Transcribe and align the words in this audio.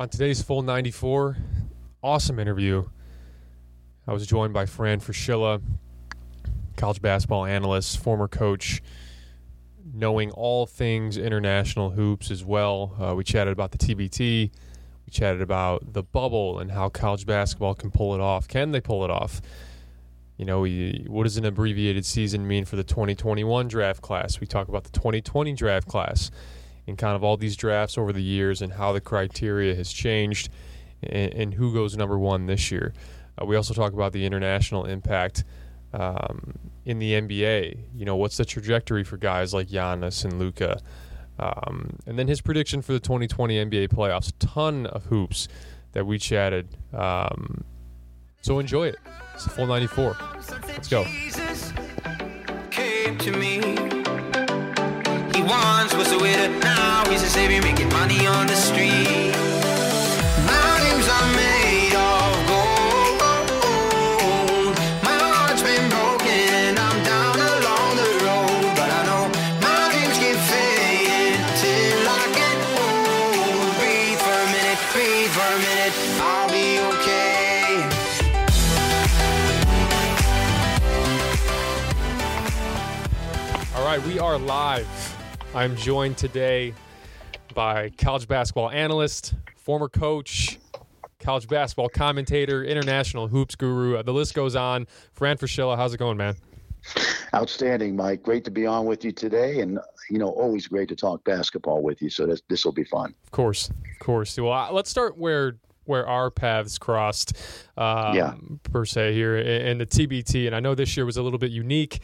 on 0.00 0.08
today's 0.08 0.40
full 0.40 0.62
94, 0.62 1.36
awesome 2.02 2.38
interview. 2.38 2.88
I 4.06 4.14
was 4.14 4.26
joined 4.26 4.54
by 4.54 4.64
Fran 4.64 4.98
Fraschilla, 4.98 5.60
college 6.78 7.02
basketball 7.02 7.44
analyst, 7.44 7.98
former 7.98 8.26
coach, 8.26 8.82
knowing 9.92 10.30
all 10.30 10.64
things 10.64 11.18
international 11.18 11.90
hoops 11.90 12.30
as 12.30 12.42
well. 12.42 12.96
Uh, 12.98 13.14
we 13.14 13.24
chatted 13.24 13.52
about 13.52 13.72
the 13.72 13.76
TBT. 13.76 14.50
We 15.04 15.10
chatted 15.10 15.42
about 15.42 15.92
the 15.92 16.02
bubble 16.02 16.60
and 16.60 16.70
how 16.70 16.88
college 16.88 17.26
basketball 17.26 17.74
can 17.74 17.90
pull 17.90 18.14
it 18.14 18.22
off. 18.22 18.48
Can 18.48 18.72
they 18.72 18.80
pull 18.80 19.04
it 19.04 19.10
off? 19.10 19.42
You 20.38 20.46
know, 20.46 20.60
we, 20.60 21.04
what 21.08 21.24
does 21.24 21.36
an 21.36 21.44
abbreviated 21.44 22.06
season 22.06 22.48
mean 22.48 22.64
for 22.64 22.76
the 22.76 22.84
2021 22.84 23.68
draft 23.68 24.00
class? 24.00 24.40
We 24.40 24.46
talk 24.46 24.68
about 24.68 24.84
the 24.84 24.92
2020 24.92 25.52
draft 25.52 25.86
class 25.88 26.30
and 26.86 26.98
kind 26.98 27.16
of 27.16 27.22
all 27.22 27.36
these 27.36 27.56
drafts 27.56 27.96
over 27.98 28.12
the 28.12 28.22
years 28.22 28.62
and 28.62 28.72
how 28.72 28.92
the 28.92 29.00
criteria 29.00 29.74
has 29.74 29.92
changed 29.92 30.48
and, 31.02 31.32
and 31.32 31.54
who 31.54 31.72
goes 31.72 31.96
number 31.96 32.18
one 32.18 32.46
this 32.46 32.70
year. 32.70 32.92
Uh, 33.40 33.44
we 33.44 33.56
also 33.56 33.74
talk 33.74 33.92
about 33.92 34.12
the 34.12 34.24
international 34.24 34.84
impact 34.84 35.44
um, 35.92 36.54
in 36.84 36.98
the 36.98 37.12
NBA. 37.12 37.78
You 37.94 38.04
know, 38.04 38.16
what's 38.16 38.36
the 38.36 38.44
trajectory 38.44 39.04
for 39.04 39.16
guys 39.16 39.54
like 39.54 39.68
Giannis 39.68 40.24
and 40.24 40.38
Luka? 40.38 40.80
Um, 41.38 41.96
and 42.06 42.18
then 42.18 42.28
his 42.28 42.40
prediction 42.40 42.82
for 42.82 42.92
the 42.92 43.00
2020 43.00 43.64
NBA 43.66 43.88
playoffs. 43.88 44.32
Ton 44.38 44.86
of 44.86 45.06
hoops 45.06 45.48
that 45.92 46.06
we 46.06 46.18
chatted. 46.18 46.68
Um, 46.92 47.64
so 48.42 48.58
enjoy 48.58 48.88
it. 48.88 48.96
It's 49.34 49.46
a 49.46 49.50
full 49.50 49.66
94. 49.66 50.16
Let's 50.66 50.88
go. 50.88 51.04
He 55.34 55.42
once 55.42 55.94
was 55.94 56.10
a 56.12 56.18
widow, 56.18 56.48
now 56.58 57.04
he's 57.08 57.22
a 57.22 57.28
savior 57.28 57.62
making 57.62 57.88
money 57.90 58.26
on 58.26 58.46
the 58.46 58.54
street. 58.54 59.32
Mountains 60.44 61.08
are 61.08 61.28
made 61.34 61.94
of 61.94 62.46
gold. 62.50 63.20
My 65.06 65.16
heart's 65.16 65.62
been 65.62 65.88
broken, 65.88 66.76
I'm 66.76 66.98
down 67.04 67.38
along 67.38 67.96
the 67.96 68.10
road. 68.26 68.74
But 68.74 68.90
I 68.90 69.00
know 69.08 69.30
my 69.62 69.88
dreams 69.94 70.18
can 70.18 70.36
fade 70.50 71.40
till 71.62 72.04
I 72.04 72.22
get 72.34 72.58
home. 72.74 73.70
Breathe 73.78 74.18
for 74.18 74.34
a 74.34 74.48
minute, 74.50 74.80
breathe 74.92 75.30
for 75.30 75.46
a 75.46 75.58
minute, 75.62 75.94
I'll 76.20 76.50
be 76.50 76.82
okay. 76.90 77.86
All 83.76 83.84
right, 83.86 84.02
we 84.04 84.18
are 84.18 84.36
live. 84.36 84.88
I'm 85.52 85.74
joined 85.74 86.16
today 86.16 86.74
by 87.56 87.90
college 87.98 88.28
basketball 88.28 88.70
analyst, 88.70 89.34
former 89.56 89.88
coach, 89.88 90.60
college 91.18 91.48
basketball 91.48 91.88
commentator, 91.88 92.62
international 92.62 93.26
hoops 93.26 93.56
guru. 93.56 93.96
Uh, 93.96 94.02
the 94.02 94.12
list 94.12 94.32
goes 94.32 94.54
on. 94.54 94.86
Fran 95.12 95.38
Fraschilla, 95.38 95.76
how's 95.76 95.92
it 95.92 95.96
going, 95.98 96.16
man? 96.16 96.36
Outstanding, 97.34 97.96
Mike. 97.96 98.22
Great 98.22 98.44
to 98.44 98.52
be 98.52 98.64
on 98.64 98.86
with 98.86 99.04
you 99.04 99.10
today, 99.10 99.58
and 99.58 99.80
you 100.08 100.18
know, 100.18 100.28
always 100.28 100.68
great 100.68 100.88
to 100.88 100.96
talk 100.96 101.24
basketball 101.24 101.82
with 101.82 102.00
you. 102.00 102.10
So 102.10 102.32
this 102.48 102.64
will 102.64 102.72
be 102.72 102.84
fun. 102.84 103.12
Of 103.24 103.32
course, 103.32 103.70
of 103.70 103.98
course. 103.98 104.38
Well, 104.38 104.68
let's 104.72 104.88
start 104.88 105.18
where 105.18 105.56
where 105.84 106.06
our 106.06 106.30
paths 106.30 106.78
crossed, 106.78 107.36
um, 107.76 108.14
yeah. 108.14 108.34
per 108.70 108.84
se 108.84 109.14
here 109.14 109.36
in 109.36 109.78
the 109.78 109.86
TBT. 109.86 110.46
And 110.46 110.54
I 110.54 110.60
know 110.60 110.74
this 110.74 110.96
year 110.96 111.04
was 111.06 111.16
a 111.16 111.22
little 111.22 111.38
bit 111.38 111.50
unique, 111.50 112.00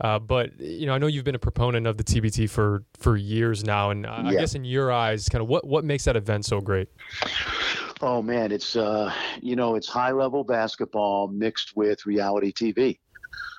uh, 0.00 0.18
but 0.18 0.58
you 0.60 0.86
know, 0.86 0.94
I 0.94 0.98
know 0.98 1.06
you've 1.06 1.24
been 1.24 1.34
a 1.34 1.38
proponent 1.38 1.86
of 1.86 1.96
the 1.96 2.04
TBT 2.04 2.48
for 2.50 2.84
for 2.98 3.16
years 3.16 3.64
now, 3.64 3.90
and 3.90 4.06
I 4.06 4.32
Yeah. 4.32 4.40
guess 4.40 4.54
in 4.54 4.64
your 4.64 4.90
eyes, 4.92 5.28
kind 5.28 5.42
of 5.42 5.48
what 5.48 5.66
what 5.66 5.84
makes 5.84 6.04
that 6.04 6.16
event 6.16 6.44
so 6.46 6.60
great? 6.60 6.88
Oh 8.00 8.22
man, 8.22 8.52
it's 8.52 8.76
uh, 8.76 9.12
you 9.40 9.56
know, 9.56 9.74
it's 9.74 9.88
high 9.88 10.12
level 10.12 10.44
basketball 10.44 11.28
mixed 11.28 11.76
with 11.76 12.06
reality 12.06 12.52
TV. 12.52 12.98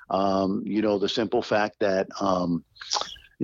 Um, 0.10 0.64
you 0.66 0.82
know, 0.82 0.98
the 0.98 1.10
simple 1.10 1.42
fact 1.42 1.80
that 1.82 2.08
um, 2.20 2.64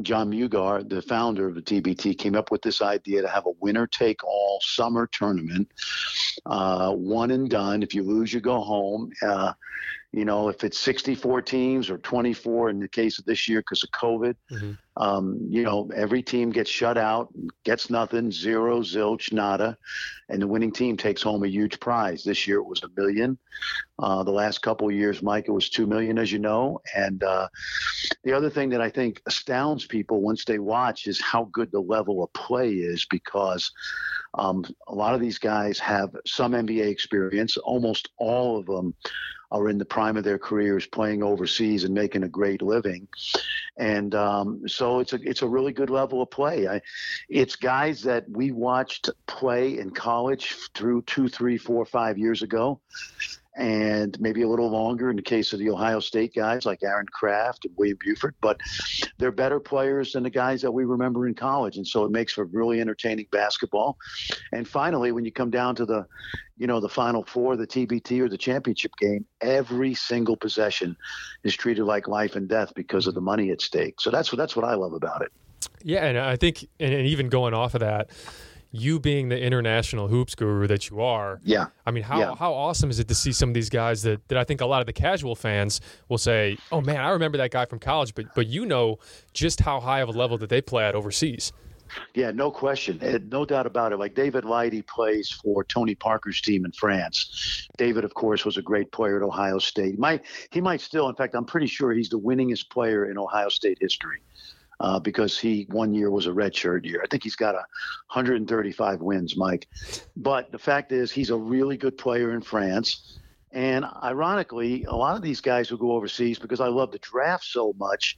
Jon 0.02 0.30
Mugar, 0.30 0.88
the 0.88 1.02
founder 1.02 1.48
of 1.48 1.56
the 1.56 1.62
TBT, 1.62 2.18
came 2.18 2.36
up 2.36 2.52
with 2.52 2.62
this 2.62 2.82
idea 2.82 3.22
to 3.22 3.28
have 3.28 3.46
a 3.46 3.52
winner 3.62 3.88
take 3.88 4.24
all 4.24 4.60
summer 4.62 5.08
tournament, 5.08 5.72
uh, 6.46 6.92
one 6.92 7.32
and 7.32 7.50
done. 7.50 7.82
If 7.82 7.96
you 7.96 8.04
lose, 8.04 8.34
you 8.34 8.42
go 8.42 8.60
home. 8.60 9.12
Uh, 9.22 9.54
you 10.16 10.24
know, 10.24 10.48
if 10.48 10.64
it's 10.64 10.80
64 10.80 11.42
teams 11.42 11.90
or 11.90 11.98
24 11.98 12.70
in 12.70 12.80
the 12.80 12.88
case 12.88 13.20
of 13.20 13.26
this 13.26 13.50
year 13.50 13.60
because 13.60 13.84
of 13.84 13.92
COVID, 13.92 14.36
Mhm. 14.50 14.78
um, 14.96 15.38
you 15.50 15.64
know, 15.64 15.90
every 15.94 16.24
team 16.24 16.52
gets 16.52 16.70
shut 16.70 16.98
out, 16.98 17.28
gets 17.66 17.90
nothing, 17.90 18.32
zero, 18.32 18.80
zilch, 18.80 19.34
nada, 19.34 19.78
and 20.30 20.42
the 20.42 20.48
winning 20.48 20.72
team 20.72 20.96
takes 20.96 21.22
home 21.22 21.44
a 21.44 21.50
huge 21.50 21.82
prize. 21.82 22.24
This 22.24 22.48
year 22.48 22.60
it 22.60 22.66
was 22.66 22.82
a 22.84 22.90
million. 22.96 23.38
Uh, 24.00 24.24
the 24.24 24.32
last 24.32 24.62
couple 24.62 24.88
of 24.88 24.96
years, 24.96 25.22
Mike, 25.22 25.50
it 25.50 25.52
was 25.52 25.70
two 25.70 25.86
million, 25.86 26.18
as 26.18 26.32
you 26.32 26.40
know. 26.40 26.80
And 26.96 27.22
uh, 27.22 27.50
the 28.24 28.32
other 28.32 28.50
thing 28.50 28.70
that 28.70 28.82
I 28.82 28.90
think 28.90 29.22
astounds 29.26 29.86
people 29.86 30.22
once 30.22 30.46
they 30.46 30.60
watch 30.60 31.08
is 31.08 31.20
how 31.20 31.50
good 31.52 31.74
the 31.74 31.82
level 31.82 32.24
of 32.24 32.32
play 32.32 32.72
is 32.72 33.06
because 33.10 33.70
um, 34.38 34.66
a 34.88 34.96
lot 34.96 35.14
of 35.14 35.22
these 35.22 35.40
guys 35.40 35.78
have 35.80 36.10
some 36.26 36.54
NBA 36.54 36.88
experience. 36.88 37.58
Almost 37.58 38.10
all 38.18 38.58
of 38.58 38.66
them 38.66 38.94
are 39.52 39.70
in 39.70 39.78
the 39.78 39.86
prime 39.86 40.18
of 40.18 40.24
their 40.24 40.38
careers 40.38 40.86
playing 40.86 41.24
overseas 41.24 41.84
and 41.84 41.94
making 41.94 42.24
a 42.24 42.28
great 42.28 42.62
living. 42.62 43.08
And 43.78 44.16
um, 44.16 44.68
so 44.68 45.00
it's 45.00 45.14
a 45.14 45.20
it's 45.22 45.42
a 45.42 45.48
really 45.48 45.74
good 45.74 45.90
level 45.90 46.22
of 46.22 46.32
play. 46.32 46.68
I, 46.68 46.82
it's 47.30 47.56
guys 47.56 48.04
that 48.04 48.26
we 48.30 48.52
watched 48.52 49.10
play 49.28 49.80
in 49.80 49.92
college 49.92 50.56
through 50.74 51.04
two, 51.04 51.28
three, 51.28 51.58
four, 51.58 51.86
five 51.86 52.18
years 52.18 52.42
ago, 52.42 52.80
and 53.56 54.20
maybe 54.20 54.42
a 54.42 54.48
little 54.48 54.70
longer 54.70 55.10
in 55.10 55.16
the 55.16 55.22
case 55.22 55.54
of 55.54 55.60
the 55.60 55.70
Ohio 55.70 56.00
State 56.00 56.34
guys 56.36 56.66
like 56.66 56.84
Aaron 56.84 57.06
Craft 57.06 57.66
and 57.66 57.74
William 57.78 57.98
Buford. 58.04 58.36
But 58.42 58.60
they're 59.18 59.32
better 59.32 59.60
players 59.60 60.14
than 60.14 60.24
the 60.24 60.30
guys 60.30 60.62
that 60.62 60.72
we 60.72 60.84
remember 60.84 61.28
in 61.28 61.34
college, 61.34 61.78
and 61.78 61.88
so 61.88 62.04
it 62.04 62.12
makes 62.12 62.34
for 62.34 62.46
really 62.46 62.82
entertaining 62.82 63.28
basketball. 63.32 63.98
And 64.52 64.68
finally, 64.68 65.12
when 65.12 65.26
you 65.26 65.32
come 65.32 65.50
down 65.50 65.76
to 65.76 65.86
the, 65.86 66.06
you 66.58 66.68
know, 66.68 66.80
the 66.80 66.90
Final 66.90 67.24
Four, 67.24 67.56
the 67.56 67.68
TBT 67.68 68.20
or 68.20 68.30
the 68.30 68.38
championship 68.38 68.92
game, 68.98 69.26
every 69.42 69.94
single 69.94 70.36
possession 70.36 70.98
is 71.44 71.56
treated 71.56 71.86
like 71.86 72.08
life 72.08 72.36
and 72.36 72.48
death 72.48 72.74
because 72.76 73.08
of 73.08 73.14
the 73.14 73.22
money 73.22 73.52
at 73.52 73.62
stake. 73.62 74.02
So 74.02 74.12
that's 74.12 74.32
what 74.32 74.38
that's 74.38 74.56
what 74.56 74.66
I 74.66 74.76
love 74.76 74.94
about 74.94 75.22
it. 75.22 75.32
Yeah, 75.84 76.06
and 76.06 76.18
I 76.18 76.36
think, 76.36 76.68
and, 76.80 76.94
and 76.94 77.08
even 77.08 77.30
going 77.30 77.54
off 77.54 77.76
of 77.76 77.82
that, 77.82 78.10
you 78.76 79.00
being 79.00 79.30
the 79.30 79.40
international 79.42 80.08
hoops 80.08 80.36
guru 80.36 80.68
that 80.68 80.90
you 80.90 81.02
are, 81.02 81.40
Yeah. 81.44 81.68
I 81.86 81.92
mean, 81.92 82.04
how, 82.04 82.20
Yeah. 82.20 82.36
how 82.36 82.54
awesome 82.54 82.90
is 82.90 83.00
it 83.00 83.08
to 83.08 83.16
see 83.16 83.32
some 83.32 83.50
of 83.50 83.54
these 83.56 83.70
guys 83.70 84.04
that, 84.04 84.28
that 84.28 84.38
I 84.38 84.44
think 84.44 84.62
a 84.62 84.66
lot 84.66 84.82
of 84.82 84.86
the 84.88 84.94
casual 84.94 85.36
fans 85.36 85.82
will 86.10 86.18
say, 86.18 86.58
oh 86.72 86.82
man, 86.82 86.98
I 87.02 87.10
remember 87.10 87.38
that 87.40 87.52
guy 87.52 87.66
from 87.66 87.80
college, 87.80 88.14
but 88.16 88.26
but 88.36 88.48
you 88.48 88.66
know 88.66 89.00
just 89.34 89.62
how 89.62 89.80
high 89.80 90.02
of 90.02 90.10
a 90.10 90.14
level 90.14 90.38
that 90.40 90.50
they 90.50 90.62
play 90.62 90.86
at 90.86 90.96
overseas. 90.96 91.52
Yeah, 92.16 92.32
no 92.32 92.50
question. 92.50 93.00
No 93.32 93.46
doubt 93.46 93.68
about 93.68 93.94
it. 93.94 93.98
Like 93.98 94.16
David 94.16 94.44
Lighty 94.44 94.86
plays 94.88 95.30
for 95.30 95.64
Tony 95.64 95.94
Parker's 95.94 96.42
team 96.42 96.66
in 96.66 96.72
France. 96.72 97.68
David, 97.78 98.04
of 98.04 98.14
course, 98.16 98.44
was 98.44 98.58
a 98.58 98.62
great 98.62 98.92
player 98.92 99.18
at 99.18 99.24
Ohio 99.24 99.60
State. 99.60 99.92
He 99.92 99.98
might, 99.98 100.24
he 100.52 100.62
might 100.62 100.82
still, 100.82 101.08
in 101.10 101.16
fact, 101.16 101.36
I'm 101.36 101.46
pretty 101.46 101.68
sure 101.68 101.94
he's 101.94 102.10
the 102.10 102.20
winningest 102.20 102.70
player 102.72 103.06
in 103.06 103.18
Ohio 103.20 103.50
State 103.50 103.78
history 103.80 104.20
uh, 104.80 105.00
because 105.00 105.38
he 105.38 105.66
one 105.70 105.94
year 105.94 106.10
was 106.10 106.28
a 106.28 106.32
redshirt 106.32 106.86
year. 106.86 107.02
I 107.04 107.08
think 107.08 107.24
he's 107.24 107.36
got 107.36 107.56
a 107.56 107.66
135 108.14 109.02
wins, 109.02 109.38
Mike. 109.38 109.68
But 110.16 110.52
the 110.52 110.60
fact 110.60 110.92
is, 110.92 111.12
he's 111.12 111.30
a 111.30 111.38
really 111.38 111.78
good 111.78 111.98
player 111.98 112.34
in 112.34 112.42
France. 112.42 113.20
And 113.52 113.86
ironically, 114.04 114.84
a 114.86 114.96
lot 114.96 115.16
of 115.16 115.22
these 115.22 115.40
guys 115.40 115.70
who 115.70 115.78
go 115.78 115.94
overseas, 115.94 116.40
because 116.40 116.60
I 116.60 116.68
love 116.68 116.92
the 116.92 117.00
draft 117.00 117.46
so 117.46 117.74
much, 117.78 118.18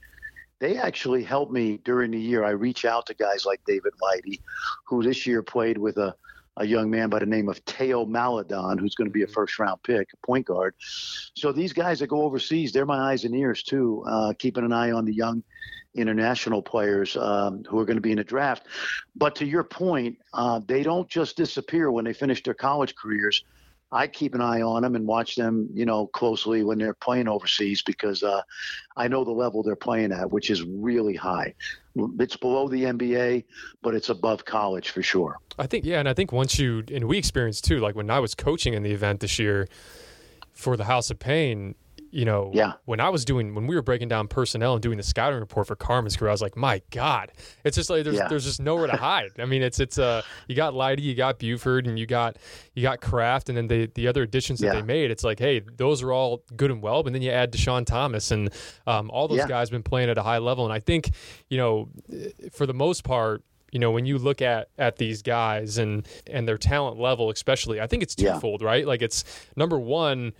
they 0.58 0.76
actually 0.76 1.22
help 1.22 1.50
me 1.52 1.78
during 1.84 2.10
the 2.10 2.20
year. 2.20 2.44
I 2.44 2.50
reach 2.50 2.84
out 2.84 3.06
to 3.06 3.14
guys 3.14 3.46
like 3.46 3.60
David 3.64 3.92
Lighty, 4.02 4.40
who 4.84 5.02
this 5.02 5.26
year 5.26 5.42
played 5.42 5.78
with 5.78 5.96
a, 5.98 6.16
a 6.58 6.66
young 6.66 6.90
man 6.90 7.08
by 7.08 7.18
the 7.18 7.26
name 7.26 7.48
of 7.48 7.64
Théo 7.64 8.06
Maledon, 8.06 8.78
who's 8.78 8.94
going 8.94 9.08
to 9.08 9.12
be 9.12 9.22
a 9.22 9.26
first 9.26 9.58
round 9.58 9.82
pick, 9.82 10.08
a 10.12 10.26
point 10.26 10.46
guard. 10.46 10.74
So 10.78 11.52
these 11.52 11.72
guys 11.72 12.00
that 12.00 12.08
go 12.08 12.22
overseas, 12.22 12.72
they're 12.72 12.86
my 12.86 13.12
eyes 13.12 13.24
and 13.24 13.34
ears 13.34 13.62
too, 13.62 14.04
uh, 14.06 14.32
keeping 14.38 14.64
an 14.64 14.72
eye 14.72 14.90
on 14.90 15.04
the 15.04 15.14
young 15.14 15.42
international 15.94 16.62
players 16.62 17.16
um, 17.16 17.64
who 17.68 17.78
are 17.78 17.84
going 17.84 17.96
to 17.96 18.02
be 18.02 18.12
in 18.12 18.18
the 18.18 18.24
draft. 18.24 18.66
But 19.16 19.34
to 19.36 19.46
your 19.46 19.64
point, 19.64 20.18
uh, 20.34 20.60
they 20.66 20.82
don't 20.82 21.08
just 21.08 21.36
disappear 21.36 21.90
when 21.90 22.04
they 22.04 22.12
finish 22.12 22.42
their 22.42 22.54
college 22.54 22.94
careers. 22.94 23.44
I 23.90 24.06
keep 24.06 24.34
an 24.34 24.42
eye 24.42 24.60
on 24.60 24.82
them 24.82 24.96
and 24.96 25.06
watch 25.06 25.34
them, 25.34 25.68
you 25.72 25.86
know, 25.86 26.08
closely 26.08 26.62
when 26.62 26.76
they're 26.76 26.92
playing 26.92 27.26
overseas 27.26 27.80
because 27.82 28.22
uh, 28.22 28.42
I 28.96 29.08
know 29.08 29.24
the 29.24 29.30
level 29.30 29.62
they're 29.62 29.76
playing 29.76 30.12
at, 30.12 30.30
which 30.30 30.50
is 30.50 30.62
really 30.62 31.14
high. 31.14 31.54
It's 32.18 32.36
below 32.36 32.68
the 32.68 32.84
NBA, 32.84 33.44
but 33.82 33.94
it's 33.94 34.08
above 34.08 34.44
college 34.44 34.90
for 34.90 35.02
sure. 35.02 35.36
I 35.58 35.66
think 35.66 35.84
yeah, 35.84 35.98
and 35.98 36.08
I 36.08 36.14
think 36.14 36.32
once 36.32 36.58
you 36.58 36.84
and 36.92 37.04
we 37.06 37.18
experienced 37.18 37.64
too, 37.64 37.78
like 37.78 37.94
when 37.94 38.10
I 38.10 38.20
was 38.20 38.34
coaching 38.34 38.74
in 38.74 38.82
the 38.82 38.92
event 38.92 39.20
this 39.20 39.38
year 39.38 39.68
for 40.52 40.76
the 40.76 40.84
House 40.84 41.10
of 41.10 41.18
Pain, 41.18 41.74
you 42.10 42.24
know, 42.24 42.50
yeah. 42.54 42.72
when 42.86 43.00
I 43.00 43.08
was 43.10 43.24
doing 43.24 43.54
when 43.54 43.66
we 43.66 43.74
were 43.74 43.82
breaking 43.82 44.08
down 44.08 44.28
personnel 44.28 44.72
and 44.74 44.82
doing 44.82 44.96
the 44.96 45.02
scouting 45.02 45.38
report 45.40 45.66
for 45.66 45.76
Carmen's 45.76 46.16
Crew, 46.16 46.28
I 46.28 46.32
was 46.32 46.40
like, 46.42 46.56
my 46.56 46.80
God, 46.90 47.32
it's 47.64 47.76
just 47.76 47.90
like 47.90 48.04
there's 48.04 48.16
Yeah. 48.16 48.28
there's 48.28 48.44
just 48.44 48.60
nowhere 48.60 48.86
to 48.86 48.96
hide. 48.96 49.30
I 49.38 49.44
mean, 49.44 49.62
it's 49.62 49.78
it's 49.80 49.98
uh 49.98 50.22
you 50.46 50.54
got 50.54 50.72
Lighty, 50.74 51.02
you 51.02 51.14
got 51.14 51.38
Buford, 51.38 51.86
and 51.86 51.98
you 51.98 52.06
got 52.06 52.36
you 52.74 52.82
got 52.82 53.00
Craft, 53.00 53.48
and 53.48 53.58
then 53.58 53.66
the 53.66 53.86
the 53.94 54.08
other 54.08 54.22
additions 54.22 54.60
that 54.60 54.66
Yeah. 54.68 54.72
they 54.74 54.82
made. 54.82 55.10
It's 55.10 55.24
like, 55.24 55.38
hey, 55.38 55.60
those 55.76 56.02
are 56.02 56.12
all 56.12 56.42
good 56.56 56.70
and 56.70 56.82
well, 56.82 57.02
but 57.02 57.12
then 57.12 57.22
you 57.22 57.30
add 57.30 57.52
Deshaun 57.52 57.84
Thomas, 57.84 58.30
and 58.30 58.50
um, 58.86 59.10
all 59.10 59.28
those 59.28 59.38
Yeah. 59.38 59.48
guys 59.48 59.68
been 59.70 59.82
playing 59.82 60.08
at 60.10 60.16
a 60.18 60.22
high 60.22 60.38
level, 60.38 60.64
and 60.64 60.72
I 60.72 60.80
think 60.80 61.10
you 61.48 61.58
know, 61.58 61.88
for 62.52 62.66
the 62.66 62.74
most 62.74 63.04
part. 63.04 63.42
You 63.70 63.78
know, 63.80 63.90
when 63.90 64.06
you 64.06 64.16
look 64.16 64.40
at 64.40 64.68
at 64.78 64.96
these 64.96 65.20
guys 65.20 65.76
and 65.76 66.08
and 66.26 66.48
their 66.48 66.56
talent 66.56 66.98
level, 66.98 67.28
especially, 67.28 67.82
I 67.82 67.86
think 67.86 68.02
it's 68.02 68.14
Yeah. 68.16 68.32
twofold, 68.32 68.62
right? 68.62 68.86
Like 68.86 69.02
it's 69.02 69.24
number 69.56 69.78
one, 69.78 70.32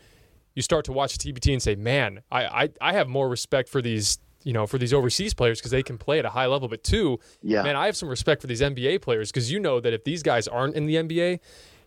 you 0.59 0.63
start 0.63 0.85
to 0.87 0.93
watch 0.93 1.17
TBT 1.19 1.53
and 1.53 1.63
say, 1.63 1.77
man, 1.77 2.21
I, 2.33 2.45
I, 2.65 2.69
I 2.81 2.93
have 2.95 3.07
more 3.07 3.29
respect 3.29 3.69
for 3.69 3.81
these, 3.81 4.19
you 4.43 4.53
know, 4.53 4.67
for 4.67 4.77
these 4.77 4.93
overseas 4.93 5.33
players 5.33 5.61
because 5.61 5.71
they 5.71 5.85
can 5.85 5.99
play 5.99 6.19
at 6.19 6.25
a 6.25 6.31
high 6.31 6.47
level. 6.47 6.67
But 6.67 6.83
two, 6.83 7.21
Yeah. 7.43 7.63
man, 7.63 7.77
I 7.77 7.87
have 7.87 7.97
some 7.97 8.09
respect 8.09 8.41
for 8.41 8.49
these 8.49 8.61
NBA 8.61 9.01
players 9.01 9.31
because 9.31 9.53
you 9.53 9.61
know 9.61 9.79
that 9.79 9.93
if 9.93 10.03
these 10.03 10.25
guys 10.25 10.49
aren't 10.49 10.75
in 10.75 10.87
the 10.87 10.97
NBA, 10.97 11.39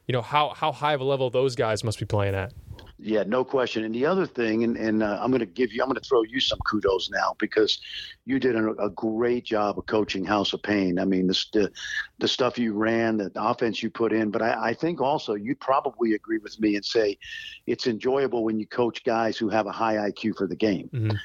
you 0.07 0.13
know 0.13 0.21
how 0.21 0.49
how 0.55 0.71
high 0.71 0.93
of 0.93 1.01
a 1.01 1.03
level 1.03 1.29
those 1.29 1.53
guys 1.57 1.83
must 1.83 1.99
be 1.99 2.05
playing 2.05 2.33
at. 2.33 2.53
Yeah, 3.03 3.23
no 3.25 3.43
question. 3.43 3.83
And 3.83 3.95
the 3.95 4.05
other 4.05 4.27
thing, 4.27 4.63
and, 4.63 4.77
and 4.77 5.01
uh, 5.01 5.17
I'm 5.19 5.31
going 5.31 5.39
to 5.39 5.47
give 5.47 5.73
you, 5.73 5.81
I'm 5.81 5.89
going 5.89 5.99
to 5.99 6.07
throw 6.07 6.21
you 6.21 6.39
some 6.39 6.59
kudos 6.69 7.09
now 7.09 7.35
because 7.39 7.79
you 8.25 8.39
did 8.39 8.55
a, 8.55 8.69
a 8.73 8.91
great 8.91 9.43
job 9.43 9.79
of 9.79 9.87
coaching 9.87 10.23
House 10.23 10.53
of 10.53 10.61
Pain. 10.61 10.99
I 10.99 11.05
mean, 11.05 11.25
the, 11.25 11.45
the, 11.51 11.71
the 12.19 12.27
stuff 12.27 12.59
you 12.59 12.73
ran, 12.73 13.17
the 13.17 13.31
offense 13.35 13.81
you 13.81 13.89
put 13.89 14.13
in, 14.13 14.29
but 14.29 14.43
I, 14.43 14.69
I 14.69 14.73
think 14.75 15.01
also 15.01 15.33
you'd 15.33 15.59
probably 15.59 16.13
agree 16.13 16.37
with 16.37 16.59
me 16.59 16.75
and 16.75 16.85
say 16.85 17.17
it's 17.65 17.87
enjoyable 17.87 18.43
when 18.43 18.59
you 18.59 18.67
coach 18.67 19.03
guys 19.03 19.35
who 19.35 19.49
have 19.49 19.65
a 19.65 19.71
high 19.71 19.95
IQ 19.95 20.37
for 20.37 20.45
the 20.45 20.55
game. 20.55 20.87
Mhm. 20.93 21.17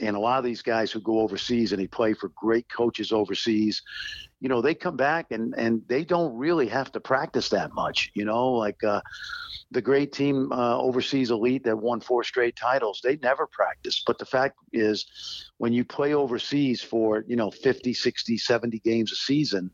And 0.00 0.16
a 0.16 0.20
lot 0.20 0.38
of 0.38 0.44
these 0.44 0.62
guys 0.62 0.90
who 0.90 1.00
go 1.00 1.20
overseas 1.20 1.72
and 1.72 1.80
they 1.80 1.86
play 1.86 2.14
for 2.14 2.28
great 2.30 2.68
coaches 2.68 3.12
overseas, 3.12 3.82
you 4.40 4.48
know, 4.48 4.60
they 4.60 4.74
come 4.74 4.96
back 4.96 5.26
and, 5.30 5.54
and 5.56 5.82
they 5.86 6.04
don't 6.04 6.34
really 6.36 6.68
have 6.68 6.90
to 6.92 7.00
practice 7.00 7.50
that 7.50 7.72
much, 7.74 8.10
you 8.14 8.24
know, 8.24 8.52
like, 8.52 8.82
uh, 8.82 9.00
the 9.72 9.80
great 9.80 10.12
team 10.12 10.50
uh, 10.52 10.78
overseas 10.78 11.30
elite 11.30 11.64
that 11.64 11.76
won 11.76 12.00
four 12.00 12.24
straight 12.24 12.56
titles 12.56 13.00
they 13.02 13.16
never 13.22 13.46
practice. 13.46 14.02
But 14.04 14.18
the 14.18 14.24
fact 14.24 14.56
is 14.72 15.06
when 15.58 15.72
you 15.72 15.84
play 15.84 16.14
overseas 16.14 16.82
for 16.82 17.24
you 17.28 17.36
know 17.36 17.50
50 17.50 17.94
60 17.94 18.36
70 18.36 18.78
games 18.80 19.12
a 19.12 19.16
season 19.16 19.70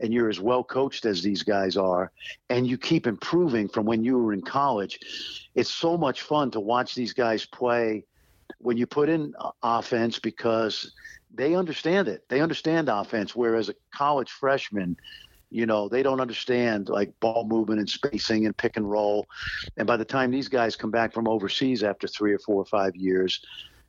and 0.00 0.12
you're 0.12 0.28
as 0.28 0.40
well 0.40 0.62
coached 0.62 1.06
as 1.06 1.22
these 1.22 1.42
guys 1.42 1.76
are 1.76 2.12
and 2.50 2.66
you 2.66 2.76
keep 2.76 3.06
improving 3.06 3.68
from 3.68 3.86
when 3.86 4.04
you 4.04 4.18
were 4.18 4.32
in 4.32 4.42
college 4.42 4.98
it's 5.54 5.70
so 5.70 5.96
much 5.96 6.22
fun 6.22 6.50
to 6.50 6.60
watch 6.60 6.94
these 6.94 7.14
guys 7.14 7.46
play 7.46 8.04
when 8.58 8.76
you 8.76 8.86
put 8.86 9.08
in 9.08 9.32
uh, 9.38 9.50
offense 9.62 10.18
because 10.18 10.92
they 11.34 11.54
understand 11.54 12.08
it. 12.08 12.22
They 12.28 12.40
understand 12.40 12.88
offense 12.88 13.34
whereas 13.34 13.68
a 13.68 13.74
college 13.94 14.30
freshman 14.30 14.96
you 15.50 15.66
know 15.66 15.88
they 15.88 16.02
don't 16.02 16.20
understand 16.20 16.88
like 16.88 17.12
ball 17.20 17.44
movement 17.46 17.80
and 17.80 17.90
spacing 17.90 18.46
and 18.46 18.56
pick 18.56 18.76
and 18.76 18.88
roll. 18.88 19.26
And 19.76 19.86
by 19.86 19.96
the 19.96 20.04
time 20.04 20.30
these 20.30 20.48
guys 20.48 20.76
come 20.76 20.90
back 20.90 21.12
from 21.12 21.28
overseas 21.28 21.82
after 21.82 22.06
three 22.06 22.32
or 22.32 22.38
four 22.38 22.56
or 22.62 22.66
five 22.66 22.94
years 22.96 23.40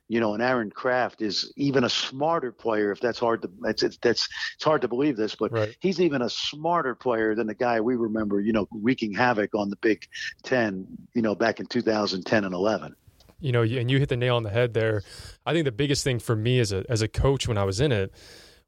you 0.08 0.20
know 0.20 0.34
and 0.34 0.42
aaron 0.42 0.70
craft 0.70 1.22
is 1.22 1.52
even 1.56 1.84
a 1.84 1.88
smarter 1.88 2.52
player 2.52 2.92
if 2.92 3.00
that's 3.00 3.18
hard 3.18 3.40
to 3.42 3.50
it's 3.64 3.82
it's, 3.82 3.98
that's, 4.02 4.28
it's 4.56 4.64
hard 4.64 4.82
to 4.82 4.88
believe 4.88 5.16
this 5.16 5.34
but 5.34 5.52
Right. 5.52 5.74
he's 5.80 6.00
even 6.00 6.22
a 6.22 6.28
smarter 6.28 6.94
player 6.94 7.34
than 7.34 7.46
the 7.46 7.54
guy 7.54 7.80
we 7.80 7.96
remember 7.96 8.40
you 8.40 8.52
know 8.52 8.66
wreaking 8.72 9.14
havoc 9.14 9.54
on 9.54 9.70
the 9.70 9.76
big 9.76 10.02
10 10.44 10.86
you 11.14 11.22
know 11.22 11.34
back 11.34 11.60
in 11.60 11.66
2010 11.66 12.44
and 12.44 12.54
11 12.54 12.94
You 13.42 13.52
know, 13.52 13.62
and 13.62 13.90
you 13.90 13.98
hit 13.98 14.08
the 14.08 14.16
nail 14.16 14.36
on 14.36 14.42
the 14.44 14.50
head 14.50 14.72
there. 14.72 15.02
I 15.44 15.52
think 15.52 15.64
the 15.64 15.72
biggest 15.72 16.04
thing 16.04 16.18
for 16.18 16.36
me 16.36 16.60
as 16.60 16.72
a 16.72 16.84
as 16.88 17.02
a 17.02 17.08
coach 17.08 17.48
when 17.48 17.58
I 17.58 17.64
was 17.64 17.80
in 17.80 17.92
it 17.92 18.12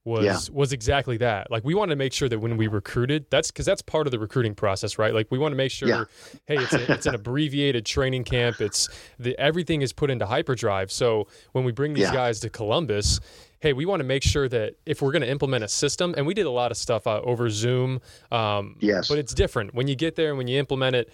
was 0.04 0.24
Yeah. 0.24 0.38
was 0.54 0.72
exactly 0.72 1.16
that. 1.18 1.50
Like 1.50 1.64
we 1.64 1.74
want 1.74 1.90
to 1.90 1.96
make 1.96 2.12
sure 2.12 2.28
that 2.28 2.38
when 2.38 2.56
we 2.56 2.66
recruited, 2.66 3.26
that's 3.30 3.50
because 3.50 3.64
that's 3.64 3.82
part 3.82 4.06
of 4.06 4.10
the 4.10 4.18
recruiting 4.18 4.54
process, 4.54 4.98
right? 4.98 5.14
Like 5.14 5.28
we 5.30 5.38
want 5.38 5.52
to 5.52 5.56
make 5.56 5.70
sure, 5.70 5.88
Yeah. 5.88 6.04
hey, 6.46 6.58
it's 6.58 6.74
a, 6.74 6.92
it's 6.92 7.06
an 7.06 7.14
abbreviated 7.14 7.86
training 7.86 8.24
camp. 8.24 8.60
It's 8.60 8.88
the 9.18 9.38
everything 9.38 9.80
is 9.82 9.92
put 9.92 10.10
into 10.10 10.26
hyperdrive. 10.26 10.92
So 10.92 11.26
when 11.52 11.64
we 11.64 11.72
bring 11.72 11.94
these 11.94 12.02
Yeah. 12.04 12.12
guys 12.12 12.40
to 12.40 12.50
Columbus, 12.50 13.18
hey, 13.60 13.72
we 13.72 13.86
want 13.86 14.00
to 14.00 14.04
make 14.04 14.22
sure 14.22 14.46
that 14.46 14.74
if 14.84 15.00
we're 15.00 15.12
going 15.12 15.22
to 15.22 15.30
implement 15.30 15.64
a 15.64 15.68
system, 15.68 16.14
and 16.18 16.26
we 16.26 16.34
did 16.34 16.44
a 16.44 16.50
lot 16.50 16.70
of 16.70 16.76
stuff 16.76 17.06
uh, 17.06 17.22
over 17.22 17.48
Zoom, 17.48 18.02
um, 18.30 18.76
Yes. 18.80 19.08
but 19.08 19.16
it's 19.16 19.32
different 19.32 19.72
when 19.74 19.88
you 19.88 19.94
get 19.96 20.16
there 20.16 20.28
and 20.28 20.36
when 20.36 20.48
you 20.48 20.58
implement 20.58 20.96
it. 20.96 21.10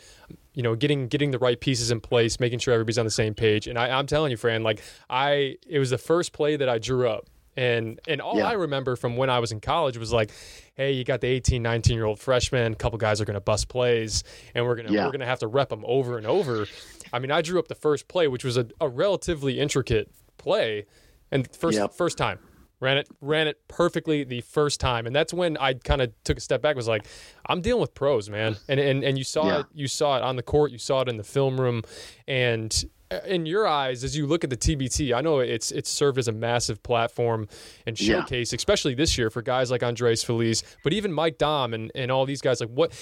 You 0.52 0.64
know, 0.64 0.74
getting 0.74 1.06
getting 1.06 1.30
the 1.30 1.38
right 1.38 1.60
pieces 1.60 1.92
in 1.92 2.00
place, 2.00 2.40
making 2.40 2.58
sure 2.58 2.74
everybody's 2.74 2.98
on 2.98 3.04
the 3.04 3.10
same 3.12 3.34
page. 3.34 3.68
And 3.68 3.78
I, 3.78 3.96
I'm 3.96 4.06
telling 4.08 4.32
you, 4.32 4.36
Fran, 4.36 4.64
like 4.64 4.82
I, 5.08 5.56
it 5.64 5.78
was 5.78 5.90
the 5.90 5.96
first 5.98 6.32
play 6.32 6.56
that 6.56 6.68
I 6.68 6.78
drew 6.78 7.08
up. 7.08 7.28
And 7.56 8.00
and 8.06 8.20
all 8.20 8.36
Yeah. 8.38 8.48
I 8.48 8.52
remember 8.52 8.96
from 8.96 9.16
when 9.16 9.28
I 9.28 9.38
was 9.40 9.50
in 9.52 9.60
college 9.60 9.98
was 9.98 10.12
like, 10.12 10.30
hey, 10.74 10.92
you 10.92 11.04
got 11.04 11.20
the 11.20 11.26
18, 11.26 11.62
19 11.62 11.94
year 11.96 12.04
old 12.06 12.20
freshman, 12.20 12.72
a 12.72 12.76
couple 12.76 12.96
guys 12.98 13.20
are 13.20 13.24
going 13.24 13.34
to 13.34 13.40
bust 13.40 13.68
plays, 13.68 14.22
and 14.54 14.64
we're 14.64 14.76
gonna 14.76 14.92
Yeah. 14.92 15.04
we're 15.06 15.12
gonna 15.12 15.26
have 15.26 15.40
to 15.40 15.48
rep 15.48 15.68
them 15.68 15.82
over 15.86 16.16
and 16.16 16.26
over. 16.26 16.66
I 17.12 17.18
mean, 17.18 17.30
I 17.32 17.42
drew 17.42 17.58
up 17.58 17.68
the 17.68 17.74
first 17.74 18.06
play, 18.08 18.28
which 18.28 18.44
was 18.44 18.56
a, 18.56 18.66
a 18.80 18.88
relatively 18.88 19.58
intricate 19.58 20.10
play, 20.38 20.86
and 21.32 21.48
first 21.54 21.76
Yep. 21.78 21.92
first 21.94 22.16
time 22.18 22.38
ran 22.78 22.96
it 22.96 23.08
ran 23.20 23.46
it 23.48 23.58
perfectly 23.68 24.22
the 24.24 24.40
first 24.42 24.78
time, 24.80 25.06
and 25.06 25.14
that's 25.14 25.34
when 25.34 25.56
I 25.58 25.74
kind 25.74 26.00
of 26.00 26.12
took 26.24 26.38
a 26.38 26.40
step 26.40 26.62
back. 26.62 26.76
Was 26.76 26.88
like, 26.88 27.04
I'm 27.46 27.60
dealing 27.60 27.80
with 27.82 27.94
pros, 27.94 28.30
man, 28.30 28.56
and 28.68 28.78
and 28.80 29.02
and 29.04 29.18
you 29.18 29.24
saw 29.24 29.46
Yeah. 29.48 29.58
it 29.60 29.66
you 29.74 29.88
saw 29.88 30.16
it 30.16 30.22
on 30.22 30.36
the 30.36 30.42
court, 30.42 30.70
you 30.70 30.78
saw 30.78 31.00
it 31.02 31.08
in 31.08 31.16
the 31.16 31.24
film 31.24 31.60
room, 31.60 31.82
and 32.28 32.84
Uh, 33.10 33.18
in 33.26 33.44
your 33.44 33.66
eyes, 33.66 34.04
as 34.04 34.16
you 34.16 34.24
look 34.26 34.44
at 34.44 34.50
the 34.50 34.56
TBT, 34.56 35.12
I 35.12 35.20
know 35.20 35.40
it's 35.40 35.72
it's 35.72 35.90
served 35.90 36.16
as 36.18 36.28
a 36.28 36.32
massive 36.32 36.80
platform 36.82 37.48
and 37.86 37.98
Yeah. 38.00 38.20
showcase, 38.20 38.52
especially 38.52 38.94
this 38.94 39.18
year 39.18 39.30
for 39.30 39.42
guys 39.42 39.70
like 39.70 39.82
Andres 39.82 40.22
Feliz, 40.22 40.62
but 40.84 40.92
even 40.92 41.12
Mike 41.12 41.36
Daum 41.38 41.74
and, 41.74 41.90
and 41.94 42.12
all 42.12 42.24
these 42.24 42.40
guys. 42.40 42.60
Like, 42.60 42.70
what 42.70 42.92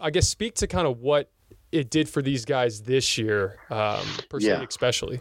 I 0.00 0.10
guess 0.10 0.28
speak 0.28 0.54
to 0.56 0.66
kind 0.66 0.86
of 0.86 1.00
what 1.00 1.30
it 1.72 1.90
did 1.90 2.08
for 2.08 2.22
these 2.22 2.44
guys 2.44 2.82
this 2.82 3.18
year, 3.18 3.58
um, 3.70 4.04
per 4.28 4.38
Yeah. 4.38 4.62
especially. 4.62 5.20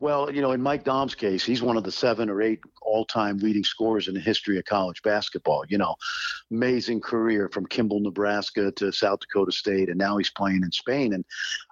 Well, 0.00 0.30
you 0.32 0.42
know, 0.42 0.52
in 0.52 0.60
Mike 0.60 0.84
Daum's 0.84 1.14
case, 1.14 1.44
he's 1.44 1.62
one 1.62 1.76
of 1.76 1.84
the 1.84 1.92
seven 1.92 2.28
or 2.28 2.42
eight 2.42 2.60
all-time 2.82 3.38
leading 3.38 3.64
scorers 3.64 4.08
in 4.08 4.14
the 4.14 4.20
history 4.20 4.58
of 4.58 4.64
college 4.66 5.00
basketball. 5.02 5.64
You 5.68 5.78
know, 5.78 5.94
amazing 6.50 7.00
career 7.00 7.48
from 7.48 7.66
Kimball, 7.66 8.00
Nebraska 8.00 8.72
to 8.72 8.92
South 8.92 9.20
Dakota 9.20 9.52
State, 9.52 9.88
and 9.88 9.98
now 9.98 10.16
he's 10.16 10.30
playing 10.30 10.62
in 10.62 10.70
Spain. 10.72 11.12
And 11.14 11.24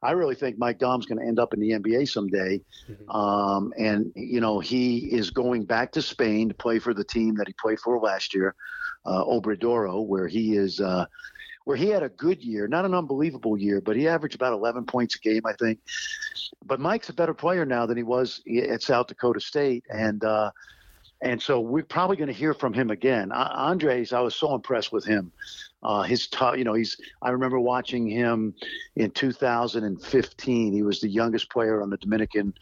I 0.02 0.12
really 0.12 0.34
think 0.34 0.58
Mike 0.58 0.78
Daum's 0.78 1.06
going 1.06 1.18
to 1.18 1.26
end 1.26 1.38
up 1.38 1.52
in 1.54 1.60
the 1.60 1.72
NBA 1.72 2.06
someday. 2.06 2.60
Mhm. 2.88 3.14
Um, 3.14 3.72
and 3.78 4.12
you 4.16 4.40
know, 4.40 4.58
he 4.60 4.98
is 5.12 5.30
going 5.30 5.64
back 5.64 5.92
to 5.92 6.02
Spain 6.02 6.48
to 6.48 6.54
play 6.54 6.78
for 6.78 6.94
the 6.94 7.04
team 7.04 7.34
that 7.36 7.46
he 7.46 7.54
played 7.60 7.78
for 7.80 7.98
last 8.00 8.34
year, 8.34 8.54
uh, 9.04 9.24
Obradoiro, 9.24 10.04
where 10.06 10.28
he 10.28 10.56
is. 10.56 10.80
Uh, 10.80 11.06
where 11.64 11.76
he 11.76 11.88
had 11.88 12.03
a 12.03 12.09
good 12.09 12.43
year, 12.43 12.67
not 12.69 12.85
an 12.85 12.94
unbelievable 12.94 13.57
year, 13.57 13.81
but 13.81 13.97
he 13.97 14.09
averaged 14.09 14.35
about 14.35 14.52
11 14.52 14.85
points 14.87 15.16
a 15.16 15.19
game, 15.19 15.42
I 15.47 15.52
think. 15.54 15.78
But 16.64 16.81
Mike's 16.81 17.09
a 17.09 17.14
better 17.14 17.35
player 17.35 17.64
now 17.64 17.87
than 17.87 17.97
he 17.97 18.02
was 18.02 18.40
at 18.69 18.83
South 18.83 19.07
Dakota 19.07 19.40
State, 19.40 19.85
and 19.88 20.25
uh, 20.25 20.50
and 21.23 21.40
so 21.40 21.61
we're 21.61 21.85
probably 21.85 22.16
going 22.16 22.28
to 22.28 22.35
hear 22.35 22.52
from 22.52 22.73
him 22.73 22.90
again. 22.90 23.31
Uh, 23.31 23.49
Andres, 23.54 24.12
I 24.12 24.21
was 24.21 24.35
so 24.35 24.54
impressed 24.54 24.92
with 24.92 25.04
him. 25.04 25.33
Uh, 25.82 26.02
his 26.02 26.28
you 26.56 26.64
know, 26.64 26.74
he's. 26.74 26.96
I 27.22 27.30
remember 27.30 27.58
watching 27.58 28.06
him 28.06 28.54
in 28.96 29.10
2015. 29.10 30.72
He 30.72 30.82
was 30.82 31.00
the 31.00 31.08
youngest 31.08 31.50
player 31.50 31.82
on 31.82 31.90
the 31.90 31.96
Dominican 31.96 32.54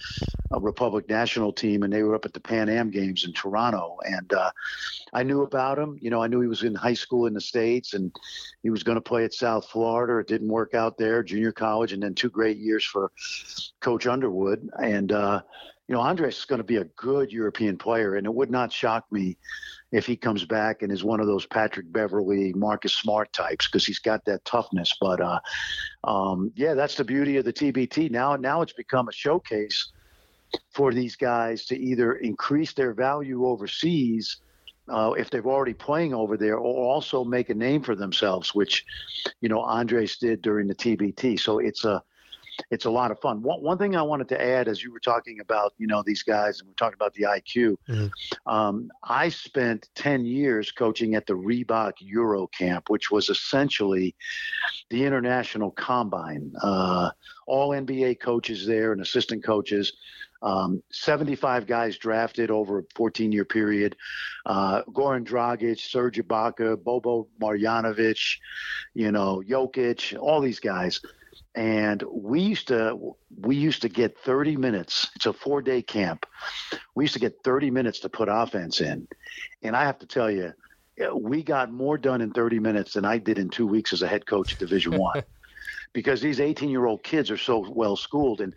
uh, 0.53 0.61
Republic 0.61 1.09
national 1.09 1.53
team, 1.53 1.83
and 1.83 1.93
they 1.93 2.03
were 2.03 2.15
up 2.15 2.25
at 2.25 2.33
the 2.33 2.41
Pan 2.41 2.69
Am 2.69 2.91
Games 2.91 3.25
in 3.25 3.33
Toronto. 3.33 3.99
And 4.05 4.33
uh, 4.33 4.51
I 5.13 5.23
knew 5.23 5.43
about 5.43 5.79
him. 5.79 5.99
You 6.01 6.11
know, 6.11 6.23
I 6.23 6.29
knew 6.29 6.41
he 6.41 6.49
was 6.49 6.63
in 6.63 6.75
high 6.75 6.95
school 6.95 7.27
in 7.27 7.35
the 7.35 7.41
states, 7.41 7.95
and 7.95 8.15
he 8.63 8.71
was 8.71 8.83
going 8.83 8.97
to 8.97 9.03
play 9.03 9.25
at 9.25 9.35
South 9.35 9.69
Florida. 9.69 10.19
It 10.19 10.27
didn't 10.27 10.49
work 10.49 10.75
out 10.75 10.97
there, 10.97 11.23
junior 11.23 11.53
college, 11.53 11.93
and 11.93 12.03
then 12.03 12.15
two 12.15 12.31
great 12.31 12.57
years 12.57 12.85
for 12.85 13.13
Coach 13.81 14.07
Underwood. 14.07 14.69
And 14.83 15.13
uh, 15.13 15.43
you 15.89 15.95
know, 15.97 16.03
Andres 16.03 16.39
is 16.39 16.45
going 16.45 16.61
to 16.61 16.65
be 16.65 16.77
a 16.77 16.85
good 16.85 17.33
European 17.33 17.77
player, 17.77 18.15
and 18.15 18.25
it 18.25 18.33
would 18.33 18.51
not 18.51 18.73
shock 18.73 19.05
me 19.11 19.37
if 19.93 20.07
he 20.07 20.17
comes 20.17 20.45
back 20.45 20.83
and 20.83 20.93
is 20.93 21.03
one 21.03 21.21
of 21.21 21.27
those 21.27 21.47
Patrick 21.47 21.93
Beverley, 21.93 22.53
Marcus 22.55 22.95
Smart 22.95 23.33
types 23.33 23.67
because 23.67 23.85
he's 23.85 23.99
got 23.99 24.25
that 24.25 24.45
toughness. 24.45 24.95
But 25.01 25.21
uh, 25.21 25.41
um, 26.05 26.53
yeah, 26.55 26.75
that's 26.75 26.97
the 26.97 27.05
beauty 27.05 27.37
of 27.39 27.45
the 27.45 27.53
TBT. 27.53 28.11
Now, 28.11 28.37
now 28.37 28.63
it's 28.63 28.73
become 28.73 29.09
a 29.09 29.13
showcase 29.13 29.91
for 30.73 30.93
these 30.93 31.17
guys 31.17 31.65
to 31.67 31.79
either 31.79 32.15
increase 32.15 32.73
their 32.73 32.93
value 32.93 33.47
overseas. 33.47 34.39
Uh, 34.89 35.13
if 35.13 35.31
they're 35.31 35.45
already 35.45 35.75
playing 35.75 36.13
over 36.13 36.37
there, 36.37 36.57
or 36.57 36.93
also 36.93 37.23
make 37.23 37.49
a 37.51 37.55
name 37.55 37.81
for 37.81 37.95
themselves, 37.95 38.57
which, 38.57 38.85
you 39.41 39.49
know, 39.49 39.61
Andres 39.61 40.17
did 40.17 40.43
during 40.43 40.67
the 40.67 40.75
TBT. 40.75 41.39
So 41.39 41.61
it's 41.61 41.85
a, 41.85 42.03
it's 42.71 42.85
a 42.85 42.91
lot 42.91 43.11
of 43.11 43.21
fun. 43.21 43.43
One, 43.43 43.63
one 43.63 43.79
thing 43.79 43.97
I 43.97 44.03
wanted 44.03 44.29
to 44.31 44.43
add, 44.43 44.69
as 44.69 44.83
you 44.83 44.93
were 44.93 45.01
talking 45.01 45.41
about, 45.41 45.75
you 45.79 45.87
know, 45.87 46.03
these 46.05 46.23
guys, 46.23 46.61
and 46.61 46.69
we're 46.69 46.75
talking 46.75 46.95
about 46.95 47.15
the 47.15 47.25
IQ. 47.25 47.77
Mm-hmm. 47.89 48.53
Um, 48.53 48.91
I 49.03 49.29
spent 49.29 49.89
ten 49.95 50.25
years 50.25 50.73
coaching 50.73 51.15
at 51.15 51.27
the 51.27 51.35
Reebok 51.35 51.93
Euro 52.01 52.47
Camp, 52.49 52.91
which 52.91 53.11
was 53.11 53.29
essentially 53.29 54.15
the 54.91 55.05
international 55.05 55.71
combine. 55.71 56.53
Uh, 56.63 57.11
all 57.47 57.71
NBA 57.71 58.21
coaches 58.21 58.67
there 58.67 58.93
and 58.93 59.01
assistant 59.01 59.45
coaches. 59.45 59.93
Um, 60.43 60.83
75 60.91 61.67
guys 61.67 61.99
drafted 61.99 62.51
over 62.51 62.79
a 62.79 62.83
14 62.95 63.31
year 63.33 63.45
period. 63.45 63.97
Uh, 64.47 64.83
Goran 64.85 65.25
Dragic, 65.25 65.79
Serge 65.79 66.17
Ibaka, 66.17 66.77
Boban 66.77 67.27
Marjanovic, 67.41 68.39
you 68.95 69.13
know, 69.13 69.43
Jokic, 69.47 70.19
all 70.19 70.41
these 70.41 70.61
guys. 70.61 71.01
And 71.55 72.03
we 72.13 72.41
used 72.41 72.69
to 72.69 73.17
we 73.41 73.57
used 73.57 73.83
to 73.83 73.89
get 73.89 74.17
30 74.19 74.57
minutes. 74.57 75.11
It's 75.17 75.27
a 75.27 75.33
four 75.33 75.63
day 75.63 75.83
camp. 75.83 76.27
We 76.95 77.05
used 77.05 77.15
to 77.15 77.21
get 77.21 77.43
30 77.43 77.71
minutes 77.71 78.01
to 78.01 78.09
put 78.09 78.29
offense 78.31 78.81
in, 78.81 79.09
and 79.63 79.77
I 79.77 79.85
have 79.85 79.99
to 79.99 80.07
tell 80.07 80.31
you, 80.31 80.53
we 81.15 81.43
got 81.43 81.73
more 81.73 81.99
done 81.99 82.21
in 82.21 82.33
30 82.33 82.61
minutes 82.61 82.95
than 82.95 83.05
I 83.05 83.19
did 83.19 83.39
in 83.39 83.49
two 83.49 83.67
weeks 83.67 83.93
as 83.93 84.03
a 84.03 84.09
head 84.09 84.27
coach 84.27 84.53
at 84.53 84.59
Division 84.59 84.97
One 84.97 85.23
because 85.93 86.21
these 86.21 86.41
18 86.41 86.69
year 86.69 86.87
old 86.87 87.03
kids 87.03 87.31
are 87.31 87.37
so 87.37 87.67
well 87.71 87.97
schooled. 87.97 88.41
And 88.41 88.55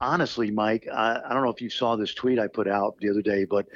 honestly, 0.00 0.50
Mike, 0.50 0.88
I, 0.92 1.20
I, 1.24 1.32
don't 1.32 1.42
know 1.42 1.50
if 1.50 1.60
you 1.60 1.70
saw 1.70 1.96
this 1.96 2.14
tweet 2.14 2.38
I 2.38 2.48
put 2.48 2.68
out 2.68 2.96
the 2.98 3.10
other 3.10 3.22
day, 3.22 3.44
but 3.44 3.66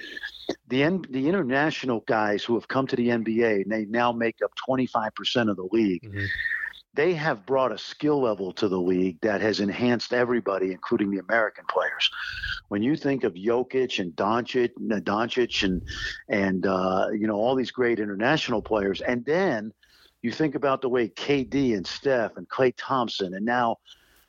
the 0.69 0.83
the 1.11 1.29
international 1.29 2.01
guys 2.07 2.43
who 2.43 2.55
have 2.55 2.69
come 2.69 2.87
to 2.89 2.97
the 2.97 3.09
NBA 3.09 3.63
and 3.63 3.73
they 3.73 3.85
now 3.85 4.13
make 4.13 4.43
up 4.43 4.53
25% 4.69 5.51
of 5.51 5.57
the 5.57 5.69
league. 5.71 6.03
Mm-hmm. 6.03 6.25
They 6.97 7.15
have 7.15 7.47
brought 7.47 7.73
a 7.73 7.79
skill 7.79 8.21
level 8.23 8.53
to 8.55 8.69
the 8.69 8.81
league 8.81 9.21
that 9.21 9.41
has 9.43 9.61
enhanced 9.61 10.13
everybody, 10.13 10.73
including 10.73 11.11
the 11.11 11.19
American 11.19 11.65
players. 11.67 12.11
When 12.69 12.83
you 12.83 12.97
think 12.97 13.23
of 13.23 13.35
Jokic 13.35 14.01
and 14.01 14.13
Doncic, 14.17 14.71
Doncic 14.79 15.63
and 15.63 15.83
and 16.29 16.67
uh, 16.67 17.09
you 17.13 17.27
know 17.27 17.37
all 17.37 17.55
these 17.55 17.71
great 17.71 18.01
international 18.01 18.63
players, 18.63 19.01
and 19.03 19.25
then 19.25 19.73
you 20.23 20.33
think 20.33 20.57
about 20.57 20.83
the 20.83 20.89
way 20.89 21.09
KD 21.09 21.77
and 21.77 21.87
Steph 21.87 22.37
and 22.37 22.49
Klay 22.49 22.73
Thompson 22.77 23.35
and 23.35 23.45
now, 23.45 23.77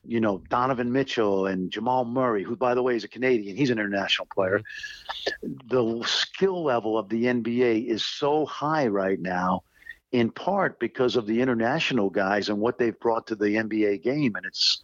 you 0.05 0.19
know, 0.19 0.43
Donovan 0.49 0.91
Mitchell 0.91 1.47
and 1.47 1.71
Jamal 1.71 2.05
Murray, 2.05 2.43
who 2.43 2.55
by 2.55 2.75
the 2.75 2.83
way 2.83 2.95
is 2.95 3.03
a 3.03 3.07
Canadian, 3.07 3.55
he's 3.55 3.71
an 3.71 3.79
international 3.79 4.27
player. 4.33 4.61
The 5.41 6.03
skill 6.05 6.63
level 6.63 6.99
of 6.99 7.09
the 7.09 7.23
NBA 7.23 7.87
is 7.87 8.03
so 8.03 8.45
high 8.45 8.87
right 8.87 9.19
now, 9.19 9.63
in 10.17 10.31
part 10.31 10.79
because 10.79 11.15
of 11.15 11.27
the 11.27 11.39
international 11.39 12.09
guys 12.09 12.49
and 12.49 12.59
what 12.59 12.79
they've 12.79 12.99
brought 12.99 13.27
to 13.27 13.35
the 13.35 13.45
NBA 13.45 14.01
game, 14.03 14.35
and 14.35 14.45
it's 14.45 14.81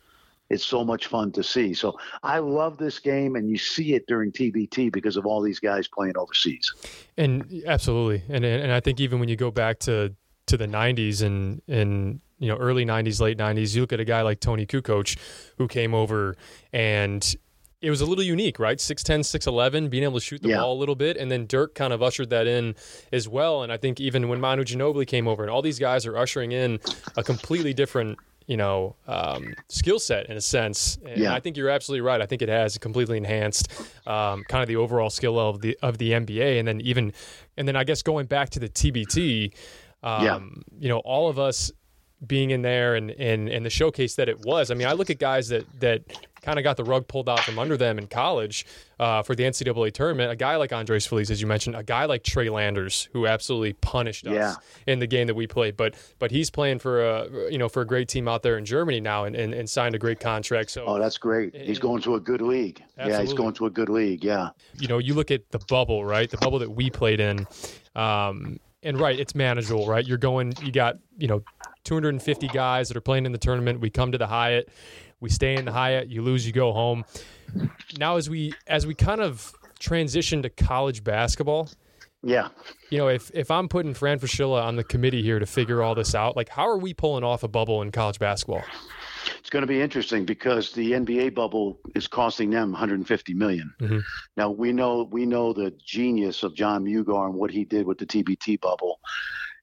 it's 0.50 0.64
so 0.64 0.84
much 0.84 1.08
fun 1.08 1.32
to 1.32 1.44
see. 1.44 1.74
So 1.74 1.98
I 2.22 2.38
love 2.38 2.78
this 2.78 3.00
game, 3.00 3.36
and 3.36 3.50
you 3.50 3.58
see 3.58 3.96
it 3.96 4.06
during 4.08 4.32
TBT 4.32 4.92
because 4.92 5.18
of 5.18 5.26
all 5.26 5.42
these 5.42 5.60
guys 5.60 5.88
playing 5.88 6.18
overseas. 6.18 6.72
And 7.18 7.64
absolutely, 7.66 8.24
and 8.30 8.46
and 8.46 8.72
I 8.72 8.80
think 8.80 9.00
even 9.00 9.20
when 9.20 9.28
you 9.30 9.36
go 9.36 9.50
back 9.50 9.80
to 9.80 10.14
to 10.46 10.58
the 10.58 10.68
90s 10.68 11.24
and 11.24 11.62
and 11.68 12.20
you 12.38 12.50
know 12.50 12.58
early 12.58 12.86
90s 12.86 13.22
late 13.22 13.38
90s 13.38 13.74
you 13.74 13.80
look 13.80 13.94
at 13.94 14.02
a 14.02 14.06
guy 14.06 14.22
like 14.24 14.42
Toni 14.42 14.66
Kukoc 14.66 15.18
who 15.58 15.70
came 15.70 15.94
over 15.94 16.36
and 16.74 17.36
it 17.84 17.90
was 17.90 18.00
a 18.00 18.06
little 18.06 18.24
unique, 18.24 18.60
right? 18.60 18.78
6'10, 18.78 19.20
6'11, 19.20 19.90
being 19.90 20.04
able 20.04 20.18
to 20.18 20.26
shoot 20.26 20.42
the 20.42 20.48
yeah. 20.48 20.58
ball 20.58 20.74
a 20.74 20.80
little 20.80 20.96
bit. 20.96 21.18
And 21.18 21.30
then 21.30 21.46
Dirk 21.46 21.76
kind 21.76 21.92
of 21.92 22.02
ushered 22.02 22.30
that 22.30 22.48
in 22.48 22.76
as 23.12 23.28
well. 23.28 23.62
And 23.62 23.74
I 23.74 23.78
think 23.78 24.00
even 24.00 24.30
when 24.30 24.40
Manu 24.40 24.64
Ginobili 24.64 25.06
came 25.06 25.28
over 25.28 25.44
and 25.44 25.52
all 25.52 25.62
these 25.62 25.80
guys 25.80 26.06
are 26.06 26.18
ushering 26.18 26.54
in 26.54 26.80
a 27.18 27.24
completely 27.24 27.74
different, 27.74 28.18
you 28.48 28.56
know, 28.56 28.96
um, 29.06 29.54
skill 29.68 30.00
set 30.00 30.30
in 30.30 30.38
a 30.38 30.42
sense. 30.42 30.98
And 31.06 31.24
yeah. 31.24 31.34
I 31.34 31.42
think 31.42 31.58
you're 31.58 31.70
absolutely 31.70 32.02
right. 32.02 32.22
I 32.22 32.26
think 32.26 32.42
it 32.42 32.48
has 32.48 32.78
completely 32.78 33.18
enhanced 33.18 33.70
um, 34.08 34.46
kind 34.48 34.62
of 34.62 34.70
the 34.70 34.78
overall 34.78 35.10
skill 35.10 35.38
of 35.38 35.60
the 35.60 35.78
of 35.82 35.98
the 35.98 36.12
NBA. 36.12 36.60
And 36.60 36.66
then 36.66 36.80
even, 36.80 37.12
and 37.58 37.68
then 37.68 37.76
I 37.76 37.84
guess 37.84 38.02
going 38.02 38.28
back 38.28 38.50
to 38.52 38.60
the 38.60 38.70
TBT, 38.70 39.54
um, 40.04 40.24
yeah. 40.24 40.40
You 40.80 40.90
know, 40.90 41.00
all 41.00 41.28
of 41.28 41.38
us 41.38 41.70
being 42.26 42.52
in 42.52 42.62
there 42.62 42.96
and, 42.96 43.12
and, 43.12 43.50
and 43.50 43.66
the 43.66 43.70
showcase 43.70 44.16
that 44.16 44.30
it 44.30 44.46
was. 44.46 44.72
I 44.72 44.74
mean, 44.76 44.88
I 44.88 44.94
look 44.94 45.10
at 45.10 45.20
guys 45.20 45.50
that, 45.50 45.66
that 45.82 46.04
kind 46.44 46.60
of 46.60 46.64
got 46.64 46.78
the 46.78 46.84
rug 46.84 47.08
pulled 47.08 47.28
out 47.28 47.40
from 47.40 47.58
under 47.58 47.78
them 47.78 47.98
in 47.98 48.08
college 48.08 48.66
uh, 49.00 49.24
for 49.24 49.34
the 49.34 49.44
NCAA 49.44 49.92
tournament. 49.94 50.32
A 50.32 50.36
guy 50.36 50.56
like 50.58 50.72
Andres 50.72 51.06
Feliz, 51.06 51.32
as 51.32 51.42
you 51.42 51.48
mentioned, 51.48 51.76
a 51.76 51.84
guy 51.84 52.06
like 52.06 52.24
Trey 52.24 52.50
Landers, 52.50 53.10
who 53.14 53.26
absolutely 53.26 53.74
punished 53.74 54.28
us 54.28 54.34
yeah. 54.34 54.56
in 54.86 55.00
the 55.00 55.08
game 55.08 55.28
that 55.28 55.36
we 55.36 55.48
played. 55.48 55.76
But 55.76 55.96
but 56.20 56.32
he's 56.32 56.50
playing 56.50 56.80
for 56.80 57.04
a 57.04 57.52
you 57.52 57.58
know 57.58 57.70
for 57.70 57.82
a 57.82 57.88
great 57.88 58.08
team 58.08 58.28
out 58.28 58.44
there 58.44 58.58
in 58.58 58.66
Germany 58.66 59.00
now 59.00 59.24
and, 59.24 59.36
and, 59.36 59.54
and 59.54 59.70
signed 59.70 59.96
a 59.96 60.00
great 60.00 60.20
contract. 60.20 60.70
So 60.72 60.86
oh, 60.86 61.00
that's 61.00 61.18
great. 61.18 61.56
He's 61.56 61.80
going 61.80 62.02
to 62.04 62.16
a 62.16 62.20
good 62.20 62.42
league. 62.42 62.84
Absolutely. 62.98 63.12
Yeah, 63.12 63.22
he's 63.22 63.34
going 63.34 63.54
to 63.54 63.66
a 63.66 63.70
good 63.70 63.90
league. 63.90 64.24
Yeah. 64.24 64.50
You 64.78 64.88
know, 64.88 64.98
you 64.98 65.14
look 65.14 65.32
at 65.32 65.50
the 65.52 65.60
bubble, 65.60 66.06
right? 66.06 66.30
The 66.30 66.38
bubble 66.38 66.60
that 66.60 66.72
we 66.72 66.90
played 66.90 67.20
in. 67.20 67.48
Um, 67.96 68.60
and 68.84 69.00
right, 69.00 69.18
it's 69.18 69.34
manageable, 69.34 69.88
right? 69.88 70.06
You're 70.06 70.18
going, 70.18 70.54
you 70.62 70.72
got, 70.72 70.98
you 71.18 71.28
know, 71.28 71.44
250 71.86 72.48
guys 72.50 72.90
that 72.90 72.98
are 72.98 73.02
playing 73.02 73.26
in 73.26 73.32
the 73.32 73.38
tournament. 73.38 73.80
We 73.80 73.90
come 73.90 74.12
to 74.12 74.18
the 74.18 74.28
Hyatt, 74.28 74.70
we 75.24 75.30
stay 75.30 75.56
in 75.56 75.66
the 75.66 75.72
Hyatt. 75.72 76.10
You 76.10 76.22
lose, 76.22 76.46
you 76.46 76.52
go 76.52 76.74
home. 76.74 77.06
Now, 77.98 78.18
as 78.18 78.30
we 78.30 78.54
as 78.68 78.86
we 78.86 78.94
kind 78.94 79.22
of 79.22 79.54
transition 79.80 80.42
to 80.44 80.50
college 80.50 81.04
basketball, 81.04 81.70
yeah, 82.22 82.50
you 82.90 82.98
know, 82.98 83.08
if 83.08 83.32
if 83.34 83.50
I'm 83.50 83.70
putting 83.70 83.94
Fran 83.94 84.20
Fraschilla 84.20 84.62
on 84.62 84.76
the 84.76 84.84
committee 84.84 85.24
here 85.24 85.40
to 85.40 85.46
figure 85.46 85.82
all 85.82 85.96
this 85.96 86.14
out, 86.14 86.36
like 86.36 86.50
how 86.50 86.68
are 86.68 86.78
we 86.78 86.94
pulling 86.94 87.24
off 87.24 87.44
a 87.44 87.48
bubble 87.48 87.82
in 87.82 87.92
college 87.92 88.20
basketball? 88.20 88.64
It's 89.40 89.50
going 89.50 89.62
to 89.62 89.68
be 89.68 89.82
interesting 89.82 90.26
because 90.26 90.74
the 90.74 90.92
NBA 90.92 91.34
bubble 91.34 91.80
is 91.96 92.08
costing 92.08 92.50
them 92.50 92.72
150 92.72 93.34
million. 93.34 93.74
Mm-hmm. 93.80 94.00
Now 94.36 94.52
we 94.52 94.74
know 94.74 95.08
we 95.10 95.26
know 95.26 95.54
the 95.54 95.74
genius 95.86 96.44
of 96.44 96.54
Jon 96.54 96.84
Mugar 96.84 97.26
and 97.28 97.36
what 97.36 97.50
he 97.50 97.64
did 97.64 97.86
with 97.86 97.98
the 97.98 98.06
TBT 98.06 98.60
bubble, 98.60 99.00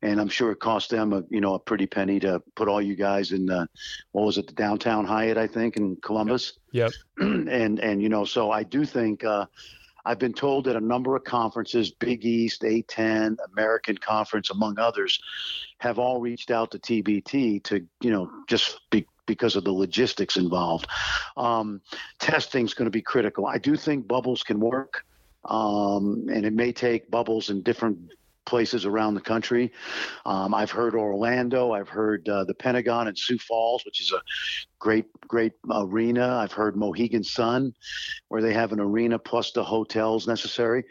and 0.02 0.20
I'm 0.20 0.28
sure 0.28 0.50
it 0.52 0.60
cost 0.60 0.90
them 0.90 1.12
a 1.12 1.22
you 1.30 1.40
know 1.40 1.54
a 1.54 1.58
pretty 1.58 1.86
penny 1.86 2.20
to 2.20 2.42
put 2.54 2.68
all 2.68 2.80
you 2.80 2.96
guys 2.96 3.32
in 3.32 3.46
the 3.46 3.68
what 4.12 4.24
was 4.24 4.38
it 4.38 4.46
the 4.46 4.52
downtown 4.52 5.04
Hyatt 5.04 5.38
I 5.38 5.46
think 5.46 5.76
in 5.76 5.96
Columbus. 5.96 6.54
Yep. 6.72 6.92
and 7.18 7.78
and 7.78 8.02
you 8.02 8.08
know 8.08 8.24
so 8.24 8.50
I 8.50 8.62
do 8.62 8.84
think. 8.84 9.24
Uh, 9.24 9.46
I've 10.04 10.18
been 10.18 10.32
told 10.32 10.64
that 10.64 10.76
a 10.76 10.80
number 10.80 11.14
of 11.14 11.24
conferences, 11.24 11.90
Big 11.90 12.24
East, 12.24 12.62
A10, 12.62 13.36
American 13.52 13.98
Conference, 13.98 14.50
among 14.50 14.78
others, 14.78 15.20
have 15.78 15.98
all 15.98 16.20
reached 16.20 16.50
out 16.50 16.70
to 16.70 16.78
TBT 16.78 17.62
to, 17.64 17.86
you 18.00 18.10
know, 18.10 18.30
just 18.48 18.80
be, 18.90 19.06
because 19.26 19.56
of 19.56 19.64
the 19.64 19.72
logistics 19.72 20.36
involved. 20.36 20.86
Um, 21.36 21.80
testing 22.18 22.64
is 22.64 22.74
going 22.74 22.86
to 22.86 22.90
be 22.90 23.02
critical. 23.02 23.46
I 23.46 23.58
do 23.58 23.76
think 23.76 24.08
bubbles 24.08 24.42
can 24.42 24.58
work, 24.58 25.04
um, 25.44 26.26
and 26.32 26.44
it 26.44 26.52
may 26.52 26.72
take 26.72 27.10
bubbles 27.10 27.50
in 27.50 27.62
different 27.62 27.98
places 28.46 28.86
around 28.86 29.14
the 29.14 29.20
country. 29.20 29.72
Um, 30.26 30.54
I've 30.54 30.70
heard 30.70 30.94
Orlando. 30.94 31.72
I've 31.72 31.88
heard 31.88 32.28
uh, 32.28 32.44
the 32.44 32.54
Pentagon 32.54 33.08
in 33.08 33.16
Sioux 33.16 33.38
Falls, 33.38 33.84
which 33.84 34.00
is 34.00 34.12
a 34.12 34.20
great, 34.78 35.06
great 35.28 35.52
arena. 35.70 36.36
I've 36.36 36.52
heard 36.52 36.76
Mohegan 36.76 37.24
Sun, 37.24 37.74
where 38.28 38.42
they 38.42 38.52
have 38.52 38.72
an 38.72 38.80
arena 38.80 39.18
plus 39.18 39.52
the 39.52 39.64
hotels 39.64 40.26
necessary. 40.26 40.84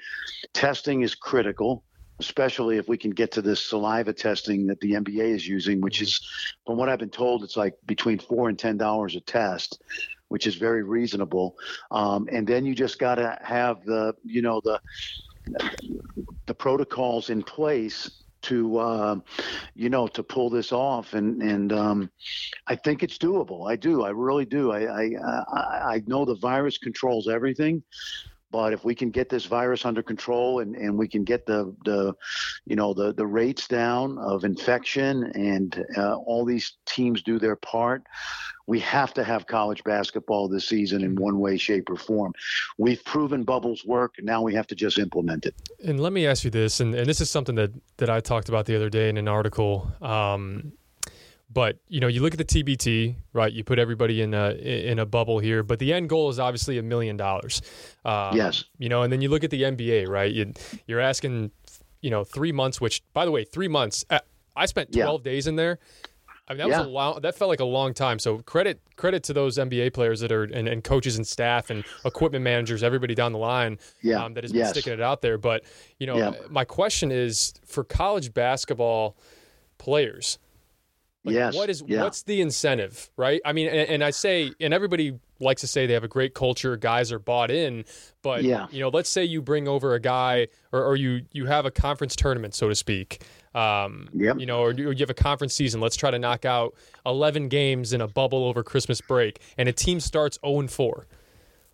Testing 0.54 1.02
is 1.02 1.16
critical 1.16 1.84
especially 2.20 2.78
if 2.78 2.88
we 2.88 2.98
can 2.98 3.12
get 3.12 3.32
to 3.32 3.42
this 3.42 3.62
saliva 3.62 4.14
testing 4.14 4.68
that 4.68 4.80
the 4.82 4.92
NBA 4.92 5.34
is 5.36 5.48
using, 5.48 5.82
which 5.82 6.02
is, 6.02 6.22
from 6.66 6.78
what 6.78 6.90
I've 6.90 7.00
been 7.00 7.10
told, 7.10 7.44
it's 7.44 7.58
like 7.58 7.76
between 7.86 8.20
four 8.20 8.50
and 8.50 8.60
ten 8.60 8.78
dollars 8.78 9.16
a 9.16 9.22
test, 9.22 9.82
which 10.28 10.46
is 10.46 10.56
very 10.56 10.84
reasonable. 10.84 11.56
Um, 11.92 12.28
and 12.32 12.46
then 12.46 12.66
you 12.66 12.76
just 12.76 13.00
got 13.00 13.16
to 13.16 13.38
have 13.42 13.84
the, 13.86 14.14
you 14.24 14.42
know, 14.42 14.62
the 14.64 14.82
the 16.50 16.56
protocols 16.56 17.30
in 17.30 17.44
place 17.44 18.10
to 18.42 18.78
uh, 18.80 19.16
you 19.76 19.90
know 19.90 20.08
to 20.08 20.24
pull 20.24 20.50
this 20.50 20.72
off. 20.72 21.14
And 21.14 21.42
and 21.44 21.72
um, 21.72 22.12
I 22.66 22.76
think 22.76 23.04
it's 23.04 23.20
doable. 23.20 23.70
I 23.72 23.76
do. 23.76 24.04
I 24.04 24.10
really 24.10 24.46
do. 24.46 24.72
I, 24.72 24.80
I 24.82 25.96
I 25.96 26.04
know 26.08 26.26
the 26.26 26.36
virus 26.36 26.80
controls 26.80 27.28
everything 27.28 27.84
but 28.52 28.74
if 28.74 28.84
we 28.84 28.96
can 28.96 29.10
get 29.10 29.30
this 29.30 29.46
virus 29.46 29.86
under 29.86 30.02
control 30.02 30.60
and, 30.60 30.76
and 30.76 30.98
we 30.98 31.08
can 31.08 31.24
get 31.24 31.46
the, 31.46 31.74
the 31.86 32.14
you 32.66 32.76
know 32.76 32.94
the, 32.94 33.14
the 33.14 33.26
rates 33.26 33.68
down 33.68 34.18
of 34.18 34.44
infection 34.44 35.32
and 35.36 35.86
uh, 35.98 36.16
all 36.16 36.46
these 36.46 36.74
teams 36.86 37.22
do 37.22 37.40
their 37.40 37.56
part, 37.56 38.04
we 38.70 38.80
have 38.80 39.16
to 39.16 39.24
have 39.24 39.48
college 39.48 39.84
basketball 39.84 40.48
this 40.48 40.68
season 40.68 41.04
in 41.04 41.16
one 41.16 41.40
way, 41.40 41.58
shape, 41.58 41.90
or 41.90 41.96
form. 41.96 42.34
We've 42.78 43.04
proven 43.04 43.44
bubbles 43.44 43.84
work. 43.84 44.14
Now 44.22 44.44
we 44.44 44.54
have 44.54 44.68
to 44.68 44.76
just 44.76 45.00
implement 45.00 45.48
it. 45.48 45.56
And 45.84 46.00
let 46.00 46.14
me 46.14 46.28
ask 46.28 46.44
you 46.44 46.52
this, 46.52 46.80
and, 46.80 46.94
and 46.94 47.08
this 47.08 47.20
is 47.20 47.32
something 47.32 47.56
that, 47.56 47.72
that 47.98 48.12
I 48.12 48.20
talked 48.20 48.48
about 48.48 48.68
the 48.68 48.76
other 48.76 48.90
day 48.90 49.10
in 49.10 49.18
an 49.18 49.28
article. 49.28 49.92
Um, 50.02 50.74
but 51.52 51.78
you 51.88 52.00
know, 52.00 52.08
you 52.08 52.22
look 52.22 52.34
at 52.34 52.38
the 52.38 52.64
TBT, 52.64 53.16
right? 53.34 53.52
You 53.52 53.64
put 53.64 53.80
everybody 53.80 54.22
in 54.22 54.34
a 54.34 54.52
in 54.52 55.00
a 55.00 55.06
bubble 55.06 55.40
here, 55.40 55.64
but 55.64 55.80
the 55.80 55.94
end 55.94 56.10
goal 56.10 56.30
is 56.30 56.40
obviously 56.40 56.78
a 56.78 56.84
million 56.84 57.18
dollars. 57.18 57.62
Um, 58.06 58.36
yes. 58.36 58.66
You 58.78 58.90
know, 58.90 59.02
and 59.02 59.12
then 59.12 59.22
you 59.22 59.30
look 59.30 59.44
at 59.44 59.50
the 59.50 59.64
NBA, 59.64 60.08
right? 60.08 60.32
You, 60.32 60.54
you're 60.86 61.00
asking, 61.00 61.52
you 62.02 62.12
know, 62.12 62.24
three 62.24 62.52
months. 62.52 62.80
Which, 62.80 63.02
by 63.14 63.26
the 63.26 63.32
way, 63.32 63.44
three 63.44 63.68
months. 63.68 64.06
Uh, 64.10 64.20
I 64.56 64.66
spent 64.66 64.92
12 64.92 65.22
yeah. 65.22 65.32
days 65.32 65.48
in 65.48 65.56
there. 65.56 65.80
I 66.48 66.54
mean, 66.54 66.58
that 66.60 66.70
yeah. 66.70 66.78
was 66.80 66.88
a 66.88 66.90
long. 66.90 67.22
That 67.22 67.36
felt 67.36 67.50
like 67.50 67.60
a 67.60 67.66
long 67.66 67.94
time. 67.96 68.20
So 68.20 68.40
credit 68.40 68.80
credit 68.96 69.24
to 69.24 69.34
those 69.34 69.58
NBA 69.58 69.94
players 69.94 70.20
that 70.20 70.32
are 70.32 70.44
and, 70.44 70.68
and 70.68 70.84
coaches 70.84 71.18
and 71.18 71.26
staff 71.26 71.72
and 71.72 71.84
equipment 72.06 72.44
managers, 72.44 72.84
everybody 72.84 73.16
down 73.16 73.32
the 73.32 73.40
line, 73.40 73.80
yeah. 74.02 74.24
um, 74.24 74.34
that 74.36 74.44
has 74.44 74.52
been 74.52 74.60
yes. 74.60 74.72
sticking 74.72 74.94
it 74.94 75.02
out 75.02 75.22
there. 75.22 75.38
But 75.38 75.64
you 76.00 76.06
know, 76.06 76.36
my 76.50 76.66
question 76.66 77.12
is 77.12 77.54
for 77.66 77.84
college 77.84 78.34
basketball 78.34 79.16
players. 79.78 80.38
Like, 81.26 81.36
yes. 81.36 81.56
What 81.56 81.70
is 81.70 81.84
yeah. 81.86 82.04
what's 82.04 82.24
the 82.24 82.40
incentive, 82.40 83.10
right? 83.18 83.42
I 83.44 83.52
mean, 83.52 83.68
and, 83.68 83.90
and, 83.90 84.04
I 84.04 84.12
say, 84.12 84.54
and 84.62 84.74
everybody 84.74 85.20
likes 85.42 85.60
to 85.62 85.68
say 85.68 85.86
they 85.86 85.94
have 85.94 86.06
a 86.06 86.10
great 86.10 86.34
culture, 86.34 86.78
guys 86.78 87.12
are 87.12 87.20
bought 87.20 87.52
in, 87.52 87.84
but 88.22 88.44
yeah. 88.44 88.68
you 88.72 88.80
know, 88.80 88.88
let's 88.88 89.10
say 89.10 89.26
you 89.26 89.42
bring 89.42 89.68
over 89.68 89.96
a 89.96 90.00
guy, 90.00 90.48
or, 90.72 90.82
or 90.82 90.96
you 90.96 91.26
you 91.34 91.46
have 91.46 91.66
a 91.66 91.72
conference 91.72 92.16
tournament, 92.16 92.56
so 92.56 92.70
to 92.70 92.76
speak, 92.76 93.24
um, 93.54 94.08
yep. 94.14 94.40
you 94.40 94.46
know, 94.46 94.62
or 94.62 94.72
you 94.72 94.96
have 94.98 95.10
a 95.10 95.14
conference 95.14 95.54
season. 95.54 95.82
Let's 95.82 95.98
try 95.98 96.10
to 96.10 96.20
knock 96.20 96.46
out 96.46 96.74
11 97.06 97.50
games 97.50 97.92
in 97.92 98.00
a 98.00 98.08
bubble 98.08 98.46
over 98.46 98.64
Christmas 98.64 99.02
break, 99.02 99.42
and 99.58 99.68
a 99.68 99.74
team 99.74 100.00
starts 100.00 100.40
0 100.46 100.62
and 100.62 100.72
4. 100.72 101.06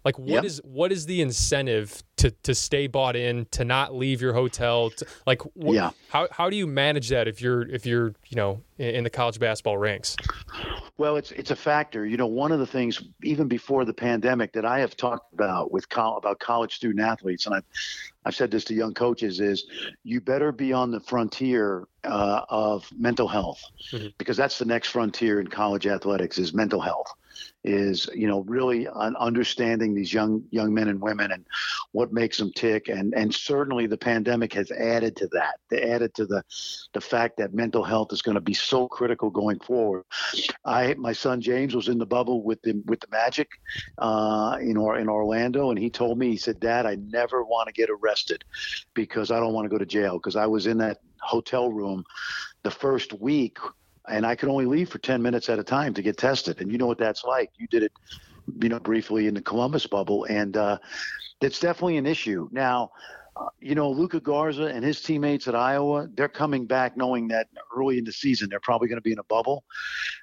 Like 0.05 0.19
what 0.19 0.29
yep. 0.29 0.43
is 0.45 0.61
what 0.63 0.91
is 0.91 1.07
the 1.07 1.21
incentive 1.21 2.03
to 2.17 2.29
to 2.43 2.53
stay 2.53 2.85
bought 2.85 3.15
in, 3.15 3.47
to 3.51 3.65
not 3.65 3.95
leave 3.95 4.21
your 4.21 4.33
hotel? 4.33 4.91
To, 4.91 5.05
like 5.25 5.41
wh- 5.41 5.73
yeah. 5.73 5.89
how 6.09 6.27
how 6.29 6.47
do 6.47 6.55
you 6.55 6.67
manage 6.67 7.09
that 7.09 7.27
if 7.27 7.41
you're 7.41 7.63
if 7.63 7.87
you're 7.87 8.13
you 8.27 8.35
know 8.35 8.61
in, 8.77 8.95
in 8.97 9.03
the 9.03 9.09
college 9.09 9.39
basketball 9.39 9.79
ranks? 9.79 10.15
Well, 10.97 11.17
it's 11.17 11.31
it's 11.31 11.49
a 11.49 11.55
factor. 11.55 12.05
You 12.05 12.17
know, 12.17 12.27
one 12.27 12.51
of 12.51 12.59
the 12.59 12.67
things 12.67 13.01
even 13.23 13.47
before 13.47 13.83
the 13.83 13.95
pandemic 13.95 14.53
that 14.53 14.63
I 14.63 14.79
have 14.79 14.95
talked 14.95 15.33
about 15.33 15.71
with 15.71 15.89
col- 15.89 16.17
about 16.17 16.39
college 16.39 16.75
student 16.75 16.99
athletes, 17.01 17.47
and 17.47 17.55
I've 17.55 17.65
I've 18.25 18.35
said 18.35 18.51
this 18.51 18.63
to 18.65 18.75
young 18.75 18.93
coaches, 18.93 19.39
is 19.39 19.65
you 20.03 20.21
better 20.21 20.51
be 20.51 20.71
on 20.71 20.91
the 20.91 20.99
frontier 20.99 21.87
uh, 22.03 22.41
of 22.49 22.87
mental 22.95 23.27
health 23.27 23.63
mm-hmm. 23.91 24.09
because 24.19 24.37
that's 24.37 24.59
the 24.59 24.65
next 24.65 24.89
frontier 24.89 25.39
in 25.39 25.47
college 25.47 25.87
athletics 25.87 26.37
is 26.37 26.53
mental 26.53 26.79
health 26.79 27.11
is 27.63 28.09
you 28.13 28.27
know 28.27 28.41
really 28.41 28.87
understanding 28.87 29.93
these 29.93 30.13
young 30.13 30.43
young 30.51 30.73
men 30.73 30.87
and 30.87 31.01
women 31.01 31.31
and 31.31 31.45
what 31.91 32.13
makes 32.13 32.37
them 32.37 32.51
tick. 32.55 32.89
And 32.89 33.13
and 33.13 33.33
certainly 33.33 33.87
the 33.87 33.97
pandemic 33.97 34.53
has 34.53 34.71
added 34.71 35.15
to 35.17 35.27
that. 35.29 35.59
They 35.69 35.81
added 35.81 36.13
to 36.15 36.25
the 36.25 36.43
the 36.93 37.01
fact 37.01 37.37
that 37.37 37.53
mental 37.53 37.83
health 37.83 38.13
is 38.13 38.21
going 38.21 38.35
to 38.35 38.41
be 38.41 38.53
so 38.53 38.87
critical 38.87 39.29
going 39.29 39.59
forward. 39.59 40.03
I 40.63 40.93
my 40.95 41.13
son 41.13 41.41
james 41.41 41.75
was 41.75 41.87
in 41.87 41.97
the 41.97 42.05
bubble 42.05 42.43
with 42.43 42.61
the 42.61 42.81
with 42.85 42.99
the 42.99 43.07
magic 43.11 43.49
uh 43.97 44.57
in 44.61 44.77
or 44.77 44.97
in 44.97 45.09
orlando 45.09 45.69
and 45.69 45.79
he 45.79 45.89
told 45.89 46.17
me 46.17 46.29
he 46.29 46.37
said 46.37 46.59
dad 46.59 46.85
i 46.85 46.95
never 46.95 47.43
want 47.43 47.67
to 47.67 47.73
get 47.73 47.89
arrested 47.89 48.43
because 48.93 49.31
i 49.31 49.39
don't 49.39 49.53
want 49.53 49.65
to 49.65 49.69
go 49.69 49.77
to 49.77 49.85
jail. 49.85 50.13
Because 50.17 50.35
i 50.35 50.45
was 50.45 50.67
in 50.67 50.77
that 50.79 50.99
hotel 51.21 51.71
room 51.71 52.03
the 52.63 52.71
first 52.71 53.13
week 53.13 53.57
and 54.09 54.25
I 54.25 54.35
could 54.35 54.49
only 54.49 54.65
leave 54.65 54.89
for 54.89 54.99
10 54.99 55.21
minutes 55.21 55.49
at 55.49 55.59
a 55.59 55.63
time 55.63 55.93
to 55.93 56.01
get 56.01 56.17
tested. 56.17 56.61
And 56.61 56.71
you 56.71 56.77
know 56.77 56.87
what 56.87 56.97
that's 56.97 57.23
like. 57.23 57.51
You 57.57 57.67
did 57.67 57.83
it, 57.83 57.91
you 58.61 58.69
know, 58.69 58.79
briefly 58.79 59.27
in 59.27 59.33
the 59.33 59.41
Columbus 59.41 59.87
bubble, 59.87 60.25
and 60.25 60.55
uh, 60.57 60.77
it's 61.41 61.59
definitely 61.59 61.97
an 61.97 62.05
issue. 62.05 62.47
Now, 62.51 62.91
uh, 63.37 63.47
you 63.59 63.75
know, 63.75 63.91
Luka 63.91 64.19
Garza 64.19 64.65
and 64.65 64.83
his 64.83 65.01
teammates 65.01 65.47
at 65.47 65.55
Iowa, 65.55 66.07
they're 66.13 66.29
coming 66.29 66.65
back 66.65 66.95
knowing 66.95 67.27
that 67.29 67.47
early 67.75 67.97
in 67.97 68.05
the 68.05 68.13
season 68.13 68.47
they're 68.49 68.61
probably 68.61 68.87
going 68.87 68.97
to 68.97 69.03
be 69.03 69.11
in 69.11 69.19
a 69.19 69.23
bubble. 69.23 69.65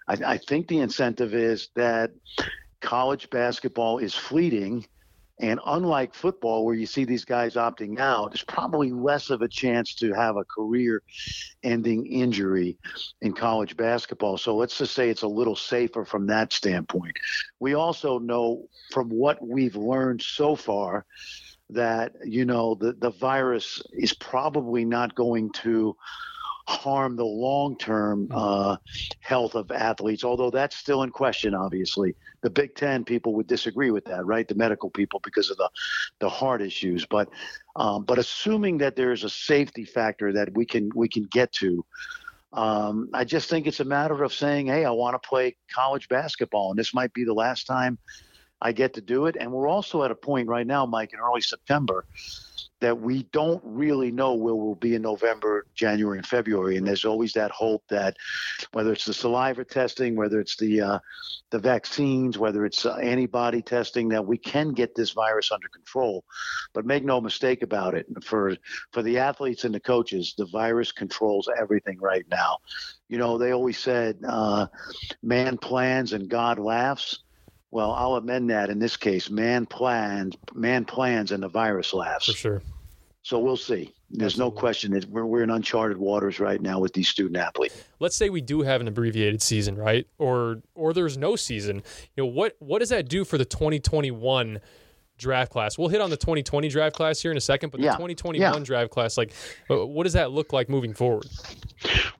I, 0.08 0.18
I 0.26 0.38
think 0.38 0.68
the 0.68 0.78
incentive 0.78 1.34
is 1.34 1.68
that 1.74 2.10
college 2.80 3.28
basketball 3.30 3.98
is 3.98 4.14
fleeting 4.14 4.86
and 5.40 5.58
unlike 5.66 6.14
football, 6.14 6.64
where 6.64 6.74
you 6.74 6.86
see 6.86 7.04
these 7.04 7.24
guys 7.24 7.54
opting 7.54 7.98
out, 7.98 8.30
there's 8.30 8.44
probably 8.44 8.92
less 8.92 9.30
of 9.30 9.42
a 9.42 9.48
chance 9.48 9.94
to 9.96 10.12
have 10.12 10.36
a 10.36 10.44
career 10.44 11.02
ending 11.62 12.06
injury 12.06 12.76
in 13.22 13.32
college 13.32 13.76
basketball. 13.76 14.36
So 14.36 14.54
let's 14.56 14.78
just 14.78 14.94
say 14.94 15.08
it's 15.08 15.22
a 15.22 15.28
little 15.28 15.56
safer 15.56 16.04
from 16.04 16.26
that 16.26 16.52
standpoint. 16.52 17.16
We 17.60 17.74
also 17.74 18.18
know 18.18 18.68
from 18.92 19.08
what 19.08 19.44
we've 19.44 19.76
learned 19.76 20.22
so 20.22 20.54
far 20.54 21.06
that, 21.70 22.12
you 22.24 22.44
know, 22.44 22.74
the, 22.74 22.92
the 22.92 23.10
virus 23.10 23.82
is 23.92 24.12
probably 24.12 24.84
not 24.84 25.14
going 25.14 25.50
to 25.52 25.96
harm 26.72 27.16
the 27.16 27.24
long 27.24 27.76
term 27.76 28.28
mm-hmm. 28.28 28.36
uh, 28.36 28.76
health 29.20 29.54
of 29.54 29.70
athletes, 29.70 30.24
although 30.24 30.50
that's 30.50 30.76
still 30.76 31.02
in 31.02 31.10
question, 31.10 31.54
obviously. 31.54 32.14
The 32.40 32.50
Big 32.50 32.74
Ten 32.74 33.04
people 33.04 33.34
would 33.34 33.46
disagree 33.46 33.90
with 33.90 34.04
that, 34.06 34.26
right? 34.26 34.48
The 34.48 34.54
medical 34.54 34.90
people 34.90 35.20
because 35.22 35.50
of 35.50 35.56
the, 35.58 35.70
the 36.18 36.28
heart 36.28 36.60
issues. 36.60 37.06
But 37.06 37.28
um, 37.76 38.04
but 38.04 38.18
assuming 38.18 38.78
that 38.78 38.96
there's 38.96 39.24
a 39.24 39.30
safety 39.30 39.84
factor 39.84 40.32
that 40.32 40.52
we 40.54 40.66
can 40.66 40.90
we 40.94 41.08
can 41.08 41.24
get 41.24 41.52
to, 41.54 41.84
um, 42.52 43.08
I 43.14 43.24
just 43.24 43.48
think 43.48 43.66
it's 43.66 43.80
a 43.80 43.84
matter 43.84 44.22
of 44.24 44.32
saying, 44.32 44.66
hey, 44.66 44.84
I 44.84 44.90
want 44.90 45.20
to 45.20 45.28
play 45.28 45.56
college 45.72 46.08
basketball, 46.08 46.70
and 46.70 46.78
this 46.78 46.92
might 46.92 47.12
be 47.12 47.24
the 47.24 47.34
last 47.34 47.66
time 47.66 47.98
I 48.60 48.72
get 48.72 48.94
to 48.94 49.00
do 49.00 49.26
it. 49.26 49.36
And 49.38 49.52
we're 49.52 49.68
also 49.68 50.02
at 50.04 50.10
a 50.10 50.14
point 50.14 50.48
right 50.48 50.66
now, 50.66 50.86
Mike, 50.86 51.12
in 51.12 51.20
early 51.20 51.40
September 51.40 52.04
that 52.82 53.00
we 53.00 53.22
don't 53.32 53.62
really 53.64 54.10
know 54.10 54.34
where 54.34 54.56
we'll 54.56 54.74
be 54.74 54.96
in 54.96 55.02
November, 55.02 55.66
January, 55.72 56.18
and 56.18 56.26
February. 56.26 56.76
And 56.76 56.86
there's 56.86 57.04
always 57.04 57.32
that 57.34 57.52
hope 57.52 57.84
that 57.90 58.16
whether 58.72 58.92
it's 58.92 59.04
the 59.04 59.14
saliva 59.14 59.64
testing, 59.64 60.16
whether 60.16 60.40
it's 60.40 60.56
the 60.56 60.80
uh, 60.80 60.98
the 61.52 61.60
vaccines, 61.60 62.38
whether 62.38 62.66
it's 62.66 62.84
uh, 62.84 62.96
antibody 62.96 63.62
testing, 63.62 64.08
that 64.08 64.26
we 64.26 64.36
can 64.36 64.72
get 64.72 64.96
this 64.96 65.12
virus 65.12 65.52
under 65.52 65.68
control. 65.68 66.24
But 66.74 66.84
make 66.84 67.04
no 67.04 67.20
mistake 67.20 67.62
about 67.62 67.94
it, 67.94 68.06
for 68.24 68.56
for 68.90 69.02
the 69.02 69.18
athletes 69.18 69.64
and 69.64 69.72
the 69.72 69.80
coaches, 69.80 70.34
the 70.36 70.46
virus 70.46 70.90
controls 70.90 71.48
everything 71.56 71.98
right 72.00 72.26
now. 72.30 72.58
You 73.08 73.18
know, 73.18 73.38
they 73.38 73.52
always 73.52 73.78
said, 73.78 74.18
uh, 74.26 74.66
"Man 75.22 75.56
plans 75.56 76.14
and 76.14 76.28
God 76.28 76.58
laughs." 76.58 77.20
Well, 77.70 77.92
I'll 77.92 78.16
amend 78.16 78.50
that 78.50 78.68
in 78.68 78.78
this 78.78 78.98
case. 78.98 79.30
Man 79.30 79.64
plans, 79.66 80.36
man 80.52 80.84
plans, 80.84 81.32
and 81.32 81.42
the 81.42 81.48
virus 81.48 81.94
laughs. 81.94 82.26
For 82.26 82.32
sure. 82.32 82.62
So 83.22 83.38
we'll 83.38 83.56
see. 83.56 83.92
There's 84.10 84.34
Absolutely. 84.34 84.54
no 84.54 84.60
question 84.60 84.92
that 84.92 85.04
we're, 85.06 85.24
we're 85.24 85.42
in 85.44 85.50
uncharted 85.50 85.96
waters 85.96 86.40
right 86.40 86.60
now 86.60 86.80
with 86.80 86.92
these 86.92 87.08
student 87.08 87.36
athletes. 87.36 87.84
Let's 88.00 88.16
say 88.16 88.30
we 88.30 88.40
do 88.40 88.62
have 88.62 88.80
an 88.80 88.88
abbreviated 88.88 89.40
season, 89.40 89.76
right? 89.76 90.06
Or 90.18 90.62
or 90.74 90.92
there's 90.92 91.16
no 91.16 91.36
season. 91.36 91.82
You 92.16 92.24
know 92.24 92.26
what 92.26 92.56
what 92.58 92.80
does 92.80 92.88
that 92.88 93.08
do 93.08 93.24
for 93.24 93.38
the 93.38 93.44
2021 93.44 94.60
draft 95.18 95.52
class? 95.52 95.78
We'll 95.78 95.88
hit 95.88 96.00
on 96.00 96.10
the 96.10 96.16
2020 96.16 96.68
draft 96.68 96.96
class 96.96 97.22
here 97.22 97.30
in 97.30 97.36
a 97.36 97.40
second, 97.40 97.70
but 97.70 97.78
the 97.78 97.86
yeah. 97.86 97.92
2021 97.92 98.40
yeah. 98.40 98.64
draft 98.64 98.90
class, 98.90 99.16
like, 99.16 99.32
uh, 99.70 99.86
what 99.86 100.02
does 100.02 100.14
that 100.14 100.32
look 100.32 100.52
like 100.52 100.68
moving 100.68 100.92
forward? 100.92 101.26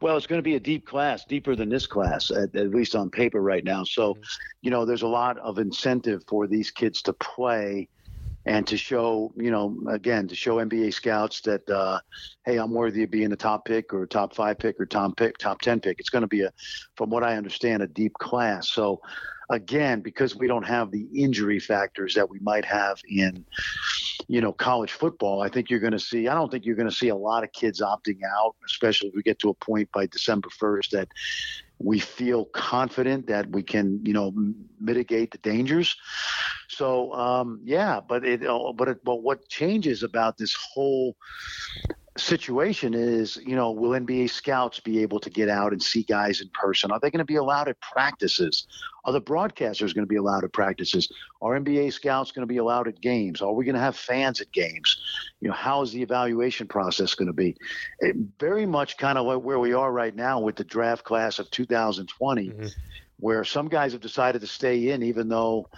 Well, 0.00 0.16
it's 0.16 0.26
going 0.26 0.38
to 0.38 0.42
be 0.42 0.54
a 0.54 0.60
deep 0.60 0.86
class, 0.86 1.24
deeper 1.24 1.56
than 1.56 1.68
this 1.68 1.86
class, 1.86 2.30
at, 2.30 2.54
at 2.54 2.70
least 2.70 2.94
on 2.94 3.10
paper 3.10 3.40
right 3.40 3.64
now. 3.64 3.82
So, 3.84 4.14
mm-hmm. 4.14 4.22
you 4.62 4.70
know, 4.70 4.84
there's 4.84 5.02
a 5.02 5.08
lot 5.08 5.36
of 5.38 5.58
incentive 5.58 6.22
for 6.28 6.46
these 6.46 6.70
kids 6.70 7.02
to 7.02 7.12
play 7.12 7.88
and 8.44 8.66
to 8.66 8.76
show, 8.76 9.33
you 9.37 9.50
know, 9.50 9.76
again, 9.88 10.26
to 10.28 10.35
show 10.35 10.57
NBA 10.57 10.92
scouts 10.92 11.40
that, 11.42 11.68
uh, 11.70 12.00
hey, 12.44 12.57
I'm 12.59 12.72
worthy 12.72 13.05
of 13.05 13.11
being 13.11 13.33
a 13.33 13.37
top 13.37 13.64
pick 13.64 13.94
or 13.94 14.07
top 14.07 14.35
five 14.35 14.59
pick 14.59 14.81
or 14.81 14.87
top 14.87 15.16
pick, 15.16 15.38
top 15.38 15.61
ten 15.61 15.81
pick. 15.81 16.00
It's 16.00 16.11
going 16.11 16.22
to 16.22 16.28
be 16.28 16.42
a, 16.42 16.52
from 16.96 17.11
what 17.11 17.22
I 17.22 17.37
understand, 17.37 17.83
a 17.83 17.87
deep 17.87 18.14
class. 18.14 18.70
So, 18.70 19.00
again, 19.52 20.00
because 20.00 20.34
we 20.34 20.46
don't 20.46 20.66
have 20.66 20.90
the 20.90 21.06
injury 21.14 21.60
factors 21.60 22.14
that 22.14 22.28
we 22.28 22.38
might 22.40 22.64
have 22.64 22.98
in, 23.08 23.44
you 24.26 24.40
know, 24.40 24.52
college 24.52 24.92
football, 24.92 25.42
I 25.42 25.48
think 25.48 25.70
you're 25.70 25.80
going 25.80 25.92
to 25.92 26.00
see. 26.00 26.26
I 26.26 26.34
don't 26.34 26.50
think 26.50 26.64
you're 26.64 26.76
going 26.76 26.88
to 26.88 26.94
see 26.94 27.08
a 27.08 27.16
lot 27.16 27.44
of 27.44 27.52
kids 27.52 27.80
opting 27.80 28.18
out, 28.36 28.56
especially 28.66 29.08
if 29.08 29.14
we 29.14 29.22
get 29.22 29.38
to 29.40 29.50
a 29.50 29.54
point 29.54 29.90
by 29.92 30.06
December 30.06 30.48
1st 30.60 30.90
that 30.90 31.08
we 31.78 31.98
feel 31.98 32.46
confident 32.46 33.26
that 33.26 33.50
we 33.50 33.62
can, 33.62 34.00
you 34.04 34.12
know, 34.12 34.32
mitigate 34.80 35.32
the 35.32 35.38
dangers. 35.38 35.96
So 36.68 37.12
um, 37.12 37.60
yeah, 37.64 38.00
but 38.00 38.24
it, 38.24 38.40
but 38.76 38.88
it, 38.88 39.04
but 39.04 39.22
what 39.22 39.48
changes 39.48 40.02
about 40.02 40.38
this 40.38 40.56
whole 40.72 41.16
situation 42.22 42.94
is, 42.94 43.37
you 43.37 43.56
know, 43.56 43.70
will 43.70 43.90
NBA 43.90 44.30
scouts 44.30 44.80
be 44.80 45.02
able 45.02 45.20
to 45.20 45.30
get 45.30 45.48
out 45.48 45.72
and 45.72 45.82
see 45.82 46.02
guys 46.02 46.40
in 46.40 46.48
person? 46.48 46.90
Are 46.90 47.00
they 47.00 47.11
going 47.11 47.18
to 47.18 47.24
be 47.24 47.37
allowed 47.37 47.68
at 47.68 47.80
practices? 47.80 48.66
Are 49.04 49.12
the 49.12 49.20
broadcasters 49.20 49.94
going 49.94 50.06
to 50.06 50.06
be 50.06 50.16
allowed 50.16 50.44
at 50.44 50.52
practices? 50.52 51.12
Are 51.40 51.58
NBA 51.58 51.92
scouts 51.92 52.30
going 52.30 52.46
to 52.46 52.52
be 52.52 52.58
allowed 52.58 52.88
at 52.88 53.00
games? 53.00 53.42
Are 53.42 53.52
we 53.52 53.64
going 53.64 53.74
to 53.74 53.80
have 53.80 53.96
fans 53.96 54.40
at 54.40 54.52
games? 54.52 54.96
You 55.40 55.48
know, 55.48 55.54
how 55.54 55.82
is 55.82 55.92
the 55.92 56.02
evaluation 56.02 56.68
process 56.68 57.14
going 57.14 57.26
to 57.26 57.32
be? 57.32 57.56
It, 58.00 58.16
very 58.38 58.66
much 58.66 58.96
kind 58.96 59.18
of 59.18 59.42
where 59.42 59.58
we 59.58 59.72
are 59.72 59.92
right 59.92 60.14
now 60.14 60.40
with 60.40 60.56
the 60.56 60.64
draft 60.64 61.04
class 61.04 61.38
of 61.38 61.50
2020, 61.50 62.48
mm-hmm. 62.48 62.66
where 63.18 63.44
some 63.44 63.68
guys 63.68 63.92
have 63.92 64.00
decided 64.00 64.40
to 64.40 64.46
stay 64.46 64.90
in 64.90 65.02
even 65.02 65.28
though 65.28 65.68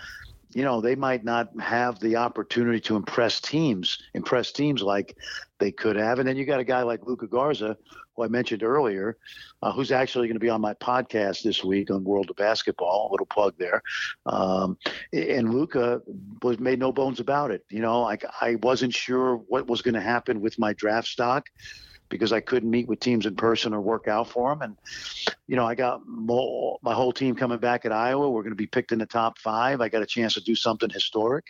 you 0.55 0.63
know 0.63 0.81
they 0.81 0.95
might 0.95 1.25
not 1.25 1.49
have 1.61 1.99
the 2.01 2.17
opportunity 2.17 2.81
to 2.81 2.97
impress 2.97 3.41
teams 3.41 3.99
impress 4.15 4.53
teams 4.53 4.83
like 4.83 5.17
they 5.59 5.71
could 5.71 5.97
have. 5.97 6.19
And 6.19 6.29
then 6.29 6.37
you 6.37 6.45
got 6.45 6.61
a 6.61 6.65
guy 6.65 6.83
like 6.83 7.07
luka 7.07 7.27
garza 7.27 7.77
who 8.17 8.25
i 8.25 8.29
mentioned 8.29 8.63
earlier 8.63 9.17
uh, 9.63 9.73
who's 9.73 9.91
actually 9.91 10.29
going 10.29 10.37
to 10.37 10.41
be 10.41 10.51
on 10.51 10.61
my 10.61 10.75
podcast 10.75 11.43
this 11.43 11.65
week 11.65 11.91
on 11.91 12.05
world 12.05 12.31
of 12.31 12.37
basketball 12.37 13.09
a 13.09 13.13
little 13.13 13.27
plug 13.27 13.55
there. 13.59 13.83
Um, 14.27 14.79
and 15.13 15.53
luka 15.53 16.03
was 16.43 16.59
made 16.59 16.79
no 16.79 16.93
bones 16.93 17.21
about 17.21 17.51
it. 17.51 17.65
You 17.71 17.81
know 17.81 18.03
like 18.03 18.25
i 18.41 18.57
wasn't 18.57 18.95
sure 18.95 19.37
what 19.37 19.67
was 19.67 19.83
going 19.83 19.95
to 19.95 20.01
happen 20.01 20.41
with 20.41 20.59
my 20.59 20.73
draft 20.75 21.09
stock 21.09 21.49
because 22.09 22.33
I 22.33 22.41
couldn't 22.41 22.71
meet 22.71 22.87
with 22.87 23.01
teams 23.01 23.27
in 23.27 23.35
person 23.35 23.73
or 23.73 23.81
work 23.81 24.09
out 24.09 24.29
for 24.29 24.51
them. 24.51 24.63
And, 24.63 24.77
you 25.47 25.57
know, 25.57 25.67
I 25.67 25.75
got 25.75 26.07
more, 26.07 26.79
my 26.83 26.95
whole 26.95 27.13
team 27.13 27.35
coming 27.35 27.59
back 27.59 27.85
at 27.85 27.93
Iowa. 27.93 28.31
We're 28.31 28.43
going 28.43 28.53
to 28.53 28.57
be 28.57 28.67
picked 28.67 28.93
in 28.93 28.99
the 28.99 29.07
top 29.07 29.39
five. 29.39 29.81
I 29.81 29.89
got 29.89 30.03
a 30.03 30.07
chance 30.07 30.35
to 30.35 30.41
do 30.41 30.55
something 30.55 30.91
historic. 30.91 31.47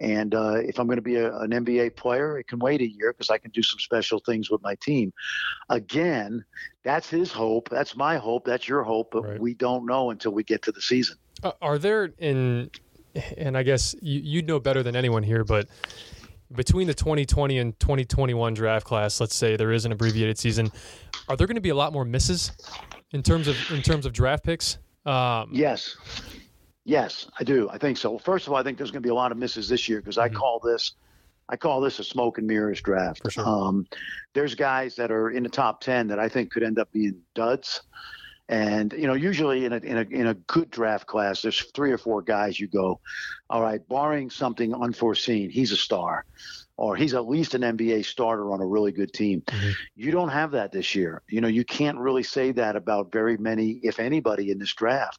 And 0.00 0.34
uh, 0.34 0.56
if 0.56 0.78
I'm 0.78 0.86
going 0.86 0.96
to 0.98 1.02
be 1.02 1.16
a, 1.16 1.36
an 1.38 1.50
NBA 1.50 1.96
player, 1.96 2.38
it 2.38 2.46
can 2.46 2.58
wait 2.58 2.80
a 2.80 2.88
year 2.88 3.12
because 3.12 3.30
I 3.30 3.38
can 3.38 3.50
do 3.50 3.62
some 3.62 3.78
special 3.78 4.20
things 4.20 4.50
with 4.50 4.62
my 4.62 4.74
team. 4.76 5.12
Again, 5.70 6.44
that's 6.84 7.08
his 7.08 7.32
hope. 7.32 7.68
That's 7.70 7.96
my 7.96 8.16
hope. 8.16 8.44
That's 8.44 8.68
your 8.68 8.82
hope. 8.82 9.10
But 9.12 9.24
right. 9.24 9.40
we 9.40 9.54
don't 9.54 9.86
know 9.86 10.10
until 10.10 10.32
we 10.32 10.44
get 10.44 10.62
to 10.62 10.72
the 10.72 10.82
season. 10.82 11.16
Uh, 11.42 11.52
are 11.60 11.78
there 11.78 12.12
in, 12.18 12.70
and 13.36 13.56
I 13.56 13.62
guess 13.62 13.94
you, 14.00 14.20
you'd 14.20 14.46
know 14.46 14.60
better 14.60 14.82
than 14.82 14.96
anyone 14.96 15.22
here, 15.22 15.44
but 15.44 15.68
between 16.54 16.86
the 16.86 16.94
2020 16.94 17.58
and 17.58 17.78
2021 17.80 18.54
draft 18.54 18.86
class, 18.86 19.20
let's 19.20 19.34
say 19.34 19.56
there 19.56 19.72
is 19.72 19.84
an 19.84 19.92
abbreviated 19.92 20.38
season, 20.38 20.70
are 21.28 21.36
there 21.36 21.46
going 21.46 21.56
to 21.56 21.60
be 21.60 21.70
a 21.70 21.74
lot 21.74 21.92
more 21.92 22.04
misses 22.04 22.52
in 23.12 23.22
terms 23.22 23.48
of 23.48 23.56
in 23.70 23.82
terms 23.82 24.06
of 24.06 24.12
draft 24.12 24.44
picks? 24.44 24.78
Um, 25.04 25.50
yes, 25.52 25.96
yes, 26.84 27.28
I 27.38 27.44
do. 27.44 27.68
I 27.70 27.78
think 27.78 27.96
so. 27.96 28.10
Well, 28.10 28.18
first 28.18 28.46
of 28.46 28.52
all, 28.52 28.58
I 28.58 28.62
think 28.62 28.78
there's 28.78 28.90
going 28.90 29.02
to 29.02 29.06
be 29.06 29.10
a 29.10 29.14
lot 29.14 29.32
of 29.32 29.38
misses 29.38 29.68
this 29.68 29.88
year 29.88 30.00
because 30.00 30.16
mm-hmm. 30.16 30.34
I 30.34 30.38
call 30.38 30.60
this. 30.60 30.92
I 31.48 31.56
call 31.56 31.80
this 31.80 32.00
a 32.00 32.04
smoke 32.04 32.38
and 32.38 32.46
mirrors 32.46 32.80
draft. 32.80 33.22
Sure. 33.30 33.46
Um, 33.46 33.86
there's 34.34 34.56
guys 34.56 34.96
that 34.96 35.12
are 35.12 35.30
in 35.30 35.44
the 35.44 35.48
top 35.48 35.80
ten 35.80 36.08
that 36.08 36.18
I 36.18 36.28
think 36.28 36.50
could 36.50 36.64
end 36.64 36.78
up 36.78 36.90
being 36.92 37.20
duds. 37.34 37.82
And 38.48 38.92
you 38.92 39.06
know, 39.06 39.14
usually 39.14 39.64
in 39.64 39.72
a 39.72 39.78
in 39.78 39.98
a 39.98 40.02
in 40.02 40.26
a 40.28 40.34
good 40.34 40.70
draft 40.70 41.06
class, 41.06 41.42
there's 41.42 41.62
three 41.74 41.90
or 41.90 41.98
four 41.98 42.22
guys 42.22 42.60
you 42.60 42.68
go, 42.68 43.00
all 43.50 43.60
right, 43.60 43.86
barring 43.88 44.30
something 44.30 44.72
unforeseen, 44.72 45.50
he's 45.50 45.72
a 45.72 45.76
star, 45.76 46.24
or 46.76 46.94
he's 46.94 47.14
at 47.14 47.26
least 47.26 47.54
an 47.54 47.62
NBA 47.62 48.04
starter 48.04 48.52
on 48.52 48.60
a 48.60 48.66
really 48.66 48.92
good 48.92 49.12
team. 49.12 49.40
Mm-hmm. 49.40 49.70
You 49.96 50.12
don't 50.12 50.28
have 50.28 50.52
that 50.52 50.70
this 50.70 50.94
year. 50.94 51.22
You 51.28 51.40
know, 51.40 51.48
you 51.48 51.64
can't 51.64 51.98
really 51.98 52.22
say 52.22 52.52
that 52.52 52.76
about 52.76 53.10
very 53.10 53.36
many, 53.36 53.80
if 53.82 53.98
anybody, 53.98 54.52
in 54.52 54.58
this 54.60 54.74
draft. 54.74 55.18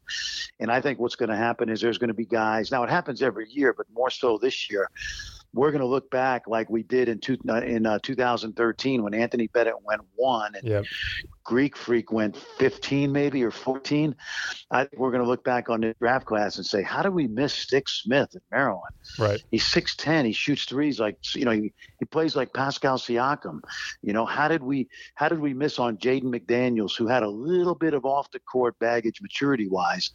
And 0.62 0.72
I 0.72 0.80
think 0.80 1.00
what's 1.00 1.16
going 1.16 1.30
to 1.30 1.36
happen 1.36 1.68
is 1.68 1.82
there's 1.82 1.98
going 1.98 2.08
to 2.10 2.14
be 2.14 2.26
guys. 2.26 2.72
Now 2.72 2.84
it 2.84 2.90
happens 2.90 3.22
every 3.22 3.50
year, 3.50 3.74
but 3.74 3.88
more 3.94 4.10
so 4.10 4.38
this 4.38 4.70
year 4.70 4.90
we're 5.54 5.72
going 5.72 5.82
to 5.82 5.88
look 5.88 6.10
back 6.12 6.48
like 6.48 6.70
we 6.70 6.84
did 6.84 7.10
in 7.10 7.20
two, 7.20 7.38
in 7.66 7.86
uh, 7.86 8.00
2013 8.04 9.04
when 9.04 9.14
Anthony 9.14 9.48
Bennett 9.48 9.82
went 9.84 10.02
one 10.16 10.54
and 10.56 10.68
yep. 10.68 10.86
Greek 11.48 11.78
Freak 11.78 12.12
went 12.12 12.36
15 12.36 13.10
maybe 13.10 13.42
or 13.42 13.52
14. 13.52 14.14
I 14.70 14.84
think 14.84 15.00
we're 15.00 15.12
going 15.12 15.24
to 15.24 15.28
look 15.28 15.46
back 15.46 15.70
on 15.70 15.80
the 15.80 15.96
draft 15.98 16.26
class 16.26 16.58
and 16.58 16.66
say, 16.66 16.84
how 16.84 17.02
did 17.02 17.14
we 17.14 17.26
miss 17.26 17.54
Stix 17.54 18.02
Smith 18.04 18.36
at 18.36 18.42
Maryland? 18.52 18.92
Right. 19.18 19.42
He's 19.50 19.64
6'10. 19.64 20.26
He 20.26 20.34
shoots 20.34 20.66
threes 20.66 21.00
like 21.00 21.16
you 21.34 21.46
know 21.46 21.52
he, 21.52 21.74
he 22.00 22.06
plays 22.06 22.36
like 22.36 22.54
Pascal 22.54 22.98
Siakam. 22.98 23.62
You 24.04 24.12
know 24.12 24.26
how 24.26 24.50
did 24.50 24.62
we 24.62 24.90
how 25.16 25.30
did 25.30 25.40
we 25.40 25.54
miss 25.54 25.80
on 25.80 25.98
Jaden 25.98 26.24
McDaniels 26.24 26.98
who 26.98 27.08
had 27.08 27.24
a 27.24 27.30
little 27.30 27.76
bit 27.76 27.94
of 27.94 28.04
off 28.04 28.30
the 28.32 28.42
court 28.42 28.78
baggage 28.80 29.22
maturity 29.22 29.70
wise, 29.70 30.12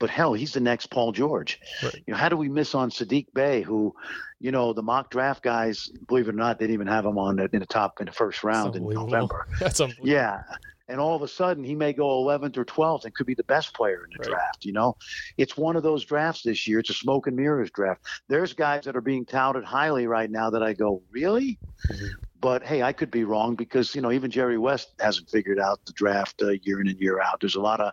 but 0.00 0.10
hell, 0.10 0.32
he's 0.32 0.52
the 0.52 0.60
next 0.60 0.86
Paul 0.86 1.12
George. 1.12 1.60
Right. 1.82 2.02
You 2.06 2.14
know, 2.14 2.16
how 2.18 2.28
do 2.28 2.36
we 2.36 2.48
miss 2.48 2.74
on 2.74 2.90
Sadiq 2.90 3.26
Bey, 3.32 3.62
who, 3.62 3.94
you 4.40 4.50
know, 4.50 4.72
the 4.72 4.82
mock 4.82 5.10
draft 5.10 5.44
guys, 5.44 5.88
believe 6.08 6.26
it 6.26 6.30
or 6.30 6.38
not, 6.38 6.58
they 6.58 6.64
didn't 6.64 6.74
even 6.74 6.86
have 6.88 7.04
him 7.04 7.18
on 7.18 7.38
in 7.38 7.60
the 7.60 7.66
top 7.66 8.00
in 8.00 8.06
the 8.06 8.12
first 8.12 8.42
round 8.42 8.74
in 8.74 8.88
November. 8.88 9.46
That's 9.60 9.80
unbelievable. 9.80 10.08
Yeah. 10.08 10.42
And 10.90 11.00
all 11.00 11.14
of 11.14 11.22
a 11.22 11.28
sudden, 11.28 11.62
he 11.62 11.74
may 11.74 11.92
go 11.92 12.24
11th 12.24 12.56
or 12.56 12.64
12th 12.64 13.04
and 13.04 13.14
could 13.14 13.26
be 13.26 13.34
the 13.34 13.44
best 13.44 13.72
player 13.74 14.04
in 14.04 14.10
the 14.10 14.18
right. 14.18 14.30
draft. 14.30 14.64
You 14.64 14.72
know, 14.72 14.96
it's 15.38 15.56
one 15.56 15.76
of 15.76 15.82
those 15.82 16.04
drafts 16.04 16.42
this 16.42 16.66
year. 16.66 16.80
It's 16.80 16.90
a 16.90 16.94
smoke 16.94 17.26
and 17.26 17.36
mirrors 17.36 17.70
draft. 17.70 18.02
There's 18.28 18.52
guys 18.52 18.84
that 18.84 18.96
are 18.96 19.00
being 19.00 19.24
touted 19.24 19.64
highly 19.64 20.06
right 20.06 20.30
now 20.30 20.50
that 20.50 20.62
I 20.62 20.72
go, 20.72 21.02
really? 21.10 21.58
Mm-hmm. 21.90 22.06
But 22.40 22.64
hey, 22.64 22.82
I 22.82 22.92
could 22.92 23.10
be 23.10 23.24
wrong 23.24 23.54
because 23.54 23.94
you 23.94 24.00
know 24.00 24.10
even 24.10 24.30
Jerry 24.30 24.56
West 24.56 24.94
hasn't 24.98 25.28
figured 25.28 25.60
out 25.60 25.84
the 25.84 25.92
draft 25.92 26.40
uh, 26.40 26.52
year 26.62 26.80
in 26.80 26.88
and 26.88 26.98
year 26.98 27.20
out. 27.20 27.38
There's 27.40 27.56
a 27.56 27.60
lot 27.60 27.80
of 27.80 27.92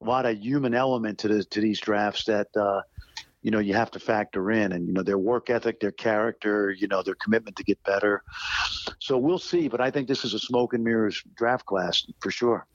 a 0.00 0.04
lot 0.04 0.26
of 0.26 0.36
human 0.36 0.74
element 0.74 1.18
to 1.20 1.28
the, 1.28 1.44
to 1.44 1.60
these 1.60 1.80
drafts 1.80 2.24
that 2.24 2.48
uh, 2.56 2.82
you 3.42 3.50
know 3.50 3.58
you 3.58 3.74
have 3.74 3.90
to 3.92 4.00
factor 4.00 4.50
in, 4.50 4.72
and 4.72 4.86
you 4.86 4.92
know 4.92 5.02
their 5.02 5.18
work 5.18 5.50
ethic, 5.50 5.80
their 5.80 5.92
character, 5.92 6.70
you 6.70 6.88
know 6.88 7.02
their 7.02 7.14
commitment 7.14 7.56
to 7.56 7.64
get 7.64 7.82
better. 7.84 8.22
So 8.98 9.16
we'll 9.16 9.38
see, 9.38 9.68
but 9.68 9.80
I 9.80 9.90
think 9.90 10.08
this 10.08 10.24
is 10.24 10.34
a 10.34 10.38
smoke 10.38 10.74
and 10.74 10.82
mirrors 10.82 11.22
draft 11.36 11.66
class 11.66 12.06
for 12.20 12.30
sure. 12.30 12.66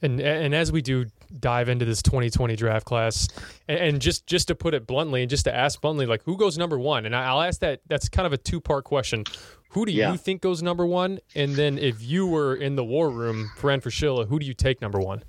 And 0.00 0.20
and 0.20 0.54
as 0.54 0.70
we 0.70 0.80
do 0.80 1.06
dive 1.40 1.68
into 1.68 1.84
this 1.84 2.02
2020 2.02 2.56
draft 2.56 2.86
class, 2.86 3.28
and, 3.68 3.78
and, 3.78 4.00
just 4.00 4.26
just 4.26 4.48
to 4.48 4.54
put 4.54 4.72
it 4.72 4.86
bluntly, 4.86 5.22
and 5.22 5.30
just 5.30 5.44
to 5.44 5.54
ask 5.54 5.80
bluntly, 5.80 6.06
like 6.06 6.22
who 6.22 6.36
goes 6.36 6.56
number 6.56 6.78
one? 6.78 7.04
And 7.04 7.14
I'll 7.14 7.42
ask 7.42 7.60
that. 7.60 7.80
That's 7.88 8.08
kind 8.08 8.26
of 8.26 8.32
a 8.32 8.38
two 8.38 8.60
part 8.60 8.84
question. 8.84 9.24
Who 9.70 9.84
do 9.84 9.92
yeah. 9.92 10.12
you 10.12 10.18
think 10.18 10.40
goes 10.40 10.62
number 10.62 10.86
one? 10.86 11.18
And 11.34 11.54
then 11.54 11.78
if 11.78 12.02
you 12.02 12.26
were 12.26 12.54
in 12.54 12.76
the 12.76 12.84
war 12.84 13.10
room, 13.10 13.50
Fran 13.56 13.80
Fraschilla, 13.80 14.26
who 14.26 14.38
do 14.38 14.46
you 14.46 14.54
take 14.54 14.80
number 14.80 14.98
one? 14.98 15.22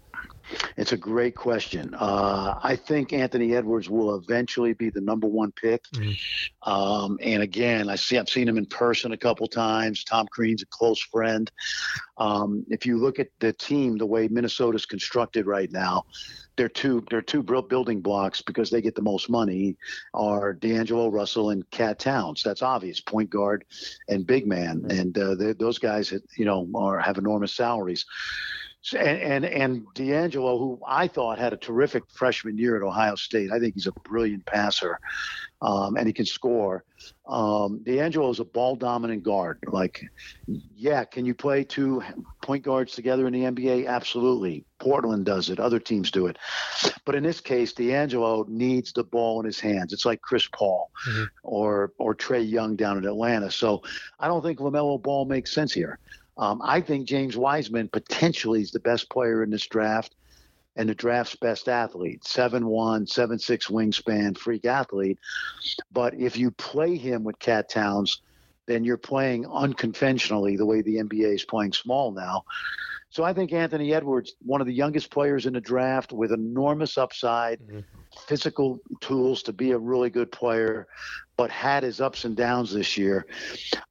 It's 0.78 0.92
a 0.92 0.98
great 0.98 1.36
question. 1.36 1.94
Uh, 1.94 2.60
I 2.62 2.76
think 2.76 3.14
Anthony 3.14 3.56
Edwards 3.56 3.90
will 3.90 4.16
eventually 4.16 4.74
be 4.74 4.90
the 4.90 5.02
number 5.02 5.28
one 5.28 5.52
pick. 5.52 5.84
Mm-hmm. 5.96 6.72
Um, 6.72 7.20
and 7.22 7.44
again, 7.44 7.90
I 7.90 7.96
see 7.96 8.18
I've 8.18 8.30
seen 8.30 8.48
him 8.48 8.58
in 8.58 8.66
person 8.66 9.12
a 9.12 9.18
couple 9.18 9.48
times. 9.48 10.04
Tom 10.04 10.28
Crean's 10.28 10.64
a 10.64 10.68
close 10.68 11.02
friend. 11.02 11.52
Um, 12.18 12.66
if 12.70 12.86
you 12.86 12.98
look 12.98 13.20
at 13.20 13.28
the 13.40 13.54
team, 13.54 13.98
the 13.98 14.06
way 14.06 14.28
Minnesota's 14.28 14.86
constructed 14.86 15.46
right 15.46 15.72
now, 15.72 16.06
they're 16.58 16.68
two 16.68 17.06
they're 17.10 17.22
two 17.22 17.42
building 17.42 18.02
blocks 18.02 18.42
because 18.42 18.70
they 18.70 18.82
get 18.82 18.94
the 18.94 19.02
most 19.02 19.30
money 19.30 19.78
are 20.14 20.52
D'Angelo 20.52 21.08
Russell 21.08 21.52
and 21.52 21.70
KAT 21.72 22.00
Towns. 22.00 22.44
That's 22.44 22.62
obvious, 22.62 23.00
point 23.00 23.30
guard 23.30 23.64
and 24.10 24.28
big 24.28 24.46
man, 24.46 24.86
and 24.90 25.18
uh, 25.18 25.54
those 25.58 25.80
guys 25.80 26.14
you 26.36 26.44
know 26.44 26.68
are 26.76 27.00
have 27.00 27.18
enormous 27.18 27.54
salaries 27.54 28.06
and, 28.94 29.44
and 29.44 29.46
and 29.46 29.86
D'Angelo, 29.94 30.58
who 30.58 30.80
I 30.88 31.08
thought 31.08 31.38
had 31.38 31.54
a 31.54 31.58
terrific 31.58 32.04
freshman 32.10 32.58
year 32.58 32.78
at 32.78 32.84
Ohio 32.84 33.16
State. 33.16 33.52
I 33.52 33.60
think 33.60 33.74
he's 33.74 33.88
a 33.88 33.92
brilliant 33.92 34.46
passer, 34.46 35.00
um, 35.62 35.98
and 35.98 36.08
he 36.08 36.14
can 36.14 36.26
score. 36.26 36.86
Um, 37.28 37.84
D'Angelo 37.84 38.30
is 38.30 38.40
a 38.40 38.46
ball 38.46 38.76
dominant 38.76 39.24
guard. 39.24 39.60
Like, 39.68 40.04
yeah, 40.76 41.04
can 41.04 41.26
you 41.26 41.34
play 41.34 41.64
two 41.64 42.02
point 42.42 42.64
guards 42.64 42.94
together 42.94 43.28
in 43.28 43.34
the 43.34 43.44
NBA? 43.44 43.88
Absolutely. 43.88 44.66
Portland 44.80 45.26
does 45.26 45.50
it. 45.50 45.60
Other 45.60 45.80
teams 45.80 46.10
do 46.10 46.28
it. 46.28 46.38
But 47.06 47.16
in 47.16 47.24
this 47.24 47.42
case, 47.42 47.74
D'Angelo 47.74 48.46
needs 48.48 48.94
the 48.94 49.04
ball 49.04 49.42
in 49.42 49.46
his 49.46 49.60
hands. 49.60 49.92
It's 49.92 50.06
like 50.06 50.22
Chris 50.22 50.48
Paul 50.54 50.90
mm-hmm. 51.08 51.24
or 51.44 51.92
or 51.98 52.16
Trae 52.16 52.50
Young 52.50 52.76
down 52.76 52.98
in 52.98 53.06
Atlanta. 53.06 53.52
So 53.52 53.84
I 54.20 54.28
don't 54.28 54.42
think 54.42 54.60
LaMelo 54.60 55.02
Ball 55.02 55.26
makes 55.26 55.54
sense 55.54 55.74
here. 55.74 56.00
Um, 56.40 56.62
I 56.64 56.80
think 56.80 57.06
James 57.06 57.36
Wiseman 57.36 57.90
potentially 57.90 58.62
is 58.62 58.72
the 58.72 58.80
best 58.80 59.10
player 59.10 59.44
in 59.44 59.50
this 59.50 59.68
draft 59.68 60.16
and 60.78 60.88
the 60.88 60.96
draft's 60.96 61.36
best 61.36 61.68
athlete. 61.68 62.24
7'1, 62.24 63.12
7'6 63.12 63.70
wingspan, 63.70 64.38
freak 64.38 64.64
athlete. 64.64 65.20
But 65.92 66.14
if 66.14 66.38
you 66.38 66.52
play 66.52 66.96
him 66.96 67.26
with 67.26 67.38
KAT 67.40 67.70
Towns, 67.70 68.22
then 68.68 68.86
you're 68.86 68.98
playing 68.98 69.46
unconventionally 69.48 70.56
the 70.56 70.66
way 70.66 70.82
the 70.82 70.96
NBA 70.96 71.36
is 71.36 71.44
playing 71.44 71.74
small 71.74 72.12
now. 72.12 72.44
So 73.12 73.24
I 73.24 73.34
think 73.34 73.52
Anthony 73.54 73.94
Edwards, 73.94 74.36
one 74.46 74.62
of 74.62 74.68
the 74.68 74.74
youngest 74.74 75.10
players 75.10 75.48
in 75.48 75.54
the 75.54 75.62
draft 75.62 76.14
with 76.14 76.32
enormous 76.32 76.98
upside, 76.98 77.60
mm-hmm. 77.60 77.80
physical 78.28 78.80
tools 79.02 79.42
to 79.44 79.54
be 79.54 79.72
a 79.72 79.78
really 79.78 80.12
good 80.12 80.32
player, 80.32 80.88
but 81.36 81.50
had 81.50 81.82
his 81.82 82.02
ups 82.02 82.24
and 82.26 82.38
downs 82.38 82.72
this 82.72 82.98
year. 82.98 83.26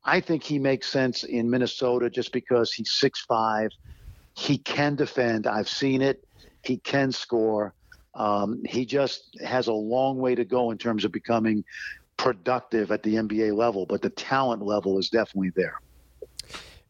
I 0.05 0.21
think 0.21 0.45
he 0.45 0.61
makes 0.61 0.89
sense 0.89 1.25
in 1.25 1.51
Minnesota 1.51 2.09
just 2.09 2.33
because 2.33 2.73
he's 2.73 2.93
six 2.93 3.25
five. 3.27 3.71
He 4.35 4.59
can 4.59 4.95
defend. 4.95 5.49
I've 5.49 5.69
seen 5.69 6.01
it. 6.01 6.25
He 6.63 6.77
can 6.79 7.11
score. 7.11 7.75
Um, 8.15 8.63
he 8.65 8.87
just 8.87 9.37
has 9.45 9.67
a 9.67 9.73
long 9.73 10.19
way 10.19 10.37
to 10.37 10.45
go 10.45 10.71
in 10.71 10.79
terms 10.79 11.05
of 11.05 11.11
becoming 11.11 11.65
productive 12.17 12.93
at 12.93 13.03
the 13.03 13.15
NBA 13.15 13.57
level, 13.57 13.85
but 13.85 14.01
the 14.01 14.11
talent 14.11 14.63
level 14.63 14.99
is 14.99 15.09
definitely 15.09 15.51
there. 15.57 15.81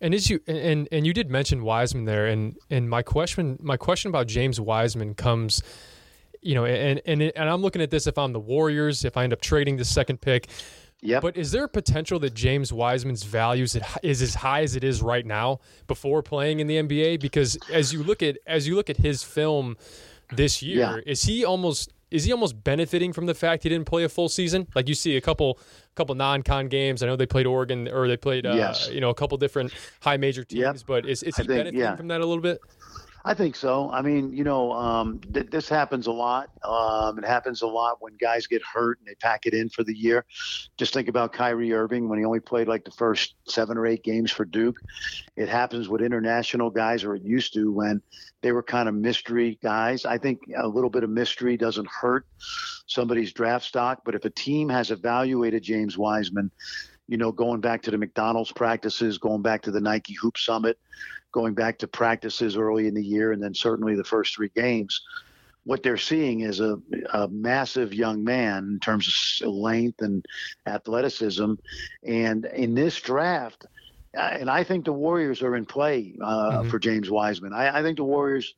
And 0.00 0.14
is 0.14 0.30
you 0.30 0.40
and 0.46 0.88
and 0.92 1.06
you 1.06 1.12
did 1.12 1.30
mention 1.30 1.64
Wiseman 1.64 2.04
there, 2.04 2.26
and 2.26 2.56
and 2.70 2.88
my 2.88 3.02
question 3.02 3.58
my 3.60 3.76
question 3.76 4.10
about 4.10 4.26
James 4.28 4.60
Wiseman 4.60 5.14
comes, 5.14 5.62
you 6.40 6.54
know, 6.54 6.64
and 6.64 7.00
and 7.04 7.22
and 7.22 7.50
I'm 7.50 7.62
looking 7.62 7.82
at 7.82 7.90
this 7.90 8.06
if 8.06 8.16
I'm 8.16 8.32
the 8.32 8.40
Warriors, 8.40 9.04
if 9.04 9.16
I 9.16 9.24
end 9.24 9.32
up 9.32 9.40
trading 9.40 9.76
the 9.76 9.84
second 9.84 10.20
pick. 10.20 10.48
Yeah. 11.00 11.20
But 11.20 11.36
is 11.36 11.52
there 11.52 11.64
a 11.64 11.68
potential 11.68 12.18
that 12.20 12.34
James 12.34 12.72
Wiseman's 12.72 13.22
values 13.22 13.76
is 14.02 14.20
as 14.20 14.34
high 14.34 14.62
as 14.62 14.74
it 14.74 14.82
is 14.82 15.00
right 15.00 15.24
now 15.24 15.60
before 15.86 16.22
playing 16.22 16.60
in 16.60 16.66
the 16.66 16.76
NBA? 16.76 17.20
Because 17.20 17.56
as 17.72 17.92
you 17.92 18.02
look 18.02 18.22
at 18.22 18.38
as 18.46 18.66
you 18.66 18.74
look 18.74 18.90
at 18.90 18.96
his 18.96 19.22
film 19.22 19.76
this 20.34 20.62
year, 20.62 21.02
yeah. 21.04 21.10
is 21.12 21.22
he 21.22 21.44
almost 21.44 21.92
is 22.10 22.24
he 22.24 22.32
almost 22.32 22.62
benefiting 22.62 23.12
from 23.12 23.26
the 23.26 23.34
fact 23.34 23.62
he 23.62 23.68
didn't 23.68 23.86
play 23.86 24.04
a 24.04 24.08
full 24.08 24.28
season? 24.28 24.66
Like 24.74 24.88
you 24.88 24.94
see 24.94 25.16
a 25.16 25.20
couple 25.20 25.58
couple 25.94 26.14
non-con 26.14 26.68
games. 26.68 27.02
I 27.02 27.06
know 27.06 27.16
they 27.16 27.26
played 27.26 27.46
Oregon 27.46 27.88
or 27.88 28.08
they 28.08 28.16
played 28.16 28.46
uh, 28.46 28.54
yes. 28.54 28.88
you 28.90 29.00
know 29.00 29.10
a 29.10 29.14
couple 29.14 29.36
different 29.38 29.72
high 30.00 30.16
major 30.16 30.44
teams, 30.44 30.60
yep. 30.60 30.76
but 30.86 31.06
is, 31.06 31.22
is 31.22 31.36
he 31.36 31.42
think, 31.42 31.48
benefiting 31.48 31.80
yeah. 31.80 31.96
from 31.96 32.08
that 32.08 32.20
a 32.20 32.26
little 32.26 32.42
bit? 32.42 32.60
I 33.24 33.34
think 33.34 33.56
so. 33.56 33.90
I 33.90 34.00
mean, 34.00 34.32
you 34.32 34.44
know, 34.44 34.72
um, 34.72 35.20
th- 35.34 35.50
this 35.50 35.68
happens 35.68 36.06
a 36.06 36.12
lot. 36.12 36.50
Um, 36.62 37.18
it 37.18 37.24
happens 37.24 37.62
a 37.62 37.66
lot 37.66 37.98
when 38.00 38.16
guys 38.16 38.46
get 38.46 38.62
hurt 38.62 38.98
and 39.00 39.08
they 39.08 39.14
pack 39.16 39.44
it 39.44 39.54
in 39.54 39.68
for 39.68 39.82
the 39.82 39.94
year. 39.94 40.24
Just 40.78 40.94
think 40.94 41.08
about 41.08 41.32
Kyrie 41.32 41.72
Irving 41.72 42.08
when 42.08 42.18
he 42.18 42.24
only 42.24 42.40
played 42.40 42.68
like 42.68 42.84
the 42.84 42.92
first 42.92 43.34
seven 43.46 43.76
or 43.76 43.86
eight 43.86 44.04
games 44.04 44.30
for 44.30 44.44
Duke. 44.44 44.80
It 45.36 45.48
happens 45.48 45.88
with 45.88 46.00
international 46.00 46.70
guys, 46.70 47.04
or 47.04 47.16
it 47.16 47.22
used 47.22 47.54
to 47.54 47.72
when 47.72 48.00
they 48.42 48.52
were 48.52 48.62
kind 48.62 48.88
of 48.88 48.94
mystery 48.94 49.58
guys. 49.62 50.04
I 50.04 50.18
think 50.18 50.40
a 50.56 50.68
little 50.68 50.90
bit 50.90 51.02
of 51.02 51.10
mystery 51.10 51.56
doesn't 51.56 51.88
hurt 51.88 52.24
somebody's 52.86 53.32
draft 53.32 53.64
stock, 53.64 54.02
but 54.04 54.14
if 54.14 54.24
a 54.24 54.30
team 54.30 54.68
has 54.68 54.90
evaluated 54.90 55.62
James 55.62 55.98
Wiseman, 55.98 56.50
you 57.08 57.16
know, 57.16 57.32
going 57.32 57.60
back 57.60 57.82
to 57.82 57.90
the 57.90 57.98
McDonald's 57.98 58.52
practices, 58.52 59.18
going 59.18 59.42
back 59.42 59.62
to 59.62 59.70
the 59.70 59.80
Nike 59.80 60.14
Hoop 60.14 60.36
Summit, 60.36 60.78
going 61.32 61.54
back 61.54 61.78
to 61.78 61.88
practices 61.88 62.56
early 62.56 62.86
in 62.86 62.94
the 62.94 63.04
year, 63.04 63.32
and 63.32 63.42
then 63.42 63.54
certainly 63.54 63.94
the 63.94 64.04
first 64.04 64.34
three 64.34 64.50
games, 64.54 65.02
what 65.64 65.82
they're 65.82 65.96
seeing 65.98 66.40
is 66.40 66.60
a, 66.60 66.78
a 67.12 67.28
massive 67.28 67.92
young 67.92 68.24
man 68.24 68.64
in 68.64 68.80
terms 68.80 69.42
of 69.44 69.52
length 69.52 70.00
and 70.00 70.24
athleticism. 70.66 71.54
And 72.06 72.44
in 72.46 72.74
this 72.74 72.98
draft, 73.00 73.66
uh, 74.16 74.20
and 74.20 74.48
I 74.48 74.64
think 74.64 74.86
the 74.86 74.92
Warriors 74.92 75.42
are 75.42 75.56
in 75.56 75.66
play 75.66 76.14
uh, 76.22 76.50
mm-hmm. 76.60 76.70
for 76.70 76.78
James 76.78 77.10
Wiseman. 77.10 77.52
I, 77.52 77.80
I 77.80 77.82
think 77.82 77.98
the 77.98 78.04
Warriors 78.04 78.54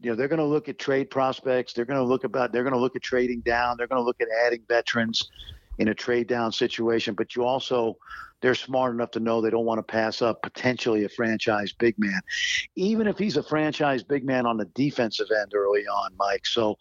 you 0.00 0.10
know 0.10 0.16
they're 0.16 0.28
going 0.28 0.38
to 0.38 0.44
look 0.44 0.68
at 0.68 0.78
trade 0.78 1.10
prospects 1.10 1.72
they're 1.72 1.84
going 1.84 1.98
to 1.98 2.04
look 2.04 2.24
about 2.24 2.52
they're 2.52 2.62
going 2.62 2.74
to 2.74 2.78
look 2.78 2.94
at 2.94 3.02
trading 3.02 3.40
down 3.40 3.76
they're 3.76 3.88
going 3.88 4.00
to 4.00 4.04
look 4.04 4.20
at 4.20 4.28
adding 4.46 4.62
veterans 4.68 5.28
in 5.78 5.88
a 5.88 5.94
trade 5.94 6.26
down 6.26 6.52
situation 6.52 7.14
but 7.14 7.34
you 7.34 7.44
also 7.44 7.96
they're 8.40 8.54
smart 8.54 8.94
enough 8.94 9.10
to 9.12 9.20
know 9.20 9.40
they 9.40 9.50
don't 9.50 9.64
want 9.64 9.78
to 9.78 9.82
pass 9.82 10.22
up 10.22 10.42
potentially 10.42 11.04
a 11.04 11.08
franchise 11.08 11.72
big 11.72 11.96
man, 11.98 12.20
even 12.76 13.06
if 13.06 13.18
he's 13.18 13.36
a 13.36 13.42
franchise 13.42 14.02
big 14.02 14.24
man 14.24 14.46
on 14.46 14.56
the 14.56 14.64
defensive 14.66 15.26
end 15.40 15.54
early 15.54 15.86
on, 15.86 16.12
Mike. 16.16 16.46
So 16.46 16.78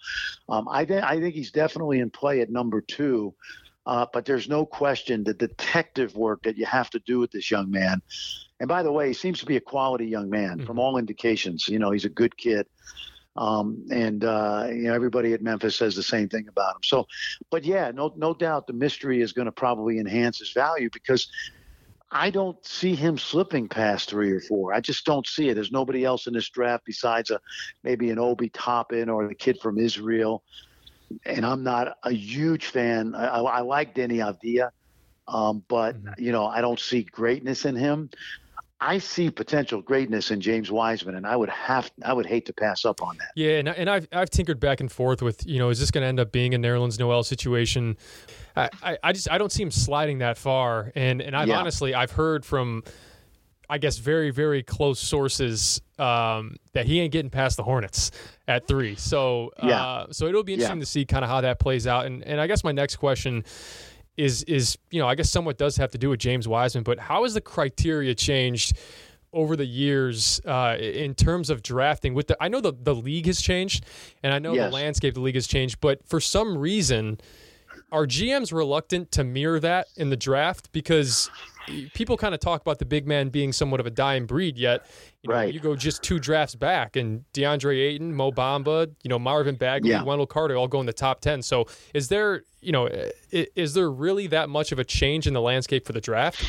um, 0.50 0.68
I, 0.70 0.86
th- 0.86 1.04
I 1.04 1.20
think 1.20 1.34
he's 1.34 1.52
definitely 1.52 2.00
in 2.00 2.10
play 2.10 2.42
at 2.42 2.50
number 2.50 2.82
two. 2.82 3.34
Uh, 3.86 4.06
but 4.12 4.26
there's 4.26 4.50
no 4.50 4.66
question 4.66 5.24
the 5.24 5.34
detective 5.34 6.14
work 6.14 6.44
that 6.44 6.58
you 6.58 6.66
have 6.66 6.90
to 6.90 7.00
do 7.00 7.20
with 7.20 7.32
this 7.32 7.50
young 7.50 7.72
man. 7.72 8.02
And 8.60 8.68
by 8.68 8.84
the 8.84 8.92
way, 8.92 9.08
he 9.08 9.14
seems 9.14 9.40
to 9.40 9.46
be 9.46 9.56
a 9.56 9.62
quality 9.62 10.06
young 10.06 10.30
man 10.30 10.58
mm-hmm. 10.58 10.66
from 10.66 10.78
all 10.78 10.98
indications. 10.98 11.70
You 11.70 11.80
know, 11.80 11.92
he's 11.92 12.04
a 12.04 12.10
good 12.10 12.36
kid. 12.36 12.68
Um, 13.38 13.86
and 13.92 14.24
uh, 14.24 14.68
you 14.70 14.84
know 14.84 14.94
everybody 14.94 15.34
at 15.34 15.42
Memphis 15.42 15.76
says 15.76 15.96
the 15.96 16.04
same 16.04 16.28
thing 16.28 16.48
about 16.48 16.76
him. 16.76 16.84
So, 16.84 17.06
but 17.52 17.64
yeah, 17.64 17.92
no 17.92 18.14
no 18.16 18.34
doubt 18.34 18.68
the 18.68 18.74
mystery 18.74 19.22
is 19.22 19.32
going 19.32 19.46
to 19.46 19.52
probably 19.52 20.00
enhance 20.00 20.40
his 20.40 20.52
value 20.52 20.90
because 20.92 21.28
I 22.12 22.30
don't 22.30 22.64
see 22.66 22.96
him 22.96 23.18
slipping 23.18 23.68
past 23.68 24.10
three 24.10 24.32
or 24.32 24.40
four. 24.40 24.74
I 24.74 24.80
just 24.80 25.06
don't 25.06 25.28
see 25.28 25.50
it. 25.50 25.56
There's 25.56 25.72
nobody 25.72 26.06
else 26.06 26.26
in 26.26 26.34
this 26.34 26.50
draft 26.50 26.86
besides 26.86 27.32
a 27.32 27.40
maybe 27.84 28.10
an 28.12 28.20
Obi 28.20 28.50
Toppin 28.50 29.10
or 29.10 29.28
the 29.28 29.36
kid 29.36 29.60
from 29.62 29.78
Israel. 29.78 30.44
And 31.26 31.46
I'm 31.46 31.64
not 31.64 31.98
a 32.04 32.12
huge 32.12 32.66
fan. 32.66 33.14
I, 33.14 33.28
I 33.28 33.62
like 33.62 33.94
Deni 33.94 34.18
Avdija, 34.18 34.70
um, 35.28 35.64
but 35.68 35.96
mm-hmm. 35.96 36.24
you 36.24 36.32
know 36.32 36.46
I 36.46 36.62
don't 36.62 36.80
see 36.80 37.04
greatness 37.04 37.66
in 37.66 37.76
him. 37.76 38.10
I 38.80 39.00
see 39.00 39.32
potential 39.32 39.82
greatness 39.82 40.30
in 40.30 40.40
James 40.40 40.70
Wiseman, 40.70 41.16
and 41.16 41.26
I 41.26 41.36
would 41.36 41.50
have, 41.50 41.92
I 42.04 42.14
would 42.14 42.28
hate 42.28 42.46
to 42.46 42.54
pass 42.54 42.86
up 42.86 43.02
on 43.02 43.18
that. 43.18 43.32
Yeah, 43.36 43.58
and, 43.58 43.68
and 43.70 43.90
I've, 43.90 44.08
I've 44.12 44.30
tinkered 44.30 44.60
back 44.60 44.82
and 44.82 44.92
forth 44.92 45.22
with, 45.24 45.48
you 45.48 45.58
know, 45.58 45.70
is 45.70 45.80
this 45.80 45.90
going 45.90 46.04
to 46.04 46.08
end 46.08 46.20
up 46.20 46.32
being 46.32 46.54
a 46.54 46.60
Nerlens 46.60 47.00
Noel 47.00 47.24
situation? 47.24 47.98
I, 48.56 48.70
I, 48.84 48.98
I, 49.04 49.12
just, 49.14 49.32
I 49.32 49.40
don't 49.40 49.52
see 49.52 49.64
him 49.64 49.72
sliding 49.72 50.20
that 50.20 50.38
far, 50.38 50.92
and 50.96 51.22
and 51.22 51.36
I've 51.36 51.48
yeah. 51.48 51.58
honestly, 51.58 51.96
I've 51.96 52.12
heard 52.12 52.46
from, 52.46 52.84
I 53.68 53.80
guess, 53.80 53.98
very, 53.98 54.30
very 54.30 54.62
close 54.62 55.00
sources 55.00 55.82
um, 55.98 56.58
that 56.74 56.86
he 56.86 57.00
ain't 57.00 57.12
getting 57.12 57.32
past 57.32 57.58
the 57.58 57.64
Hornets 57.64 58.12
at 58.48 58.68
three. 58.68 58.96
So, 58.96 59.52
yeah. 59.62 59.84
Uh, 59.84 60.08
so 60.12 60.28
it'll 60.28 60.44
be 60.44 60.54
interesting 60.54 60.78
yeah. 60.78 60.84
to 60.84 60.90
see 60.90 61.06
kind 61.06 61.26
of 61.26 61.30
how 61.30 61.42
that 61.42 61.60
plays 61.60 61.88
out. 61.88 62.06
And 62.06 62.24
and 62.24 62.40
I 62.40 62.48
guess 62.48 62.64
my 62.64 62.72
next 62.72 62.98
question 62.98 63.44
is 64.18 64.44
is 64.44 64.78
you 64.92 65.00
know 65.00 65.08
I 65.08 65.16
guess 65.16 65.30
somewhat 65.30 65.58
does 65.58 65.78
have 65.78 65.92
to 65.92 65.98
do 65.98 66.10
with 66.10 66.20
James 66.20 66.48
Wiseman, 66.48 66.84
but 66.84 67.00
how 67.00 67.24
has 67.24 67.34
the 67.36 67.42
criteria 67.42 68.16
changed 68.16 68.78
over 69.34 69.56
the 69.56 69.66
years 69.66 70.42
uh, 70.46 70.76
in 70.80 71.14
terms 71.14 71.50
of 71.50 71.62
drafting? 71.62 72.14
With 72.14 72.28
the 72.28 72.38
I 72.42 72.48
know 72.48 72.60
the 72.60 72.74
the 72.74 72.96
league 72.96 73.28
has 73.28 73.42
changed, 73.42 73.86
and 74.24 74.34
I 74.34 74.40
know 74.40 74.54
yes. 74.54 74.70
the 74.70 74.76
landscape 74.76 75.12
of 75.12 75.16
the 75.16 75.22
league 75.22 75.36
has 75.36 75.48
changed, 75.48 75.80
but 75.80 76.08
for 76.08 76.20
some 76.20 76.58
reason, 76.58 77.20
are 77.92 78.06
GMs 78.06 78.52
reluctant 78.52 79.12
to 79.14 79.24
mirror 79.24 79.60
that 79.60 79.88
in 79.96 80.10
the 80.10 80.18
draft 80.18 80.72
because 80.72 81.30
people 81.94 82.18
kind 82.18 82.34
of 82.34 82.40
talk 82.40 82.62
about 82.62 82.80
the 82.80 82.86
big 82.86 83.08
man 83.08 83.30
being 83.30 83.52
somewhat 83.52 83.80
of 83.80 83.86
a 83.86 83.92
dying 83.92 84.26
breed, 84.26 84.58
yet 84.58 84.86
you, 85.28 85.34
know, 85.34 85.40
right. 85.40 85.54
you 85.54 85.60
go 85.60 85.76
just 85.76 86.04
two 86.04 86.20
drafts 86.20 86.56
back, 86.56 86.96
and 86.96 87.24
DeAndre 87.34 87.80
Ayton, 87.80 88.14
Mo 88.14 88.32
Bamba, 88.32 88.92
you 89.04 89.10
know 89.10 89.20
Marvin 89.20 89.56
Bagley, 89.56 89.92
yeah. 89.92 90.04
Wendell 90.04 90.28
Carter 90.28 90.56
all 90.56 90.68
go 90.68 90.80
in 90.80 90.86
the 90.86 90.94
top 90.94 91.22
ten. 91.22 91.42
So 91.42 91.68
is 91.94 92.08
there, 92.08 92.44
you 92.62 92.72
know, 92.72 92.90
is 93.32 93.74
there 93.74 93.92
really 93.92 94.28
that 94.28 94.50
much 94.50 94.72
of 94.72 94.80
a 94.80 94.84
change 94.84 95.28
in 95.28 95.34
the 95.34 95.42
landscape 95.42 95.86
for 95.86 95.94
the 95.94 96.02
draft? 96.02 96.44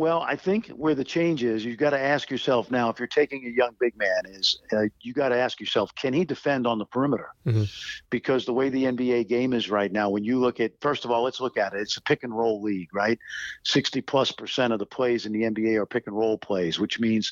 Well, 0.00 0.22
I 0.22 0.34
think 0.34 0.68
where 0.68 0.94
the 0.94 1.04
change 1.04 1.44
is, 1.44 1.62
you've 1.62 1.76
got 1.76 1.90
to 1.90 2.00
ask 2.00 2.30
yourself 2.30 2.70
now, 2.70 2.88
if 2.88 2.98
you're 2.98 3.06
taking 3.06 3.44
a 3.44 3.50
young 3.50 3.76
big 3.78 3.94
man, 3.98 4.22
is 4.30 4.58
uh, 4.72 4.84
you 5.02 5.12
got 5.12 5.28
to 5.28 5.36
ask 5.36 5.60
yourself, 5.60 5.94
can 5.94 6.14
he 6.14 6.24
defend 6.24 6.66
on 6.66 6.78
the 6.78 6.86
perimeter? 6.86 7.28
Mm-hmm. 7.46 7.64
Because 8.08 8.46
the 8.46 8.54
way 8.54 8.70
the 8.70 8.84
NBA 8.84 9.28
game 9.28 9.52
is 9.52 9.68
right 9.68 9.92
now, 9.92 10.08
when 10.08 10.24
you 10.24 10.40
look 10.40 10.58
at, 10.58 10.72
first 10.80 11.04
of 11.04 11.10
all, 11.10 11.22
let's 11.22 11.38
look 11.38 11.58
at 11.58 11.74
it. 11.74 11.80
It's 11.80 11.98
a 11.98 12.02
pick 12.02 12.22
and 12.22 12.34
roll 12.34 12.62
league, 12.62 12.88
right? 12.94 13.18
60 13.64 14.00
plus 14.00 14.32
percent 14.32 14.72
of 14.72 14.78
the 14.78 14.86
plays 14.86 15.26
in 15.26 15.32
the 15.32 15.42
NBA 15.42 15.76
are 15.76 15.84
pick 15.84 16.06
and 16.06 16.16
roll 16.16 16.38
plays, 16.38 16.80
which 16.80 16.98
means 16.98 17.30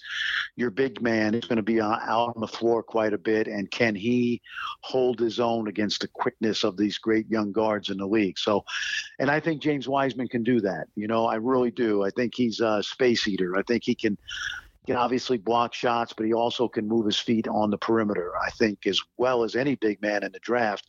your 0.59 0.71
big 0.71 1.01
man 1.01 1.37
is 1.37 1.45
going 1.45 1.57
to 1.57 1.63
be 1.63 1.81
uh, 1.81 1.99
out 2.03 2.35
on 2.35 2.41
the 2.41 2.49
floor 2.49 2.83
quite 2.83 3.13
a 3.13 3.19
bit. 3.19 3.47
And 3.47 3.71
can 3.71 3.95
he 3.95 4.43
hold 4.81 5.21
his 5.21 5.39
own 5.39 5.69
against 5.69 6.01
the 6.01 6.09
quickness 6.09 6.65
of 6.65 6.77
these 6.77 6.99
great 6.99 7.31
young 7.31 7.53
guards 7.53 7.91
in 7.91 7.99
the 7.99 8.07
league? 8.07 8.37
So, 8.37 8.65
and 9.21 9.31
I 9.31 9.39
think 9.39 9.63
James 9.63 9.87
Wiseman 9.87 10.27
can 10.27 10.43
do 10.43 10.61
that. 10.63 10.89
You 10.97 11.07
know, 11.07 11.27
I 11.27 11.37
really 11.37 11.71
do. 11.71 12.03
I 12.03 12.11
think 12.11 12.35
he's 12.35 12.59
a 12.59 12.83
space 12.83 13.29
eater. 13.29 13.57
I 13.57 13.63
think 13.63 13.85
he 13.85 13.95
can 13.95 14.19
can 14.89 14.97
obviously 14.97 15.37
block 15.37 15.75
shots, 15.75 16.13
but 16.13 16.25
he 16.25 16.33
also 16.33 16.67
can 16.67 16.89
move 16.89 17.05
his 17.05 17.19
feet 17.19 17.47
on 17.47 17.71
the 17.71 17.77
perimeter, 17.77 18.33
I 18.43 18.51
think, 18.51 18.87
as 18.87 19.01
well 19.19 19.45
as 19.45 19.55
any 19.55 19.75
big 19.75 20.01
man 20.01 20.25
in 20.25 20.33
the 20.33 20.39
draft. 20.39 20.87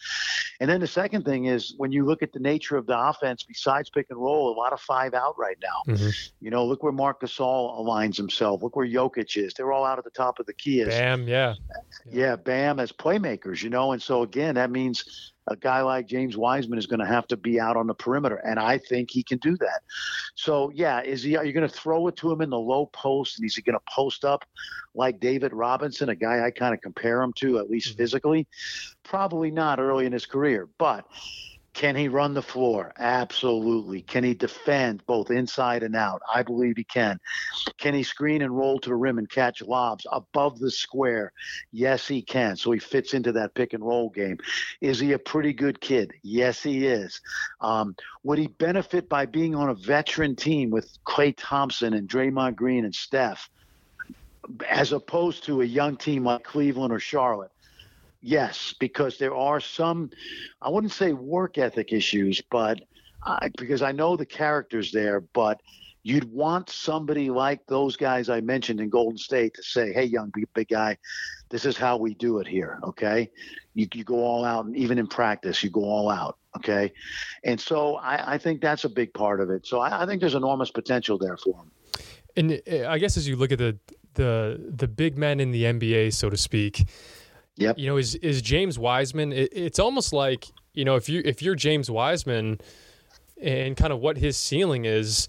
And 0.62 0.70
then 0.70 0.80
the 0.80 0.88
second 0.88 1.26
thing 1.26 1.46
is 1.46 1.74
when 1.78 1.92
you 1.92 2.06
look 2.06 2.24
at 2.24 2.32
the 2.32 2.40
nature 2.40 2.78
of 2.78 2.88
the 2.88 2.98
offense, 2.98 3.44
besides 3.44 3.90
pick 3.90 4.08
and 4.10 4.18
roll, 4.18 4.52
a 4.52 4.58
lot 4.58 4.72
of 4.72 4.80
five 4.80 5.14
out 5.14 5.38
right 5.38 5.58
now. 5.62 5.94
Mm-hmm. 5.94 6.10
You 6.40 6.50
know, 6.50 6.66
look 6.66 6.82
where 6.82 6.94
Marc 6.94 7.22
Gasol 7.22 7.78
aligns 7.80 8.16
himself. 8.16 8.64
Look 8.64 8.78
where 8.78 8.88
Jokic 8.88 9.36
is. 9.36 9.54
They're 9.54 9.74
all 9.74 9.86
out 9.86 9.98
at 9.98 10.06
the 10.06 10.12
top 10.12 10.40
of 10.40 10.46
the 10.46 10.54
key. 10.54 10.84
Bam, 10.86 11.28
yeah. 11.28 11.56
Yeah, 12.10 12.38
Bam 12.38 12.80
as 12.80 12.94
playmakers, 12.94 13.62
you 13.62 13.70
know. 13.70 13.92
And 13.92 14.02
so, 14.02 14.24
again, 14.24 14.56
that 14.56 14.72
means 14.72 15.34
a 15.48 15.56
guy 15.56 15.82
like 15.82 16.08
James 16.08 16.38
Wiseman 16.38 16.78
is 16.78 16.86
going 16.86 17.00
to 17.00 17.06
have 17.06 17.28
to 17.28 17.38
be 17.38 17.60
out 17.60 17.78
on 17.78 17.88
the 17.88 17.94
perimeter, 17.94 18.36
and 18.38 18.60
I 18.60 18.78
think 18.78 19.10
he 19.12 19.24
can 19.24 19.38
do 19.40 19.58
that. 19.58 19.82
So 20.36 20.72
yeah, 20.74 21.02
is 21.02 21.24
he? 21.24 21.36
Are 21.36 21.46
you 21.46 21.54
going 21.54 21.68
to 21.68 21.74
throw 21.74 22.08
it 22.08 22.16
to 22.18 22.32
him 22.32 22.42
in 22.42 22.50
the 22.50 22.60
low 22.60 22.88
post, 22.88 23.40
and 23.40 23.46
is 23.46 23.56
he 23.56 23.62
going 23.62 23.78
to 23.78 23.94
post 23.94 24.26
up 24.26 24.46
like 24.94 25.20
David 25.20 25.54
Robinson, 25.54 26.10
a 26.10 26.16
guy 26.16 26.46
I 26.46 26.52
kind 26.52 26.74
of 26.74 26.82
compare 26.82 27.22
him 27.22 27.34
to, 27.34 27.60
at 27.60 27.70
least 27.70 27.90
mm-hmm. 27.90 27.98
physically? 27.98 28.48
Probably 29.04 29.52
not 29.52 29.80
early 29.80 30.06
in 30.06 30.12
his 30.12 30.26
career, 30.26 30.68
but 30.78 31.06
can 31.74 31.96
he 31.96 32.08
run 32.08 32.34
the 32.34 32.42
floor? 32.42 32.92
Absolutely. 32.98 34.02
Can 34.02 34.24
he 34.24 34.34
defend 34.34 35.06
both 35.06 35.32
inside 35.32 35.84
and 35.84 35.96
out? 35.96 36.22
I 36.34 36.44
believe 36.44 36.78
he 36.78 36.84
can. 36.84 37.20
Can 37.78 37.94
he 37.94 38.04
screen 38.04 38.42
and 38.42 38.56
roll 38.56 38.80
to 38.80 38.90
the 38.90 38.96
rim 38.96 39.18
and 39.18 39.30
catch 39.30 39.62
lobs 39.62 40.06
above 40.12 40.60
the 40.60 40.72
square? 40.72 41.32
Yes, 41.72 42.08
he 42.08 42.22
can. 42.22 42.56
So 42.56 42.72
he 42.72 42.80
fits 42.80 43.14
into 43.14 43.32
that 43.34 43.54
pick 43.54 43.74
and 43.74 43.84
roll 43.84 44.10
game. 44.10 44.38
Is 44.82 45.00
he 45.00 45.14
a 45.14 45.20
pretty 45.20 45.54
good 45.54 45.80
kid? 45.80 46.12
Yes, 46.24 46.62
he 46.62 46.88
is. 46.88 47.22
Um, 47.62 47.96
would 48.24 48.40
he 48.40 48.48
benefit 48.48 49.08
by 49.08 49.26
being 49.26 49.56
on 49.56 49.70
a 49.70 49.76
veteran 49.76 50.36
team 50.36 50.72
with 50.72 50.90
Klay 51.08 51.34
Thompson 51.38 51.94
and 51.94 52.10
Draymond 52.10 52.56
Green 52.56 52.86
and 52.86 52.96
Steph? 52.96 53.50
As 54.68 54.92
opposed 54.92 55.44
to 55.46 55.62
a 55.62 55.66
young 55.66 55.96
team 55.96 56.24
like 56.24 56.44
Cleveland 56.44 56.92
or 56.92 57.00
Charlotte. 57.00 57.52
Yes, 58.22 58.74
because 58.80 59.18
there 59.18 59.36
are 59.36 59.60
some, 59.60 60.10
I 60.62 60.70
wouldn't 60.70 60.92
say 60.92 61.14
work 61.14 61.58
ethic 61.58 61.94
issues, 61.94 62.42
but 62.52 62.82
I, 63.24 63.50
because 63.58 63.82
I 63.82 63.92
know 63.92 64.18
the 64.18 64.26
characters 64.26 64.92
there, 64.92 65.22
but 65.22 65.62
you'd 66.04 66.32
want 66.32 66.70
somebody 66.70 67.30
like 67.30 67.66
those 67.68 67.96
guys 67.96 68.30
I 68.30 68.42
mentioned 68.42 68.82
in 68.82 68.90
Golden 68.90 69.18
State 69.18 69.54
to 69.56 69.64
say, 69.64 69.94
hey, 69.94 70.04
young 70.04 70.32
big, 70.54 70.68
guy, 70.68 70.98
this 71.50 71.66
is 71.66 71.78
how 71.78 71.98
we 71.98 72.14
do 72.14 72.40
it 72.40 72.48
here, 72.48 72.80
okay? 72.84 73.30
You, 73.74 73.88
you 73.94 74.04
go 74.04 74.24
all 74.24 74.44
out, 74.44 74.66
and 74.66 74.76
even 74.76 74.98
in 74.98 75.08
practice, 75.08 75.64
you 75.64 75.70
go 75.70 75.84
all 75.84 76.10
out, 76.10 76.38
okay? 76.58 76.92
And 77.44 77.60
so 77.60 77.96
I, 77.98 78.34
I 78.34 78.38
think 78.38 78.62
that's 78.62 78.84
a 78.84 78.90
big 78.90 79.14
part 79.14 79.40
of 79.40 79.50
it. 79.50 79.66
So 79.66 79.80
I, 79.80 80.04
I 80.04 80.06
think 80.06 80.20
there's 80.20 80.36
enormous 80.36 80.72
potential 80.72 81.18
there 81.18 81.38
for 81.38 81.56
him. 81.56 81.72
And 82.36 82.62
uh, 82.72 82.90
I 82.90 82.98
guess 83.00 83.18
as 83.18 83.28
you 83.28 83.36
look 83.36 83.52
at 83.52 83.58
the 83.58 83.78
the 84.14 84.60
the 84.76 84.88
big 84.88 85.18
men 85.18 85.40
in 85.40 85.52
the 85.52 85.64
NBA, 85.64 86.14
so 86.14 86.30
to 86.30 86.38
speak, 86.38 86.88
Yep. 87.60 87.78
You 87.78 87.88
know, 87.88 87.98
is 87.98 88.16
is 88.16 88.42
James 88.42 88.80
Wiseman? 88.80 89.32
It, 89.32 89.50
it's 89.54 89.80
almost 89.80 90.14
like 90.14 90.46
you 90.74 90.86
know 90.86 90.96
if 90.96 91.08
you 91.10 91.22
if 91.24 91.42
you're 91.42 91.56
James 91.56 91.90
Wiseman, 91.92 92.60
and 93.42 93.78
kind 93.78 93.94
of 93.94 94.00
what 94.00 94.18
his 94.18 94.38
ceiling 94.38 94.86
is, 94.86 95.28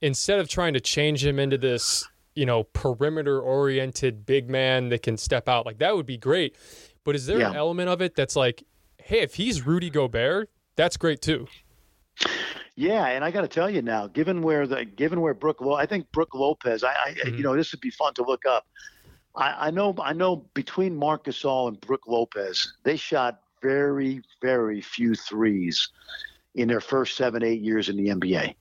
instead 0.00 0.38
of 0.38 0.48
trying 0.48 0.72
to 0.74 0.80
change 0.80 1.24
him 1.24 1.38
into 1.38 1.58
this 1.58 2.08
you 2.34 2.46
know, 2.46 2.62
perimeter 2.62 3.38
oriented 3.42 4.24
big 4.24 4.48
man 4.48 4.88
that 4.88 5.02
can 5.02 5.18
step 5.18 5.50
out. 5.50 5.66
Like 5.66 5.76
that 5.80 5.94
would 5.94 6.06
be 6.06 6.16
great. 6.16 6.56
But 7.04 7.14
is 7.14 7.26
there 7.26 7.38
Yeah. 7.40 7.50
an 7.50 7.56
element 7.56 7.90
of 7.90 8.00
it 8.00 8.14
that's 8.14 8.34
like, 8.34 8.64
hey, 8.96 9.20
if 9.20 9.34
he's 9.34 9.66
Rudy 9.66 9.90
Gobert, 9.90 10.48
that's 10.74 10.96
great 10.96 11.20
too. 11.20 11.46
Yeah, 12.74 13.04
and 13.08 13.22
I 13.22 13.30
got 13.30 13.42
to 13.42 13.48
tell 13.48 13.68
you 13.68 13.82
now, 13.82 14.06
given 14.06 14.40
where 14.40 14.66
the 14.66 14.86
given 14.86 15.20
where 15.20 15.34
Brook, 15.34 15.60
Lo- 15.60 15.74
I 15.74 15.84
think 15.84 16.10
Brook 16.10 16.34
Lopez, 16.34 16.82
I, 16.82 16.92
I 16.92 17.10
Mhm. 17.26 17.36
you 17.36 17.42
know, 17.42 17.54
this 17.54 17.70
would 17.72 17.82
be 17.82 17.90
fun 17.90 18.14
to 18.14 18.22
look 18.24 18.46
up. 18.46 18.66
I, 19.34 19.68
I 19.68 19.70
know, 19.70 19.94
I 20.02 20.12
know, 20.12 20.36
between 20.54 20.96
Marc 20.96 21.24
Gasol 21.24 21.68
and 21.68 21.80
Brook 21.80 22.02
Lopez, 22.06 22.74
they 22.84 22.96
shot 22.96 23.40
very, 23.62 24.22
very 24.40 24.80
few 24.80 25.14
threes 25.14 25.88
in 26.54 26.68
their 26.68 26.80
first 26.80 27.16
seven, 27.16 27.42
eight 27.42 27.60
years 27.60 27.88
in 27.88 27.96
the 27.96 28.08
NBA. 28.08 28.54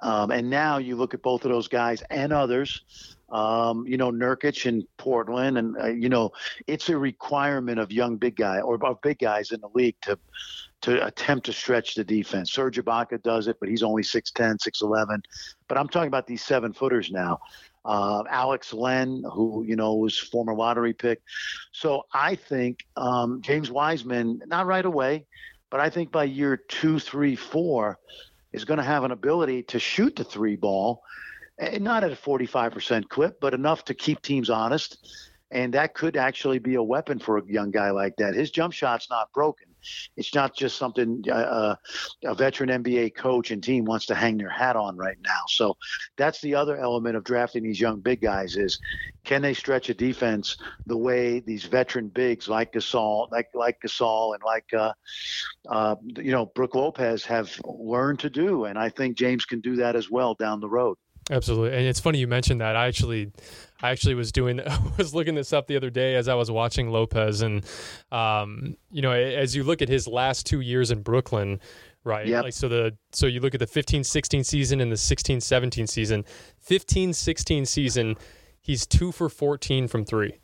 Um, 0.00 0.30
and 0.30 0.48
now 0.48 0.78
you 0.78 0.96
look 0.96 1.14
at 1.14 1.22
both 1.22 1.44
of 1.44 1.50
those 1.50 1.66
guys 1.66 2.02
and 2.10 2.32
others, 2.32 3.16
um, 3.30 3.86
you 3.86 3.96
know, 3.96 4.12
Nurkic 4.12 4.66
in 4.66 4.86
Portland, 4.96 5.58
and 5.58 5.76
uh, 5.76 5.88
you 5.88 6.08
know, 6.08 6.30
it's 6.66 6.88
a 6.88 6.96
requirement 6.96 7.80
of 7.80 7.90
young 7.90 8.16
big 8.16 8.36
guy 8.36 8.60
or 8.60 8.82
of 8.84 9.00
big 9.02 9.18
guys 9.18 9.50
in 9.50 9.60
the 9.60 9.68
league 9.74 9.96
to 10.02 10.18
to 10.82 11.04
attempt 11.04 11.46
to 11.46 11.52
stretch 11.52 11.96
the 11.96 12.04
defense. 12.04 12.52
Serge 12.52 12.78
Ibaka 12.78 13.20
does 13.22 13.48
it, 13.48 13.56
but 13.58 13.68
he's 13.68 13.82
only 13.82 14.02
6'10", 14.02 14.58
6'11". 14.58 15.24
But 15.66 15.76
I'm 15.76 15.88
talking 15.88 16.06
about 16.06 16.28
these 16.28 16.44
seven 16.44 16.72
footers 16.72 17.10
now. 17.10 17.40
Uh, 17.84 18.22
Alex 18.28 18.72
Len, 18.72 19.22
who 19.32 19.64
you 19.66 19.76
know 19.76 19.94
was 19.94 20.18
former 20.18 20.54
lottery 20.54 20.92
pick. 20.92 21.20
So 21.72 22.04
I 22.12 22.34
think 22.34 22.84
um, 22.96 23.40
James 23.42 23.70
Wiseman, 23.70 24.42
not 24.46 24.66
right 24.66 24.84
away, 24.84 25.26
but 25.70 25.80
I 25.80 25.90
think 25.90 26.10
by 26.10 26.24
year 26.24 26.56
two, 26.56 26.98
three, 26.98 27.36
four, 27.36 27.98
is 28.52 28.64
going 28.64 28.78
to 28.78 28.84
have 28.84 29.04
an 29.04 29.10
ability 29.10 29.62
to 29.64 29.78
shoot 29.78 30.16
the 30.16 30.24
three 30.24 30.56
ball, 30.56 31.02
and 31.58 31.84
not 31.84 32.04
at 32.04 32.12
a 32.12 32.16
45% 32.16 33.08
clip, 33.08 33.40
but 33.40 33.54
enough 33.54 33.84
to 33.86 33.94
keep 33.94 34.22
teams 34.22 34.50
honest. 34.50 34.98
And 35.50 35.74
that 35.74 35.94
could 35.94 36.16
actually 36.16 36.58
be 36.58 36.74
a 36.74 36.82
weapon 36.82 37.18
for 37.18 37.38
a 37.38 37.42
young 37.46 37.70
guy 37.70 37.90
like 37.90 38.16
that. 38.16 38.34
His 38.34 38.50
jump 38.50 38.72
shot's 38.72 39.08
not 39.10 39.32
broken. 39.32 39.67
It's 40.16 40.34
not 40.34 40.56
just 40.56 40.76
something 40.76 41.24
uh, 41.28 41.32
uh, 41.32 41.74
a 42.24 42.34
veteran 42.34 42.70
NBA 42.70 43.14
coach 43.14 43.50
and 43.50 43.62
team 43.62 43.84
wants 43.84 44.06
to 44.06 44.14
hang 44.14 44.36
their 44.38 44.50
hat 44.50 44.76
on 44.76 44.96
right 44.96 45.18
now. 45.24 45.40
So 45.48 45.76
that's 46.16 46.40
the 46.40 46.54
other 46.54 46.76
element 46.76 47.16
of 47.16 47.24
drafting 47.24 47.62
these 47.62 47.80
young 47.80 48.00
big 48.00 48.20
guys 48.20 48.56
is 48.56 48.78
can 49.24 49.42
they 49.42 49.54
stretch 49.54 49.88
a 49.90 49.94
defense 49.94 50.56
the 50.86 50.96
way 50.96 51.40
these 51.40 51.64
veteran 51.64 52.08
bigs 52.08 52.48
like 52.48 52.72
Gasol, 52.72 53.30
like 53.30 53.48
like 53.54 53.78
Gasol 53.84 54.34
and 54.34 54.42
like 54.44 54.64
uh, 54.72 54.92
uh, 55.68 55.96
you 56.16 56.32
know 56.32 56.46
Brook 56.46 56.74
Lopez 56.74 57.24
have 57.26 57.54
learned 57.64 58.20
to 58.20 58.30
do, 58.30 58.64
and 58.64 58.78
I 58.78 58.88
think 58.88 59.16
James 59.16 59.44
can 59.44 59.60
do 59.60 59.76
that 59.76 59.96
as 59.96 60.10
well 60.10 60.34
down 60.34 60.60
the 60.60 60.68
road. 60.68 60.96
Absolutely, 61.30 61.76
and 61.76 61.86
it's 61.86 62.00
funny 62.00 62.18
you 62.18 62.26
mentioned 62.26 62.60
that. 62.60 62.74
I 62.74 62.86
actually, 62.86 63.30
I 63.82 63.90
actually 63.90 64.14
was 64.14 64.32
doing, 64.32 64.60
I 64.60 64.78
was 64.98 65.14
looking 65.14 65.34
this 65.34 65.52
up 65.52 65.66
the 65.66 65.76
other 65.76 65.90
day 65.90 66.14
as 66.14 66.28
I 66.28 66.34
was 66.34 66.50
watching 66.50 66.90
Lopez, 66.90 67.42
and 67.42 67.64
um, 68.10 68.76
you 68.90 69.02
know, 69.02 69.12
as 69.12 69.54
you 69.54 69.62
look 69.64 69.82
at 69.82 69.88
his 69.88 70.08
last 70.08 70.46
two 70.46 70.60
years 70.60 70.90
in 70.90 71.02
Brooklyn, 71.02 71.60
right? 72.04 72.26
Yep. 72.26 72.44
Like 72.44 72.52
so 72.54 72.68
the 72.68 72.96
so 73.12 73.26
you 73.26 73.40
look 73.40 73.54
at 73.54 73.60
the 73.60 73.66
15-16 73.66 74.44
season 74.44 74.80
and 74.80 74.90
the 74.90 74.96
16-17 74.96 75.88
season. 75.88 76.24
15-16 76.66 77.66
season, 77.66 78.16
he's 78.60 78.86
two 78.86 79.12
for 79.12 79.28
fourteen 79.28 79.86
from 79.86 80.04
three. 80.04 80.38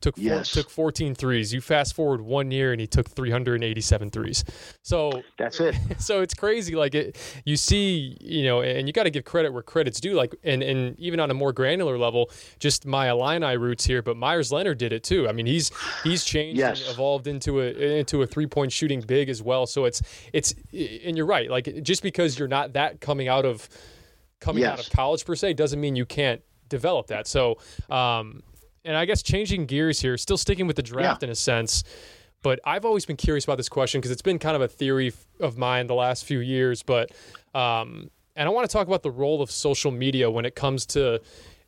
Took 0.00 0.14
four, 0.14 0.24
Yes. 0.24 0.52
took 0.52 0.70
14 0.70 1.16
threes. 1.16 1.52
You 1.52 1.60
fast 1.60 1.92
forward 1.94 2.20
one 2.20 2.52
year 2.52 2.70
and 2.70 2.80
he 2.80 2.86
took 2.86 3.08
387 3.08 4.10
threes. 4.10 4.44
So 4.82 5.22
That's 5.38 5.58
it. 5.58 5.74
so 5.98 6.20
it's 6.22 6.34
crazy 6.34 6.76
like 6.76 6.94
it 6.94 7.16
you 7.44 7.56
see 7.56 8.16
you 8.20 8.44
know 8.44 8.60
and 8.60 8.86
you 8.86 8.92
got 8.92 9.04
to 9.04 9.10
give 9.10 9.24
credit 9.24 9.52
where 9.52 9.62
credit's 9.62 9.98
due 10.00 10.14
like 10.14 10.34
and 10.44 10.62
and 10.62 10.96
even 11.00 11.18
on 11.18 11.30
a 11.32 11.34
more 11.34 11.52
granular 11.52 11.98
level 11.98 12.30
just 12.60 12.86
my 12.86 13.08
Illini 13.10 13.56
roots 13.56 13.84
here 13.84 14.00
but 14.00 14.16
Meyers 14.16 14.52
Leonard 14.52 14.78
did 14.78 14.92
it 14.92 15.02
too 15.02 15.28
I 15.28 15.32
mean 15.32 15.46
he's 15.46 15.72
he's 16.04 16.24
changed 16.24 16.58
Yes. 16.60 16.80
and 16.82 16.90
evolved 16.94 17.26
into 17.26 17.60
a 17.60 17.66
into 17.98 18.22
a 18.22 18.26
three 18.26 18.46
point 18.46 18.70
shooting 18.70 19.00
big 19.00 19.28
as 19.28 19.42
well 19.42 19.66
so 19.66 19.84
it's 19.84 20.00
it's 20.32 20.54
and 20.72 21.16
you're 21.16 21.26
right 21.26 21.50
like 21.50 21.82
just 21.82 22.04
because 22.04 22.38
you're 22.38 22.46
not 22.46 22.74
that 22.74 23.00
coming 23.00 23.26
out 23.26 23.44
of 23.44 23.68
coming 24.40 24.62
out 24.64 24.78
of 24.78 24.88
college 24.90 25.24
per 25.24 25.34
se 25.34 25.54
doesn't 25.54 25.80
mean 25.80 25.96
you 25.96 26.06
can't 26.06 26.40
develop 26.68 27.08
that 27.08 27.26
so 27.26 27.58
um 27.90 28.44
and 28.88 28.96
I 28.96 29.04
guess 29.04 29.22
changing 29.22 29.66
gears 29.66 30.00
here 30.00 30.16
still 30.16 30.36
sticking 30.36 30.66
with 30.66 30.76
the 30.76 30.82
draft 30.82 31.22
in 31.22 31.30
a 31.30 31.34
sense 31.34 31.84
but 32.42 32.60
I've 32.64 32.84
always 32.84 33.04
been 33.04 33.16
curious 33.16 33.44
about 33.44 33.56
this 33.56 33.68
question 33.68 34.00
because 34.00 34.10
it's 34.10 34.22
been 34.22 34.38
kind 34.38 34.54
of 34.54 34.62
a 34.62 34.68
theory 34.68 35.12
of 35.40 35.58
mine 35.58 35.86
the 35.86 35.94
last 35.94 36.24
few 36.24 36.38
years. 36.38 36.82
But 36.82 37.10
um, 37.54 38.10
and 38.36 38.48
I 38.48 38.52
want 38.52 38.68
to 38.68 38.72
talk 38.72 38.86
about 38.86 39.02
the 39.02 39.10
role 39.10 39.42
of 39.42 39.50
social 39.50 39.90
media 39.90 40.30
when 40.30 40.44
it 40.44 40.54
comes 40.54 40.86
to 40.86 41.20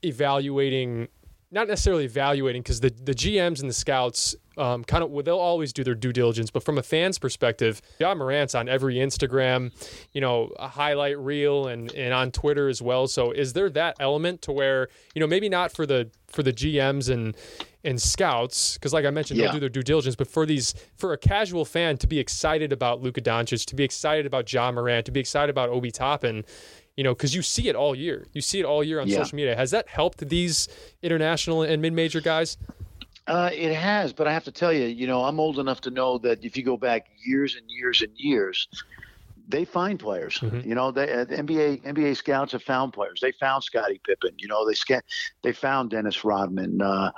evaluating, 0.03 1.09
not 1.53 1.67
necessarily 1.69 2.05
evaluating, 2.05 2.63
because 2.63 2.81
the 2.81 2.91
the 2.91 3.15
GMs 3.15 3.61
and 3.61 3.69
the 3.69 3.75
scouts 3.75 4.35
um, 4.57 4.85
kind 4.85 5.03
of 5.03 5.11
well, 5.11 5.23
they'll 5.23 5.39
always 5.39 5.73
do 5.73 5.83
their 5.83 5.95
due 5.95 6.13
diligence. 6.13 6.51
But 6.51 6.63
from 6.63 6.79
a 6.79 6.83
fan's 6.83 7.19
perspective, 7.19 7.81
Ja 7.99 8.15
Morant's 8.15 8.55
on 8.55 8.69
every 8.69 8.97
Instagram, 8.97 9.73
you 10.13 10.21
know, 10.21 10.53
a 10.59 10.69
highlight 10.69 11.19
reel 11.19 11.67
and 11.69 11.93
and 11.93 12.13
on 12.15 12.31
Twitter 12.31 12.69
as 12.69 12.81
well. 12.83 13.07
So 13.09 13.33
is 13.33 13.53
there 13.53 13.71
that 13.71 13.97
element 14.01 14.43
to 14.43 14.53
where 14.53 14.89
you 15.15 15.21
know 15.21 15.27
maybe 15.27 15.49
not 15.49 15.73
for 15.73 15.87
the 15.87 16.11
for 16.29 16.43
the 16.43 16.53
GMs 16.53 17.09
and 17.11 17.37
and 17.83 18.01
scouts 18.01 18.75
because 18.75 18.93
like 18.93 19.07
I 19.07 19.11
mentioned 19.11 19.41
Yeah. 19.41 19.47
they'll 19.47 19.55
do 19.55 19.61
their 19.61 19.69
due 19.71 19.83
diligence 19.83 20.15
but 20.15 20.29
for 20.29 20.45
these 20.45 20.75
for 20.99 21.15
a 21.15 21.17
casual 21.19 21.65
fan 21.65 21.97
to 21.97 22.07
be 22.07 22.19
excited 22.19 22.73
about 22.75 23.01
Luka 23.01 23.23
Doncic 23.23 23.65
to 23.65 23.75
be 23.75 23.85
excited 23.85 24.27
about 24.27 24.53
Ja 24.53 24.71
Morant 24.71 25.07
to 25.07 25.13
be 25.13 25.19
excited 25.19 25.49
about 25.49 25.71
Obi 25.71 25.91
Toppin 25.91 26.45
you 27.01 27.05
know 27.05 27.15
because 27.15 27.35
you 27.35 27.41
see 27.41 27.67
it 27.71 27.75
all 27.75 27.95
year. 27.95 28.27
You 28.35 28.43
see 28.43 28.61
it 28.61 28.67
all 28.67 28.85
year 28.85 29.01
on 29.01 29.09
Yeah. 29.09 29.17
social 29.17 29.35
media. 29.35 29.57
Has 29.57 29.71
that 29.71 29.89
helped 29.89 30.29
these 30.29 30.69
international 31.01 31.63
and 31.63 31.81
mid-major 31.81 32.21
guys? 32.21 32.59
Uh, 33.27 33.49
it 33.55 33.73
has, 33.75 34.13
but 34.13 34.29
I 34.29 34.35
have 34.35 34.45
to 34.45 34.53
tell 34.53 34.71
you, 34.71 34.85
you 34.85 35.07
know, 35.07 35.25
I'm 35.25 35.41
old 35.41 35.59
enough 35.59 35.81
to 35.83 35.91
know 35.91 36.19
that 36.19 36.45
if 36.45 36.59
you 36.59 36.63
go 36.63 36.77
back 36.77 37.07
years 37.25 37.57
and 37.57 37.65
years 37.71 38.03
and 38.03 38.13
years, 38.17 38.69
they 39.51 39.65
find 39.65 39.99
players. 39.99 40.39
Mhm. 40.39 40.65
You 40.65 40.75
know, 40.75 40.91
they, 40.91 41.13
uh, 41.13 41.25
NBA 41.27 41.83
NBA 41.85 42.17
scouts 42.17 42.53
have 42.53 42.63
found 42.63 42.93
players. 42.93 43.21
They 43.21 43.33
found 43.33 43.65
Scottie 43.65 44.01
Pippen. 44.05 44.35
You 44.39 44.49
know, 44.49 44.67
they 44.67 44.75
sca- 44.75 45.03
they 45.43 45.53
found 45.53 45.91
Dennis 45.91 46.25
Rodman. 46.25 46.81
Uh, 46.81 47.11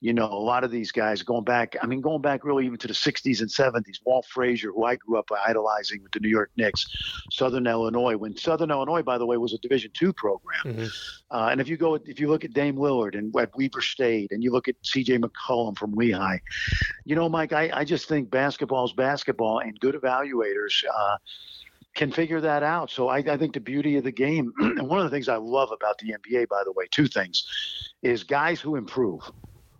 you 0.00 0.12
know, 0.12 0.26
a 0.26 0.34
lot 0.52 0.64
of 0.64 0.70
these 0.70 0.92
guys 0.92 1.22
going 1.22 1.44
back. 1.44 1.76
I 1.80 1.86
mean, 1.86 2.00
going 2.00 2.22
back 2.22 2.44
really 2.44 2.66
even 2.66 2.78
to 2.78 2.88
the 2.88 2.94
'60s 2.94 3.40
and 3.40 3.50
'70s. 3.50 4.00
Walt 4.04 4.26
Frazier, 4.26 4.72
who 4.72 4.84
I 4.84 4.96
grew 4.96 5.18
up 5.18 5.30
idolizing 5.46 6.02
with 6.02 6.12
the 6.12 6.20
New 6.20 6.28
York 6.28 6.50
Knicks, 6.56 6.86
Southern 7.30 7.66
Illinois. 7.66 8.16
When 8.16 8.36
Southern 8.36 8.70
Illinois, 8.70 9.02
by 9.02 9.18
the 9.18 9.26
way, 9.26 9.36
was 9.36 9.52
a 9.52 9.58
Division 9.58 9.90
two 9.94 10.12
program. 10.12 10.60
Mhm. 10.64 10.92
Uh, 11.30 11.48
and 11.50 11.60
if 11.60 11.68
you 11.68 11.76
go, 11.76 11.94
if 11.94 12.20
you 12.20 12.28
look 12.28 12.44
at 12.44 12.52
Dame 12.52 12.76
Lillard 12.76 13.16
and 13.16 13.34
at 13.36 13.56
Weber 13.56 13.80
State, 13.80 14.32
and 14.32 14.42
you 14.42 14.50
look 14.52 14.68
at 14.68 14.76
C.J. 14.82 15.18
McCollum 15.18 15.76
from 15.76 15.92
Lehigh, 15.92 16.38
you 17.04 17.14
know, 17.16 17.28
Mike, 17.28 17.52
I, 17.52 17.70
I 17.72 17.84
just 17.84 18.08
think 18.08 18.30
basketball 18.30 18.84
is 18.84 18.92
basketball, 18.92 19.58
and 19.60 19.78
good 19.80 19.94
evaluators 19.94 20.84
uh, 20.84 21.16
can 21.96 22.12
figure 22.12 22.40
that 22.40 22.62
out. 22.62 22.90
So 22.90 23.08
I, 23.08 23.18
I 23.18 23.36
think 23.36 23.54
the 23.54 23.60
beauty 23.60 23.96
of 23.96 24.04
the 24.04 24.12
game, 24.12 24.52
and 24.58 24.88
one 24.88 24.98
of 24.98 25.04
the 25.04 25.10
things 25.10 25.28
I 25.28 25.36
love 25.36 25.72
about 25.72 25.98
the 25.98 26.14
NBA, 26.14 26.48
by 26.48 26.62
the 26.64 26.72
way, 26.72 26.86
two 26.90 27.08
things, 27.08 27.44
is 28.02 28.22
guys 28.22 28.60
who 28.60 28.76
improve. 28.76 29.22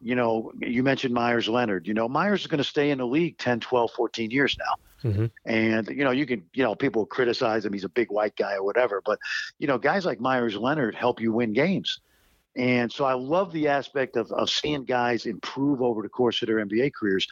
You 0.03 0.15
know, 0.15 0.53
you 0.61 0.83
mentioned 0.83 1.15
Meyers 1.15 1.49
Leonard. 1.49 1.87
You 1.87 1.95
know, 1.95 2.09
Meyers 2.09 2.41
is 2.41 2.47
going 2.47 2.59
to 2.59 2.65
stay 2.65 2.91
in 2.91 2.99
the 2.99 3.07
league 3.07 3.39
10, 3.39 3.61
12, 3.61 3.91
14 3.93 4.31
years 4.31 4.57
now. 4.59 5.11
Mhm. 5.11 5.31
And, 5.45 5.89
you 5.89 6.05
know, 6.05 6.11
you 6.11 6.27
can, 6.27 6.45
you 6.55 6.65
know, 6.65 6.75
people 6.75 7.07
criticize 7.07 7.65
him. 7.65 7.73
He's 7.73 7.85
a 7.85 7.89
big 7.89 8.11
white 8.11 8.35
guy 8.37 8.55
or 8.55 8.65
whatever. 8.65 9.03
But, 9.05 9.19
you 9.59 9.67
know, 9.67 9.79
guys 9.79 10.05
like 10.05 10.21
Meyers 10.21 10.57
Leonard 10.57 10.95
help 10.95 11.21
you 11.21 11.33
win 11.33 11.53
games. 11.53 12.01
And 12.57 12.90
so 12.90 13.05
I 13.05 13.12
love 13.12 13.53
the 13.53 13.69
aspect 13.69 14.16
of, 14.16 14.33
of 14.33 14.49
seeing 14.49 14.85
guys 14.85 15.27
improve 15.27 15.83
over 15.83 16.03
the 16.03 16.09
course 16.09 16.40
of 16.42 16.49
their 16.49 16.64
NBA 16.64 16.95
careers. 16.95 17.27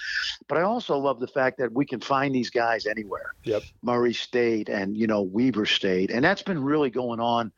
But 0.49 0.59
I 0.59 0.63
also 0.63 0.99
love 0.99 1.19
the 1.19 1.27
fact 1.27 1.59
that 1.59 1.73
we 1.73 1.87
can 1.87 2.01
find 2.01 2.35
these 2.35 2.51
guys 2.51 2.87
anywhere. 2.87 3.35
Yep. 3.45 3.63
Murray 3.83 4.13
State 4.13 4.69
and, 4.69 4.97
you 4.97 5.07
know, 5.07 5.23
Weber 5.23 5.67
State. 5.67 6.11
And 6.11 6.25
that's 6.25 6.43
been 6.43 6.63
really 6.63 6.91
going 6.91 7.21
on 7.21 7.53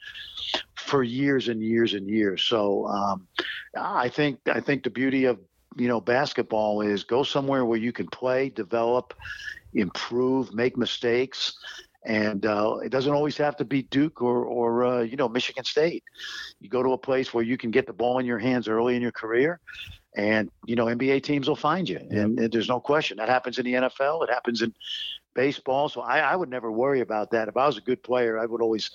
for 0.76 1.02
years 1.02 1.48
and 1.48 1.62
years 1.62 1.94
and 1.94 2.08
years. 2.08 2.42
So 2.42 2.86
um, 2.86 3.26
I 3.76 4.08
think 4.08 4.38
I 4.46 4.60
think 4.60 4.84
the 4.84 4.90
beauty 4.90 5.24
of 5.24 5.38
you 5.76 5.88
know 5.88 6.00
basketball 6.00 6.80
is 6.80 7.04
go 7.04 7.22
somewhere 7.22 7.64
where 7.64 7.78
you 7.78 7.92
can 7.92 8.06
play, 8.06 8.48
develop, 8.48 9.12
improve, 9.74 10.54
make 10.54 10.76
mistakes, 10.76 11.58
and 12.06 12.46
uh, 12.46 12.78
it 12.84 12.90
doesn't 12.90 13.12
always 13.12 13.36
have 13.36 13.56
to 13.56 13.64
be 13.64 13.82
Duke 13.82 14.22
or 14.22 14.44
or 14.44 14.84
uh, 14.84 15.02
you 15.02 15.16
know 15.16 15.28
Michigan 15.28 15.64
State. 15.64 16.04
You 16.60 16.70
go 16.70 16.82
to 16.82 16.92
a 16.92 16.98
place 16.98 17.34
where 17.34 17.44
you 17.44 17.58
can 17.58 17.70
get 17.70 17.86
the 17.86 17.92
ball 17.92 18.18
in 18.18 18.26
your 18.26 18.38
hands 18.38 18.68
early 18.68 18.96
in 18.96 19.02
your 19.02 19.12
career. 19.12 19.60
And 20.16 20.50
you 20.64 20.76
know 20.76 20.86
NBA 20.86 21.24
teams 21.24 21.48
will 21.48 21.56
find 21.56 21.86
you, 21.86 21.98
and, 21.98 22.38
and 22.38 22.50
there's 22.50 22.68
no 22.68 22.80
question 22.80 23.18
that 23.18 23.28
happens 23.28 23.58
in 23.58 23.66
the 23.66 23.74
NFL. 23.74 24.22
It 24.24 24.30
happens 24.30 24.62
in 24.62 24.72
baseball. 25.34 25.88
So 25.90 26.00
I, 26.00 26.20
I 26.20 26.36
would 26.36 26.48
never 26.48 26.72
worry 26.72 27.00
about 27.00 27.30
that. 27.32 27.48
If 27.48 27.56
I 27.56 27.66
was 27.66 27.76
a 27.76 27.82
good 27.82 28.02
player, 28.02 28.38
I 28.38 28.46
would 28.46 28.62
always 28.62 28.90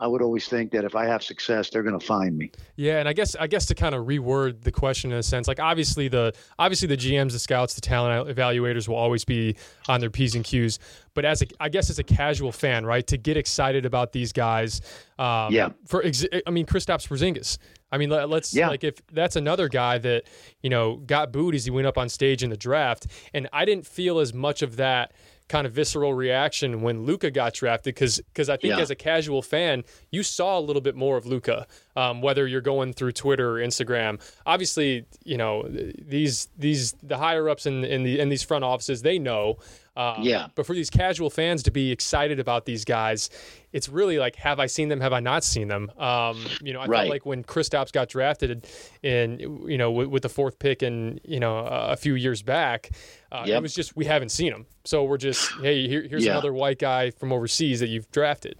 I 0.00 0.06
would 0.06 0.22
always 0.22 0.46
think 0.46 0.70
that 0.72 0.84
if 0.84 0.94
I 0.94 1.04
have 1.06 1.22
success, 1.22 1.70
they're 1.70 1.82
going 1.82 1.98
to 1.98 2.04
find 2.04 2.36
me. 2.36 2.50
Yeah, 2.76 2.98
and 2.98 3.08
I 3.08 3.12
guess 3.12 3.34
I 3.36 3.46
guess 3.46 3.66
to 3.66 3.74
kind 3.74 3.94
of 3.94 4.06
reword 4.06 4.62
the 4.62 4.72
question 4.72 5.12
in 5.12 5.18
a 5.18 5.22
sense, 5.22 5.48
like 5.48 5.60
obviously 5.60 6.08
the 6.08 6.32
obviously 6.58 6.88
the 6.88 6.96
GMs, 6.96 7.32
the 7.32 7.38
scouts, 7.38 7.74
the 7.74 7.80
talent 7.80 8.28
evaluators 8.28 8.88
will 8.88 8.96
always 8.96 9.24
be 9.24 9.56
on 9.88 10.00
their 10.00 10.10
p's 10.10 10.34
and 10.34 10.44
q's. 10.44 10.78
But 11.14 11.24
as 11.24 11.42
a, 11.42 11.46
I 11.58 11.68
guess 11.68 11.90
as 11.90 11.98
a 11.98 12.04
casual 12.04 12.52
fan, 12.52 12.86
right, 12.86 13.06
to 13.08 13.16
get 13.16 13.36
excited 13.36 13.84
about 13.84 14.12
these 14.12 14.32
guys, 14.32 14.80
um, 15.18 15.52
yeah. 15.52 15.70
For 15.86 16.04
ex- 16.04 16.26
I 16.46 16.50
mean, 16.50 16.66
Kristaps 16.66 17.08
Porzingis. 17.08 17.58
I 17.90 17.98
mean, 17.98 18.10
let, 18.10 18.30
us 18.30 18.54
yeah. 18.54 18.68
like 18.68 18.84
if 18.84 19.04
that's 19.08 19.36
another 19.36 19.68
guy 19.68 19.98
that 19.98 20.24
you 20.62 20.70
know 20.70 20.96
got 20.96 21.32
booed 21.32 21.54
as 21.54 21.64
he 21.64 21.70
went 21.70 21.86
up 21.86 21.98
on 21.98 22.08
stage 22.08 22.42
in 22.42 22.50
the 22.50 22.56
draft, 22.56 23.06
and 23.34 23.48
I 23.52 23.64
didn't 23.64 23.86
feel 23.86 24.18
as 24.18 24.34
much 24.34 24.62
of 24.62 24.76
that 24.76 25.12
kind 25.48 25.66
of 25.66 25.72
visceral 25.72 26.14
reaction 26.14 26.82
when 26.82 27.04
Luka 27.04 27.30
got 27.30 27.54
drafted 27.54 27.94
because 27.94 28.18
because 28.18 28.48
I 28.48 28.56
think 28.56 28.74
yeah. 28.74 28.80
as 28.80 28.90
a 28.90 28.94
casual 28.94 29.42
fan, 29.42 29.84
you 30.10 30.22
saw 30.22 30.58
a 30.58 30.60
little 30.60 30.82
bit 30.82 30.94
more 30.94 31.16
of 31.16 31.26
Luka 31.26 31.66
um, 31.98 32.22
whether 32.22 32.46
you're 32.46 32.60
going 32.60 32.92
through 32.92 33.12
Twitter 33.12 33.58
or 33.58 33.60
Instagram. 33.60 34.20
Obviously, 34.46 35.04
you 35.24 35.36
know 35.36 35.64
these 35.68 36.48
these 36.56 36.92
the 37.02 37.18
higher 37.18 37.48
ups 37.48 37.66
in 37.66 37.84
in 37.84 38.04
the 38.04 38.20
in 38.20 38.28
these 38.28 38.42
front 38.42 38.64
offices 38.64 39.02
they 39.02 39.18
know. 39.18 39.58
Um, 39.98 40.22
yeah. 40.22 40.46
But 40.54 40.64
for 40.64 40.74
these 40.74 40.90
casual 40.90 41.28
fans 41.28 41.64
to 41.64 41.72
be 41.72 41.90
excited 41.90 42.38
about 42.38 42.66
these 42.66 42.84
guys, 42.84 43.30
it's 43.72 43.88
really 43.88 44.20
like, 44.20 44.36
have 44.36 44.60
I 44.60 44.66
seen 44.66 44.88
them? 44.88 45.00
Have 45.00 45.12
I 45.12 45.18
not 45.18 45.42
seen 45.42 45.66
them? 45.66 45.90
Um, 45.98 46.46
you 46.62 46.72
know, 46.72 46.78
I 46.78 46.86
right. 46.86 46.98
felt 46.98 47.10
like 47.10 47.26
when 47.26 47.42
Kristaps 47.42 47.90
got 47.90 48.08
drafted 48.08 48.64
in, 49.02 49.40
you 49.66 49.76
know, 49.76 49.90
with, 49.90 50.06
with, 50.06 50.22
the 50.22 50.28
fourth 50.28 50.60
pick 50.60 50.82
and, 50.82 51.20
you 51.24 51.40
know, 51.40 51.58
a 51.58 51.96
few 51.96 52.14
years 52.14 52.42
back, 52.42 52.90
uh, 53.32 53.42
yep. 53.44 53.58
it 53.58 53.62
was 53.62 53.74
just, 53.74 53.96
we 53.96 54.04
haven't 54.04 54.28
seen 54.28 54.52
him. 54.52 54.66
So 54.84 55.02
we're 55.02 55.18
just, 55.18 55.50
hey, 55.62 55.88
here, 55.88 56.06
here's 56.08 56.24
yeah. 56.24 56.30
another 56.30 56.52
white 56.52 56.78
guy 56.78 57.10
from 57.10 57.32
overseas 57.32 57.80
that 57.80 57.88
you've 57.88 58.08
drafted. 58.12 58.56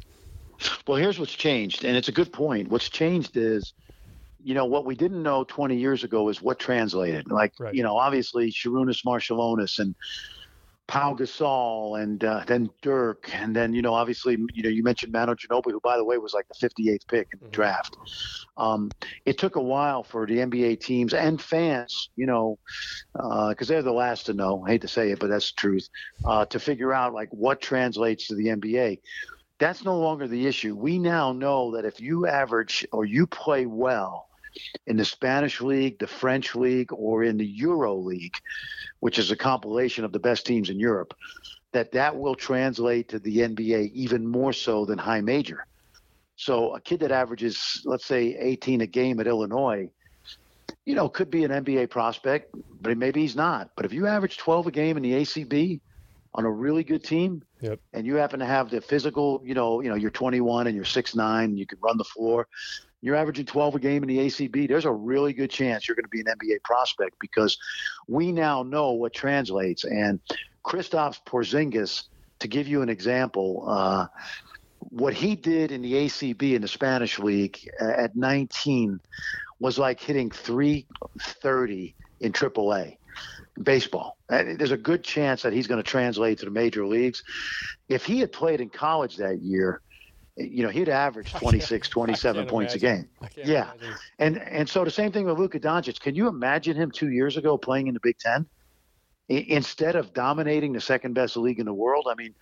Well, 0.89 0.99
here's 0.99 1.20
what's 1.20 1.34
changed. 1.34 1.84
And 1.84 1.97
it's 1.97 2.09
a 2.09 2.12
good 2.12 2.32
point. 2.32 2.68
What's 2.68 2.89
changed 2.89 3.36
is, 3.36 3.74
you 4.43 4.55
know 4.55 4.64
what 4.64 4.86
we 4.86 4.95
didn't 4.95 5.22
know 5.22 5.45
20 5.45 5.76
years 5.76 6.05
ago 6.05 6.28
is 6.28 6.41
what 6.41 6.59
translated. 6.59 7.30
Like 7.30 7.53
right. 7.59 7.74
you 7.74 7.82
know, 7.82 7.97
obviously 7.97 8.51
Sarunas 8.51 9.05
Marciulionis 9.05 9.78
and 9.78 9.95
Pau 10.89 11.14
Gasol 11.14 12.03
and 12.03 12.24
uh, 12.24 12.43
then 12.47 12.70
Dirk, 12.80 13.30
and 13.34 13.55
then 13.55 13.74
you 13.74 13.82
know 13.82 13.93
obviously 13.93 14.39
you 14.55 14.62
know 14.62 14.70
you 14.70 14.82
mentioned 14.82 15.12
Manu 15.12 15.34
Ginobili, 15.34 15.72
who 15.72 15.80
by 15.80 15.99
the 15.99 16.05
way 16.05 16.16
was 16.16 16.32
like 16.32 16.47
the 16.49 16.68
58th 16.68 17.07
pick 17.07 17.28
in 17.32 17.39
the 17.39 17.45
mm-hmm. 17.45 17.53
draft. 17.53 17.97
Um, 18.57 18.91
it 19.26 19.36
took 19.36 19.57
a 19.57 19.62
while 19.62 20.03
for 20.03 20.26
the 20.26 20.39
NBA 20.39 20.80
teams 20.80 21.12
and 21.12 21.41
fans, 21.41 22.09
you 22.16 22.26
know, 22.26 22.59
because 23.12 23.70
uh, 23.70 23.74
they're 23.74 23.82
the 23.82 23.93
last 23.93 24.26
to 24.26 24.32
know. 24.32 24.64
I 24.66 24.70
hate 24.70 24.80
to 24.80 24.89
say 24.89 25.11
it, 25.11 25.18
but 25.18 25.28
that's 25.28 25.53
the 25.53 25.61
truth. 25.61 25.89
Uh, 26.24 26.47
to 26.47 26.59
figure 26.59 26.95
out 26.95 27.12
like 27.12 27.28
what 27.32 27.61
translates 27.61 28.26
to 28.28 28.34
the 28.34 28.47
NBA. 28.47 29.01
That's 29.59 29.84
no 29.84 29.99
longer 29.99 30.26
the 30.26 30.47
issue. 30.47 30.74
We 30.74 30.99
now 30.99 31.32
know 31.32 31.76
that 31.76 31.84
if 31.84 32.01
you 32.01 32.26
average 32.26 32.86
or 32.93 33.05
you 33.05 33.26
play 33.26 33.66
well 33.66 34.28
in 34.86 34.96
the 34.96 35.05
Spanish 35.05 35.61
league, 35.61 35.99
the 35.99 36.07
French 36.07 36.55
league, 36.55 36.92
or 36.92 37.24
in 37.24 37.36
the 37.36 37.46
Euro 37.46 37.94
league, 37.94 38.36
which 39.01 39.18
is 39.18 39.30
a 39.30 39.36
compilation 39.36 40.05
of 40.05 40.12
the 40.12 40.18
best 40.18 40.46
teams 40.46 40.70
in 40.70 40.78
Europe, 40.78 41.14
that 41.72 41.92
that 41.92 42.16
will 42.16 42.34
translate 42.34 43.09
to 43.09 43.18
the 43.18 43.38
NBA 43.38 43.92
even 43.92 44.26
more 44.26 44.53
so 44.53 44.84
than 44.84 44.99
high 44.99 45.20
major. 45.20 45.66
So 46.36 46.74
a 46.74 46.80
kid 46.80 47.01
that 47.01 47.11
averages, 47.11 47.82
let's 47.84 48.07
say, 48.07 48.36
18 48.38 48.80
a 48.80 48.86
game 48.86 49.18
at 49.20 49.26
Illinois, 49.26 49.90
you 50.84 50.94
know, 50.94 51.09
could 51.09 51.30
be 51.30 51.44
an 51.44 51.51
NBA 51.51 51.90
prospect, 51.90 52.55
but 52.80 52.96
maybe 52.96 53.20
he's 53.20 53.36
not. 53.36 53.70
But 53.76 53.84
if 53.84 53.92
you 53.92 54.07
average 54.07 54.38
12 54.38 54.68
a 54.68 54.70
game 54.70 54.96
in 54.96 55.03
the 55.03 55.12
ACB 55.12 55.80
on 56.34 56.44
a 56.44 56.51
really 56.51 56.84
good 56.84 57.03
team, 57.03 57.42
yep. 57.61 57.80
and 57.92 58.07
you 58.07 58.14
happen 58.14 58.38
to 58.38 58.46
have 58.46 58.70
the 58.70 58.80
physical, 58.80 59.42
you 59.44 59.55
know, 59.55 59.80
you 59.80 59.88
know, 59.88 59.96
you're 59.96 60.11
21 60.11 60.68
and 60.68 60.76
you're 60.76 60.84
6'9", 60.84 61.44
and 61.44 61.59
you 61.59 61.66
can 61.66 61.78
run 61.82 61.99
the 61.99 62.05
floor, 62.05 62.46
you're 63.01 63.16
averaging 63.16 63.46
12 63.46 63.76
a 63.76 63.78
game 63.78 64.03
in 64.03 64.09
the 64.09 64.18
ACB, 64.18 64.68
there's 64.68 64.84
a 64.84 64.92
really 64.92 65.32
good 65.32 65.51
chance 65.51 65.86
you're 65.86 65.94
going 65.94 66.05
to 66.05 66.09
be 66.09 66.20
an 66.20 66.26
NBA 66.26 66.62
prospect 66.64 67.16
because 67.20 67.57
we 68.09 68.32
now 68.32 68.62
know 68.62 68.92
what 68.92 69.12
translates. 69.12 69.84
And 69.84 70.20
Kristaps 70.66 71.18
Porzingis, 71.26 72.03
to 72.40 72.49
give 72.49 72.66
you 72.66 72.82
an 72.82 72.88
example, 72.88 73.64
uh, 73.68 74.07
what 74.80 75.14
he 75.14 75.36
did 75.36 75.72
in 75.72 75.82
the 75.82 75.92
ACB 75.92 76.55
in 76.55 76.62
the 76.62 76.68
Spanish 76.68 77.18
league 77.18 77.59
at 77.80 78.16
19 78.16 79.01
was 79.61 79.78
like 79.78 80.01
hitting 80.01 80.30
330 80.30 81.96
in 82.20 82.32
AAA 82.32 82.96
baseball. 83.62 84.16
There's 84.28 84.70
a 84.70 84.76
good 84.76 85.03
chance 85.03 85.42
that 85.42 85.53
he's 85.53 85.66
going 85.66 85.82
to 85.82 85.88
translate 85.88 86.38
to 86.38 86.44
the 86.44 86.51
major 86.51 86.86
leagues. 86.86 87.22
If 87.88 88.05
he 88.05 88.20
had 88.20 88.32
played 88.32 88.61
in 88.61 88.70
college 88.70 89.16
that 89.16 89.40
year, 89.42 89.82
you 90.39 90.62
know, 90.62 90.68
he'd 90.68 90.89
average 90.89 91.32
26, 91.34 91.89
27 91.89 92.47
points 92.47 92.74
imagine. 92.74 93.09
a 93.22 93.28
game. 93.28 93.28
Yeah. 93.47 93.72
Imagine. 93.74 93.95
And 94.18 94.39
and 94.39 94.68
so 94.68 94.84
the 94.84 94.91
same 94.91 95.12
thing 95.12 95.26
with 95.26 95.39
Luka 95.39 95.61
Doncic. 95.61 96.01
Can 96.01 96.14
you 96.14 96.28
imagine 96.28 96.76
him 96.76 96.91
two 96.91 97.11
years 97.11 97.36
ago 97.36 97.59
playing 97.59 97.89
in 97.89 97.95
the 97.95 98.01
Big 98.01 98.18
Ten? 98.18 98.47
I, 99.30 99.45
instead 99.49 99.97
of 99.97 100.14
dominating 100.14 100.72
the 100.72 100.80
second 100.80 101.14
best 101.14 101.36
league 101.36 101.61
in 101.61 101.66
the 101.66 101.74
world, 101.74 102.07
I 102.11 102.14
mean, 102.14 102.34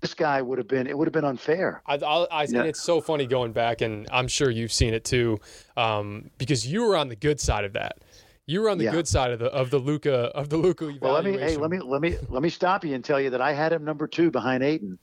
this 0.00 0.14
guy 0.14 0.42
would 0.42 0.58
have 0.58 0.68
been 0.68 0.86
it 0.86 0.96
would 0.96 1.06
have 1.06 1.12
been 1.12 1.24
unfair. 1.24 1.82
I, 1.86 1.96
I, 1.96 2.24
I 2.30 2.42
yeah. 2.44 2.62
it's 2.62 2.82
so 2.82 3.00
funny 3.00 3.26
going 3.26 3.52
back, 3.52 3.80
and 3.80 4.08
I'm 4.10 4.28
sure 4.28 4.50
you've 4.50 4.72
seen 4.72 4.94
it 4.94 5.04
too, 5.04 5.38
um, 5.76 6.30
because 6.38 6.66
you 6.66 6.82
were 6.82 6.96
on 6.96 7.08
the 7.08 7.16
good 7.16 7.40
side 7.40 7.64
of 7.64 7.74
that. 7.74 7.98
You 8.46 8.60
were 8.60 8.68
on 8.68 8.76
the 8.76 8.84
yeah. 8.84 8.90
good 8.90 9.08
side 9.08 9.30
of 9.30 9.38
the 9.38 9.46
of 9.46 9.70
the 9.70 9.78
Luka 9.78 10.14
of 10.34 10.50
the 10.50 10.58
Luka 10.58 10.92
Well, 11.00 11.14
let 11.14 11.24
me 11.24 11.38
hey, 11.38 11.56
let 11.56 11.70
me 11.70 11.78
let 11.78 12.02
me 12.02 12.16
let 12.28 12.42
me 12.42 12.50
stop 12.50 12.84
you 12.84 12.94
and 12.94 13.04
tell 13.04 13.20
you 13.20 13.30
that 13.30 13.40
I 13.40 13.52
had 13.52 13.72
him 13.72 13.84
number 13.84 14.06
two 14.06 14.30
behind 14.30 14.62
Ayton. 14.62 14.98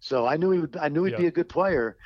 So 0.00 0.26
I 0.26 0.36
knew 0.36 0.50
he 0.50 0.58
would. 0.60 0.76
I 0.78 0.88
knew 0.88 1.04
he'd 1.04 1.12
yeah. 1.12 1.18
be 1.18 1.26
a 1.26 1.30
good 1.30 1.48
player, 1.48 1.96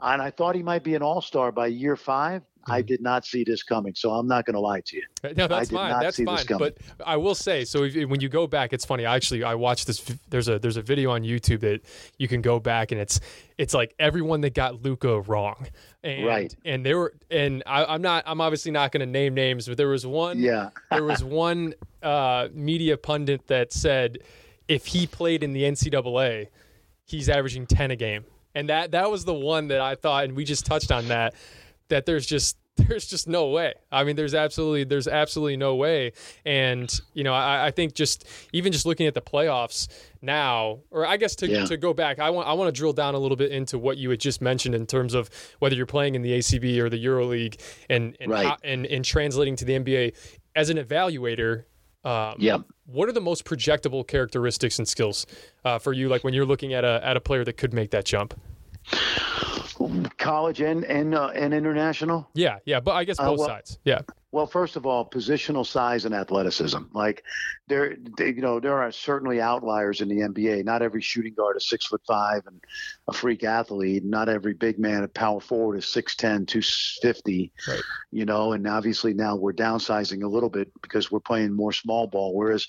and 0.00 0.20
I 0.20 0.30
thought 0.30 0.54
he 0.54 0.62
might 0.62 0.82
be 0.82 0.94
an 0.94 1.02
all 1.02 1.20
star 1.20 1.52
by 1.52 1.66
year 1.66 1.94
5 1.94 2.40
mm-hmm. 2.40 2.72
I 2.72 2.80
did 2.80 3.02
not 3.02 3.26
see 3.26 3.44
this 3.44 3.62
coming, 3.62 3.94
so 3.94 4.12
I'm 4.12 4.26
not 4.26 4.46
going 4.46 4.54
to 4.54 4.60
lie 4.60 4.80
to 4.80 4.96
you. 4.96 5.02
No, 5.36 5.46
that's 5.46 5.70
fine. 5.70 6.00
That's 6.00 6.16
fine. 6.22 6.58
But 6.58 6.78
I 7.04 7.18
will 7.18 7.34
say, 7.34 7.66
so 7.66 7.84
if, 7.84 8.08
when 8.08 8.20
you 8.20 8.30
go 8.30 8.46
back, 8.46 8.72
it's 8.72 8.86
funny. 8.86 9.04
I 9.04 9.14
actually 9.14 9.44
I 9.44 9.54
watched 9.56 9.86
this. 9.86 10.00
There's 10.30 10.48
a 10.48 10.58
there's 10.58 10.78
a 10.78 10.82
video 10.82 11.10
on 11.10 11.22
YouTube 11.22 11.60
that 11.60 11.82
you 12.16 12.28
can 12.28 12.40
go 12.40 12.58
back, 12.58 12.92
and 12.92 13.00
it's 13.00 13.20
it's 13.58 13.74
like 13.74 13.94
everyone 13.98 14.40
that 14.40 14.54
got 14.54 14.82
Luka 14.82 15.20
wrong, 15.20 15.66
and, 16.02 16.26
right? 16.26 16.56
And 16.64 16.84
there 16.84 16.96
were, 16.96 17.14
and 17.30 17.62
I, 17.66 17.94
am 17.94 18.00
not. 18.00 18.24
I'm 18.26 18.40
obviously 18.40 18.72
not 18.72 18.90
going 18.90 19.00
to 19.00 19.06
name 19.06 19.34
names, 19.34 19.68
but 19.68 19.76
there 19.76 19.88
was 19.88 20.06
one. 20.06 20.38
Yeah. 20.38 20.70
there 20.90 21.04
was 21.04 21.22
one 21.24 21.74
uh, 22.02 22.48
media 22.54 22.96
pundit 22.96 23.46
that 23.48 23.70
said 23.70 24.20
if 24.66 24.86
he 24.86 25.06
played 25.06 25.42
in 25.42 25.52
the 25.52 25.64
NCAA 25.64 26.48
he's 27.06 27.28
averaging 27.28 27.66
10 27.66 27.90
a 27.90 27.96
game. 27.96 28.24
And 28.54 28.68
that 28.68 28.92
that 28.92 29.10
was 29.10 29.24
the 29.24 29.34
one 29.34 29.68
that 29.68 29.80
I 29.80 29.96
thought 29.96 30.24
and 30.24 30.36
we 30.36 30.44
just 30.44 30.64
touched 30.64 30.92
on 30.92 31.08
that 31.08 31.34
that 31.88 32.06
there's 32.06 32.26
just 32.26 32.56
there's 32.76 33.06
just 33.06 33.28
no 33.28 33.50
way. 33.50 33.74
I 33.92 34.02
mean, 34.02 34.16
there's 34.16 34.34
absolutely 34.34 34.84
there's 34.84 35.06
absolutely 35.06 35.56
no 35.56 35.76
way. 35.76 36.12
And 36.44 36.92
you 37.12 37.22
know, 37.22 37.32
I, 37.32 37.66
I 37.66 37.70
think 37.70 37.94
just 37.94 38.26
even 38.52 38.72
just 38.72 38.84
looking 38.84 39.06
at 39.06 39.14
the 39.14 39.22
playoffs 39.22 39.86
now, 40.20 40.80
or 40.90 41.06
I 41.06 41.16
guess 41.16 41.36
to, 41.36 41.48
yeah. 41.48 41.64
to 41.66 41.76
go 41.76 41.94
back, 41.94 42.18
I 42.18 42.30
want 42.30 42.48
I 42.48 42.52
want 42.54 42.74
to 42.74 42.78
drill 42.78 42.92
down 42.92 43.14
a 43.14 43.18
little 43.18 43.36
bit 43.36 43.52
into 43.52 43.78
what 43.78 43.96
you 43.96 44.10
had 44.10 44.18
just 44.18 44.40
mentioned 44.40 44.74
in 44.74 44.86
terms 44.86 45.14
of 45.14 45.30
whether 45.60 45.76
you're 45.76 45.86
playing 45.86 46.16
in 46.16 46.22
the 46.22 46.32
ACB 46.32 46.78
or 46.78 46.88
the 46.88 47.02
EuroLeague, 47.02 47.60
and 47.88 48.16
and, 48.18 48.30
right. 48.30 48.46
how, 48.46 48.56
and 48.64 48.86
and 48.86 49.04
translating 49.04 49.54
to 49.56 49.64
the 49.64 49.78
NBA 49.78 50.16
as 50.56 50.70
an 50.70 50.78
evaluator. 50.78 51.64
Um, 52.04 52.36
yeah 52.38 52.58
what 52.86 53.08
are 53.08 53.12
the 53.12 53.20
most 53.20 53.44
projectable 53.44 54.06
characteristics 54.06 54.78
and 54.78 54.86
skills 54.86 55.26
uh, 55.64 55.78
for 55.78 55.92
you? 55.92 56.08
Like 56.08 56.24
when 56.24 56.34
you're 56.34 56.46
looking 56.46 56.74
at 56.74 56.84
a 56.84 57.00
at 57.02 57.16
a 57.16 57.20
player 57.20 57.44
that 57.44 57.54
could 57.54 57.72
make 57.72 57.90
that 57.90 58.04
jump. 58.04 58.38
College 60.18 60.60
and 60.60 60.84
and 60.84 61.14
uh, 61.14 61.28
and 61.28 61.54
international. 61.54 62.28
Yeah, 62.34 62.58
yeah, 62.64 62.80
but 62.80 62.92
I 62.92 63.04
guess 63.04 63.18
uh, 63.18 63.24
both 63.24 63.38
uh, 63.38 63.40
well, 63.40 63.48
sides. 63.48 63.78
Yeah. 63.84 64.02
Well, 64.34 64.48
first 64.48 64.74
of 64.74 64.84
all, 64.84 65.08
positional 65.08 65.64
size 65.64 66.06
and 66.06 66.12
athleticism. 66.12 66.82
Like 66.92 67.22
there, 67.68 67.94
they, 68.18 68.30
you 68.30 68.42
know, 68.42 68.58
there 68.58 68.82
are 68.82 68.90
certainly 68.90 69.40
outliers 69.40 70.00
in 70.00 70.08
the 70.08 70.16
NBA. 70.16 70.64
Not 70.64 70.82
every 70.82 71.02
shooting 71.02 71.34
guard 71.34 71.56
is 71.56 71.68
six 71.68 71.86
foot 71.86 72.00
five 72.04 72.42
and 72.48 72.60
a 73.06 73.12
freak 73.12 73.44
athlete. 73.44 74.04
Not 74.04 74.28
every 74.28 74.52
big 74.52 74.76
man 74.76 75.04
at 75.04 75.14
power 75.14 75.38
forward 75.38 75.76
is 75.76 75.84
6'10", 75.84 76.48
250. 76.48 77.52
Right. 77.68 77.80
You 78.10 78.24
know, 78.24 78.54
and 78.54 78.66
obviously 78.66 79.14
now 79.14 79.36
we're 79.36 79.52
downsizing 79.52 80.24
a 80.24 80.28
little 80.28 80.50
bit 80.50 80.72
because 80.82 81.12
we're 81.12 81.20
playing 81.20 81.52
more 81.52 81.72
small 81.72 82.08
ball. 82.08 82.34
Whereas, 82.34 82.66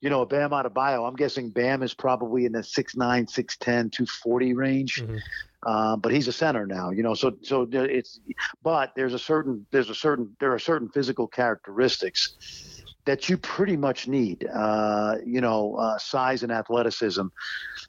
you 0.00 0.08
know, 0.08 0.22
a 0.22 0.26
Bam 0.26 0.52
Adebayo, 0.52 1.06
I'm 1.06 1.16
guessing 1.16 1.50
Bam 1.50 1.82
is 1.82 1.92
probably 1.92 2.46
in 2.46 2.52
the 2.52 2.60
6'9", 2.60 2.96
6'10", 2.96 3.58
240 3.92 4.54
range. 4.54 5.02
Mm-hmm. 5.02 5.18
Uh, 5.64 5.96
but 5.96 6.12
he's 6.12 6.28
a 6.28 6.32
center 6.32 6.66
now, 6.66 6.90
you 6.90 7.02
know. 7.02 7.14
So 7.14 7.36
so 7.42 7.66
it's 7.72 8.20
but 8.62 8.92
there's 8.96 9.14
a 9.14 9.18
certain 9.18 9.66
there's 9.70 9.88
a 9.88 9.94
certain 9.94 10.36
there 10.38 10.52
are 10.52 10.58
certain 10.58 10.88
physical 10.94 11.26
characteristics 11.26 12.73
that 13.06 13.28
you 13.28 13.36
pretty 13.36 13.76
much 13.76 14.08
need, 14.08 14.48
uh, 14.52 15.16
you 15.24 15.40
know, 15.40 15.76
uh, 15.76 15.98
size 15.98 16.42
and 16.42 16.50
athleticism 16.50 17.26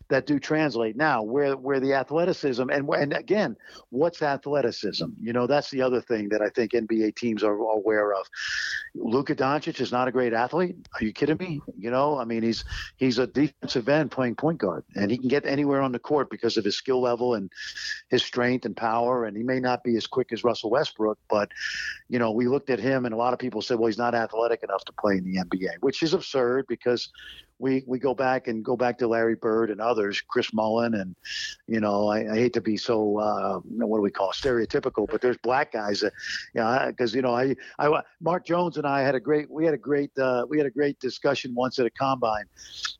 that 0.09 0.26
do 0.26 0.39
translate. 0.39 0.97
Now, 0.97 1.24
where 1.24 1.55
where 1.55 1.80
the 1.80 1.93
athleticism 1.93 2.70
and 2.70 2.88
and 2.89 3.13
again, 3.13 3.55
what's 3.89 4.22
athleticism? 4.22 5.05
You 5.22 5.34
know, 5.34 5.47
that's 5.47 5.72
the 5.72 5.82
other 5.82 6.01
thing 6.01 6.30
that 6.30 6.41
I 6.41 6.49
think 6.49 6.74
NBA 6.74 7.16
teams 7.16 7.43
are 7.43 7.55
aware 7.55 8.13
of. 8.13 8.28
Luka 8.93 9.36
Doncic 9.36 9.80
is 9.80 9.91
not 9.91 10.07
a 10.07 10.11
great 10.11 10.34
athlete. 10.34 10.76
Are 10.99 11.03
you 11.03 11.13
kidding 11.13 11.38
me? 11.38 11.61
You 11.78 11.91
know, 11.91 12.20
I 12.20 12.26
mean, 12.26 12.43
he's 12.43 12.66
he's 12.97 13.18
a 13.18 13.28
defensive 13.28 13.88
end 13.88 14.11
playing 14.11 14.36
point 14.36 14.57
guard, 14.57 14.84
and 14.95 15.09
he 15.09 15.18
can 15.18 15.30
get 15.30 15.45
anywhere 15.45 15.82
on 15.82 15.93
the 15.93 15.99
court 15.99 16.30
because 16.30 16.57
of 16.57 16.66
his 16.66 16.76
skill 16.76 17.01
level 17.01 17.36
and 17.36 17.49
his 18.09 18.24
strength 18.24 18.66
and 18.66 18.76
power. 18.76 19.26
And 19.26 19.38
he 19.38 19.43
may 19.43 19.61
not 19.61 19.84
be 19.84 19.95
as 19.95 20.07
quick 20.07 20.34
as 20.34 20.43
Russell 20.43 20.72
Westbrook, 20.72 21.18
but 21.30 21.49
you 22.09 22.20
know, 22.20 22.32
we 22.32 22.47
looked 22.47 22.70
at 22.70 22.80
him, 22.80 23.05
and 23.05 23.13
a 23.13 23.18
lot 23.18 23.34
of 23.34 23.39
people 23.39 23.61
said, 23.61 23.80
well, 23.80 23.88
he's 23.88 23.97
not 23.97 24.13
athletic 24.13 24.61
enough 24.63 24.84
to 24.86 24.91
play 24.93 25.04
in 25.13 25.23
the 25.23 25.37
NBA, 25.37 25.75
which 25.81 26.03
is 26.03 26.13
absurd 26.13 26.65
because 26.67 27.09
we 27.59 27.83
we 27.87 27.99
go 27.99 28.13
back 28.13 28.47
and 28.47 28.63
go 28.63 28.75
back 28.75 28.97
to 28.97 29.07
Larry 29.07 29.35
Bird 29.35 29.69
and 29.69 29.79
others, 29.79 30.21
Chris 30.21 30.53
Mullin, 30.53 30.95
and 30.95 31.15
you 31.67 31.79
know 31.79 32.09
I, 32.09 32.33
I 32.33 32.35
hate 32.35 32.53
to 32.53 32.61
be 32.61 32.77
so 32.77 33.17
uh, 33.19 33.59
what 33.59 33.97
do 33.97 34.01
we 34.01 34.11
call 34.11 34.31
stereotypical, 34.31 35.07
but 35.09 35.21
there's 35.21 35.37
black 35.37 35.71
guys 35.71 36.01
that 36.01 36.13
yeah 36.53 36.87
because 36.87 37.15
you 37.15 37.21
know 37.21 37.33
I 37.33 37.55
I 37.79 38.01
Mark 38.21 38.45
Jones 38.45 38.77
and 38.77 38.85
I 38.85 39.01
had 39.01 39.15
a 39.15 39.19
great 39.19 39.49
we 39.49 39.63
had 39.65 39.73
a 39.73 39.77
great 39.77 40.11
uh, 40.17 40.45
we 40.49 40.57
had 40.57 40.67
a 40.67 40.71
great 40.71 40.99
discussion 40.99 41.55
once 41.55 41.79
at 41.79 41.85
a 41.85 41.91
combine. 41.91 42.45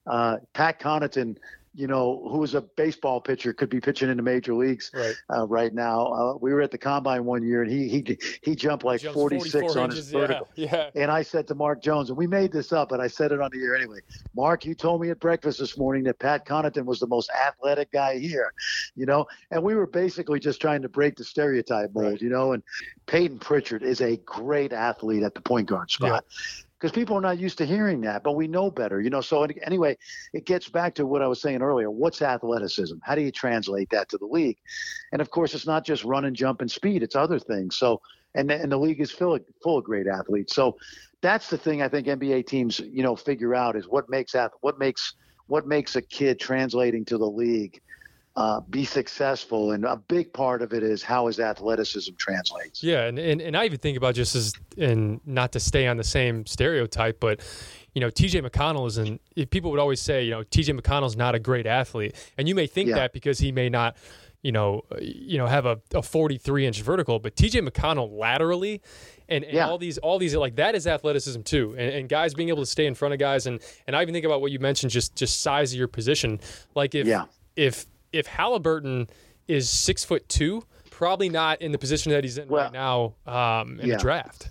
Uh, 0.08 0.38
Pat 0.54 0.80
Connaughton 0.80 1.36
you 1.76 1.88
know, 1.88 2.28
who 2.32 2.44
is 2.44 2.56
a 2.56 2.62
baseball 2.62 3.20
pitcher, 3.20 3.54
could 3.54 3.70
be 3.70 3.82
pitching 3.82 4.10
in 4.10 4.18
the 4.18 4.24
major 4.24 4.54
leagues 4.54 4.92
right, 4.94 5.16
uh, 5.36 5.46
right 5.48 5.74
now. 5.74 6.06
Uh, 6.08 6.38
we 6.40 6.54
were 6.54 6.62
at 6.62 6.72
the 6.72 6.78
combine 6.78 7.26
one 7.26 7.44
year, 7.44 7.62
and 7.62 7.72
he 7.72 7.88
he 7.90 8.18
he 8.42 8.56
jumped 8.56 8.86
like 8.86 9.02
He 9.02 9.08
46 9.08 9.76
on 9.76 9.86
inches, 9.86 9.98
his 9.98 10.12
vertical. 10.12 10.48
Yeah, 10.56 10.90
yeah. 10.96 11.02
And 11.04 11.12
I 11.12 11.22
said 11.22 11.48
to 11.50 11.56
Mark 11.56 11.82
Jones, 11.82 12.10
and 12.10 12.18
we 12.18 12.28
made 12.28 12.52
this 12.52 12.72
up, 12.72 12.90
but 12.90 13.00
I 13.00 13.08
said 13.08 13.32
it 13.32 13.42
on 13.42 13.52
the 13.52 13.62
air 13.62 13.76
anyway. 13.76 14.00
Mark, 14.36 14.66
you 14.66 14.74
told 14.74 15.02
me 15.02 15.10
at 15.10 15.20
breakfast 15.20 15.60
this 15.60 15.78
morning 15.78 16.04
that 16.06 16.20
Pat 16.20 16.46
Connaughton 16.46 16.86
was 16.86 17.00
the 17.00 17.08
most 17.08 17.30
athletic 17.32 17.92
guy 17.92 18.18
here, 18.18 18.54
you 18.96 19.06
know, 19.06 19.26
and 19.52 19.62
we 19.62 19.76
were 19.76 19.88
basically 19.88 20.40
just 20.40 20.62
trying 20.62 20.82
to 20.82 20.90
break 20.90 21.16
the 21.18 21.24
stereotype 21.24 21.94
mold, 21.94 22.06
Right. 22.06 22.22
you 22.22 22.30
know. 22.30 22.54
And 22.54 22.64
Payton 23.06 23.40
Pritchard 23.40 23.84
is 23.84 24.02
a 24.02 24.18
great 24.18 24.72
athlete 24.74 25.24
at 25.24 25.36
the 25.36 25.42
point 25.42 25.68
guard 25.68 25.92
spot. 25.92 26.26
Because 26.80 26.92
people 26.92 27.16
are 27.18 27.22
not 27.22 27.40
used 27.40 27.58
to 27.60 27.66
hearing 27.66 28.02
that, 28.02 28.22
but 28.22 28.34
we 28.34 28.48
know 28.48 28.70
better, 28.70 29.00
you 29.00 29.10
know. 29.10 29.22
So 29.22 29.44
anyway, 29.44 29.98
it 30.34 30.46
gets 30.46 30.68
back 30.68 30.96
to 30.96 31.06
what 31.06 31.22
I 31.22 31.28
was 31.28 31.42
saying 31.42 31.62
earlier. 31.62 31.90
What's 31.90 32.22
athleticism? 32.22 32.98
How 33.02 33.16
do 33.16 33.22
you 33.22 33.32
translate 33.32 33.90
that 33.92 34.10
to 34.10 34.18
the 34.18 34.26
league? 34.26 34.58
And 35.14 35.22
of 35.22 35.30
course, 35.30 35.54
it's 35.54 35.66
not 35.66 35.86
just 35.86 36.04
run 36.04 36.26
and 36.26 36.36
jump 36.36 36.62
and 36.62 36.70
speed; 36.70 37.02
it's 37.02 37.16
other 37.16 37.40
things. 37.40 37.78
So, 37.78 38.02
and 38.36 38.52
and 38.52 38.72
the 38.72 38.78
league 38.78 39.00
is 39.00 39.12
full 39.12 39.36
of, 39.36 39.46
full 39.64 39.78
of 39.78 39.86
great 39.86 40.08
athletes. 40.08 40.54
So, 40.54 40.78
that's 41.22 41.50
the 41.50 41.58
thing 41.58 41.82
I 41.82 41.88
think 41.88 42.08
NBA 42.08 42.46
teams, 42.46 42.80
you 42.80 43.04
know, 43.04 43.16
figure 43.16 43.56
out 43.56 43.76
is 43.78 43.88
what 43.88 44.10
makes 44.10 44.36
what 44.62 44.78
makes 44.78 45.14
what 45.48 45.68
makes 45.68 45.96
a 45.96 46.02
kid 46.02 46.40
translating 46.40 47.06
to 47.06 47.18
the 47.18 47.30
league 47.30 47.82
uh, 48.36 48.60
be 48.70 48.84
successful. 48.84 49.72
And 49.72 49.86
a 49.86 49.96
big 49.96 50.34
part 50.34 50.62
of 50.62 50.74
it 50.74 50.84
is 50.84 51.02
how 51.02 51.28
his 51.28 51.40
athleticism 51.40 52.14
translates. 52.18 52.84
Yeah, 52.84 53.06
and, 53.06 53.18
and, 53.18 53.42
and 53.42 53.56
I 53.56 53.66
even 53.66 53.80
think 53.80 53.98
about 53.98 54.16
just 54.16 54.36
as 54.36 54.54
and 54.78 55.22
not 55.26 55.52
to 55.54 55.60
stay 55.60 55.88
on 55.88 55.98
the 55.98 56.04
same 56.04 56.46
stereotype, 56.46 57.20
but 57.20 57.40
you 57.94 58.02
know, 58.02 58.10
TJ 58.10 58.46
McConnell 58.46 58.88
is 58.88 58.98
an 58.98 59.20
people 59.52 59.72
would 59.72 59.80
always 59.80 60.02
say, 60.02 60.24
you 60.26 60.32
know, 60.32 60.42
TJ 60.44 60.78
McConnell's 60.80 61.16
not 61.16 61.34
a 61.34 61.40
great 61.40 61.66
athlete. 61.66 62.16
And 62.38 62.48
you 62.50 62.56
may 62.56 62.68
think 62.68 62.90
Yeah. 62.90 62.96
that 62.96 63.14
because 63.14 63.40
he 63.40 63.54
may 63.54 63.70
not, 63.70 63.96
you 64.44 64.52
know, 64.52 64.82
you 65.00 65.38
know, 65.38 65.48
have 65.48 65.66
a, 65.66 65.80
a 65.94 66.02
43 66.02 66.66
inch 66.66 66.82
vertical, 66.82 67.20
but 67.20 67.36
TJ 67.38 67.66
McConnell 67.66 68.12
laterally 68.12 68.82
and, 69.30 69.46
and 69.46 69.54
Yeah. 69.54 69.70
all 69.70 69.78
these 69.78 69.98
all 70.00 70.20
these 70.20 70.36
like 70.36 70.58
that 70.58 70.76
is 70.76 70.88
athleticism 70.88 71.44
too. 71.44 71.74
And, 71.78 71.90
and 71.96 72.10
guys 72.10 72.34
being 72.34 72.50
able 72.50 72.64
to 72.64 72.70
stay 72.70 72.86
in 72.86 72.96
front 72.96 73.14
of 73.14 73.20
guys 73.22 73.48
and 73.48 73.62
and 73.88 73.96
I 73.96 74.02
even 74.02 74.14
think 74.14 74.26
about 74.26 74.42
what 74.42 74.52
you 74.52 74.60
mentioned, 74.60 74.92
just 74.92 75.16
just 75.16 75.42
size 75.42 75.72
of 75.72 75.80
your 75.80 75.88
position. 75.88 76.42
Like 76.76 76.96
if 76.96 77.08
Yeah. 77.08 77.26
if 77.56 77.86
if 78.16 78.28
Haliburton 78.28 79.10
is 79.48 79.70
six 79.70 80.04
foot 80.04 80.28
two, 80.30 80.64
probably 80.90 81.30
not 81.30 81.62
in 81.62 81.72
the 81.72 81.78
position 81.78 82.12
that 82.12 82.24
he's 82.24 82.38
in 82.38 82.48
Well, 82.48 82.64
right 82.64 82.74
now 82.74 83.16
um, 83.28 83.80
in 83.80 83.90
yeah. 83.90 83.96
the 83.96 84.02
draft. 84.02 84.50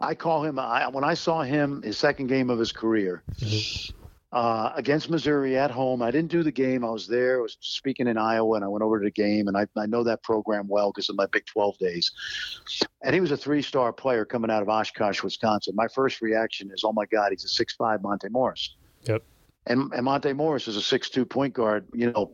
I 0.00 0.14
call 0.14 0.44
him. 0.44 0.58
I, 0.58 0.88
when 0.88 1.04
I 1.04 1.14
saw 1.14 1.42
him 1.42 1.82
his 1.82 1.96
second 1.96 2.26
game 2.26 2.50
of 2.50 2.58
his 2.58 2.70
career 2.70 3.22
uh, 4.30 4.72
against 4.76 5.08
Missouri 5.08 5.56
at 5.56 5.70
home, 5.70 6.02
I 6.02 6.10
didn't 6.10 6.30
do 6.30 6.42
the 6.42 6.52
game. 6.52 6.84
I 6.84 6.90
was 6.90 7.08
there. 7.08 7.38
I 7.38 7.42
was 7.42 7.56
speaking 7.60 8.06
in 8.06 8.18
Iowa, 8.18 8.56
and 8.56 8.64
I 8.64 8.68
went 8.68 8.82
over 8.82 8.98
to 8.98 9.04
the 9.04 9.10
game, 9.10 9.48
and 9.48 9.56
I, 9.56 9.66
I 9.74 9.86
know 9.86 10.04
that 10.04 10.22
program 10.22 10.68
well 10.68 10.92
because 10.92 11.08
of 11.08 11.16
my 11.16 11.24
Big 11.26 11.46
12 11.46 11.78
days. 11.78 12.12
And 13.02 13.14
he 13.14 13.22
was 13.22 13.30
a 13.30 13.38
three-star 13.38 13.94
player 13.94 14.26
coming 14.26 14.50
out 14.50 14.60
of 14.60 14.68
Oshkosh, 14.68 15.22
Wisconsin. 15.22 15.74
My 15.74 15.88
first 15.88 16.20
reaction 16.20 16.70
is, 16.70 16.84
"Oh 16.84 16.92
my 16.92 17.06
God, 17.06 17.30
he's 17.30 17.44
a 17.44 17.48
six-five 17.48 18.02
Monte 18.02 18.28
Morris." 18.28 18.76
Yep. 19.04 19.22
And, 19.68 19.92
and 19.92 20.04
Monte 20.04 20.32
Morris 20.32 20.68
is 20.68 20.76
a 20.76 20.80
six-two 20.82 21.24
point 21.24 21.52
guard, 21.52 21.86
you 21.92 22.12
know, 22.12 22.30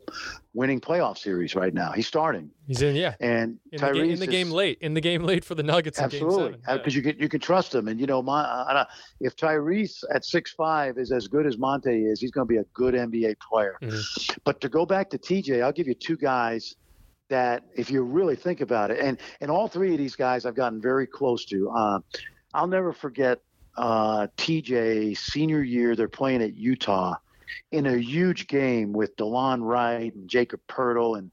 winning 0.53 0.81
playoff 0.81 1.17
series 1.17 1.55
right 1.55 1.73
now. 1.73 1.93
He's 1.93 2.07
starting, 2.07 2.51
He's 2.67 2.83
in, 2.83 2.95
yeah, 2.95 3.15
and 3.21 3.59
in 3.73 3.81
the, 3.81 3.93
game, 3.93 4.03
in 4.11 4.19
the 4.19 4.25
is- 4.25 4.29
game 4.29 4.51
late, 4.51 4.79
in 4.83 4.93
the 4.93 5.01
game 5.01 5.23
late 5.25 5.43
for 5.45 5.55
the 5.55 5.63
Nuggets. 5.63 5.99
Absolutely, 5.99 6.53
game 6.53 6.61
seven. 6.67 6.79
because 6.79 6.95
you 6.95 7.01
can 7.03 7.19
you 7.19 7.29
can 7.31 7.41
trust 7.41 7.75
him, 7.75 7.89
and 7.89 7.99
you 7.99 8.07
know, 8.07 8.21
my 8.21 8.43
uh, 8.43 8.85
if 9.21 9.35
Tyrese 9.35 10.05
at 10.13 10.25
six 10.27 10.53
five 10.53 10.99
is 10.99 11.11
as 11.11 11.27
good 11.27 11.47
as 11.47 11.57
Monte 11.57 11.91
is, 11.91 12.21
he's 12.21 12.31
going 12.31 12.47
to 12.47 12.53
be 12.53 12.59
a 12.59 12.65
good 12.75 12.93
NBA 12.95 13.37
player. 13.41 13.77
Mhm. 13.83 14.39
But 14.45 14.61
to 14.61 14.69
go 14.69 14.85
back 14.85 15.09
to 15.11 15.19
TJ, 15.19 15.63
I'll 15.63 15.73
give 15.73 15.89
you 15.89 15.95
two 15.95 16.17
guys 16.19 16.77
that, 17.31 17.63
if 17.75 17.91
you 17.91 18.03
really 18.03 18.37
think 18.37 18.61
about 18.61 18.91
it, 18.91 18.99
and 19.01 19.17
and 19.41 19.51
all 19.51 19.69
three 19.69 19.93
of 19.93 19.99
these 19.99 20.17
guys 20.17 20.45
I've 20.45 20.55
gotten 20.55 20.83
very 20.83 21.07
close 21.07 21.47
to. 21.47 21.71
Uh, 21.71 21.99
I'll 22.53 22.67
never 22.67 22.93
forget 22.93 23.39
uh, 23.79 24.27
TJ 24.37 25.17
senior 25.17 25.63
year. 25.63 25.97
They're 25.97 26.09
playing 26.09 26.43
at 26.43 26.55
Utah 26.55 27.15
in 27.71 27.87
a 27.87 27.97
huge 27.97 28.47
game 28.47 28.93
with 28.93 29.17
DeLon 29.17 29.63
Wright 29.63 30.15
and 30.15 30.29
Jakob 30.29 30.61
Poeltl 30.69 31.19
and 31.19 31.33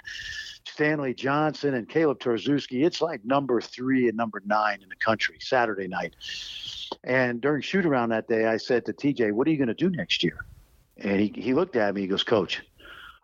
Stanley 0.65 1.13
Johnson 1.13 1.73
and 1.73 1.89
Kaleb 1.89 2.19
Tarczewski. 2.19 2.85
It's 2.85 3.01
like 3.01 3.25
number 3.25 3.59
three 3.59 4.07
and 4.07 4.15
number 4.15 4.41
nine 4.45 4.81
in 4.81 4.89
the 4.89 4.95
country 4.95 5.37
Saturday 5.39 5.87
night. 5.87 6.15
And 7.03 7.41
during 7.41 7.61
shoot 7.61 7.85
around 7.85 8.09
that 8.09 8.27
day, 8.27 8.45
I 8.45 8.57
said 8.57 8.85
to 8.85 8.93
TJ, 8.93 9.31
What 9.31 9.47
are 9.47 9.51
you 9.51 9.57
going 9.57 9.67
to 9.67 9.73
do 9.73 9.89
next 9.89 10.23
year? 10.23 10.45
And 10.97 11.19
he, 11.19 11.33
he 11.35 11.53
looked 11.53 11.75
at 11.75 11.93
me, 11.95 12.01
he 12.01 12.07
goes, 12.07 12.23
Coach, 12.23 12.61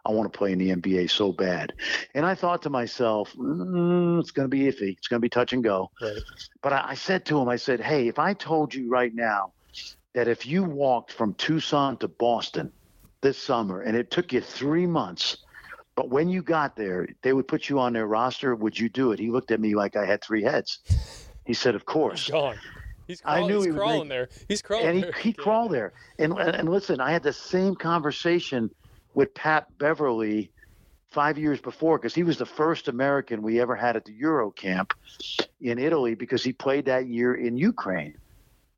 I 0.06 0.12
want 0.12 0.32
to 0.32 0.38
play 0.38 0.52
in 0.52 0.60
the 0.60 0.70
NBA 0.70 1.10
so 1.10 1.32
bad. 1.32 1.74
And 2.14 2.26
I 2.26 2.36
thought 2.36 2.62
to 2.64 2.70
myself, 2.70 3.34
mm, 3.34 4.20
it's 4.20 4.32
going 4.32 4.50
to 4.50 4.50
be 4.50 4.64
iffy. 4.64 4.98
It's 4.98 5.08
going 5.08 5.20
to 5.20 5.26
be 5.26 5.30
touch 5.30 5.54
and 5.54 5.64
go. 5.64 5.92
Right. 6.02 6.18
But 6.62 6.74
I, 6.74 6.90
I 6.90 6.94
said 6.96 7.26
to 7.26 7.40
him, 7.40 7.50
I 7.50 7.56
said, 7.56 7.80
Hey, 7.82 8.08
if 8.08 8.20
I 8.20 8.34
told 8.34 8.74
you 8.74 8.90
right 8.90 9.14
now 9.14 9.54
that 10.14 10.28
if 10.28 10.46
you 10.46 10.64
walked 10.64 11.12
from 11.12 11.34
Tucson 11.34 11.98
to 11.98 12.08
Boston 12.08 12.72
this 13.22 13.38
summer 13.38 13.82
and 13.82 13.96
it 13.96 14.12
took 14.12 14.34
you 14.34 14.42
three 14.42 14.86
months, 14.86 15.38
but 15.96 16.10
when 16.10 16.30
you 16.30 16.42
got 16.42 16.76
there, 16.76 17.08
they 17.24 17.34
would 17.34 17.48
put 17.48 17.70
you 17.70 17.80
on 17.80 17.94
their 17.94 18.08
roster, 18.08 18.56
would 18.56 18.78
you 18.78 18.90
do 18.90 19.12
it? 19.12 19.20
He 19.20 19.32
looked 19.32 19.52
at 19.52 19.60
me 19.60 19.76
like 19.76 19.96
I 19.96 20.06
had 20.06 20.24
three 20.24 20.44
heads. 20.44 20.80
He 21.46 21.54
said, 21.54 21.76
Of 21.76 21.86
course. 21.86 22.26
He's 22.26 22.32
gone. 22.32 22.58
I 23.24 23.46
knew 23.48 23.58
he's 23.58 23.66
he 23.66 23.72
crawling 23.72 24.00
make- 24.02 24.10
there. 24.10 24.30
He's 24.48 24.62
crawling 24.62 24.88
and 24.88 24.98
he, 24.98 25.04
there. 25.04 25.12
he 25.14 25.34
crawled 25.34 25.72
there. 25.72 25.94
And, 26.20 26.34
and 26.34 26.56
and 26.56 26.70
listen, 26.70 27.00
I 27.00 27.12
had 27.12 27.24
the 27.24 27.34
same 27.34 27.76
conversation 27.76 28.70
with 29.14 29.34
Pat 29.34 29.68
Beverley 29.78 30.52
five 31.12 31.38
years 31.38 31.62
before 31.62 31.98
because 31.98 32.14
he 32.14 32.24
was 32.24 32.38
the 32.38 32.46
first 32.46 32.88
American 32.88 33.42
we 33.42 33.62
ever 33.62 33.76
had 33.76 33.96
at 33.96 34.06
the 34.06 34.12
Euro 34.14 34.52
camp 34.52 34.94
in 35.62 35.78
Italy 35.80 36.16
because 36.16 36.44
he 36.44 36.52
played 36.52 36.86
that 36.86 37.08
year 37.08 37.36
in 37.36 37.58
Ukraine. 37.58 38.16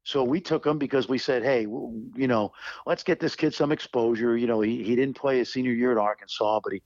So 0.07 0.23
we 0.23 0.39
took 0.39 0.65
him 0.65 0.77
because 0.77 1.09
we 1.09 1.17
said, 1.17 1.43
hey, 1.43 1.63
you 1.63 2.27
know, 2.27 2.53
let's 2.85 3.03
get 3.03 3.19
this 3.19 3.35
kid 3.35 3.53
some 3.53 3.73
exposure. 3.73 4.37
You 4.37 4.47
know, 4.47 4.61
he, 4.61 4.81
he 4.81 4.95
didn't 4.95 5.17
play 5.17 5.39
his 5.39 5.51
senior 5.51 5.73
year 5.73 5.91
at 5.91 5.97
Arkansas, 5.97 6.61
but 6.63 6.71
he, 6.71 6.81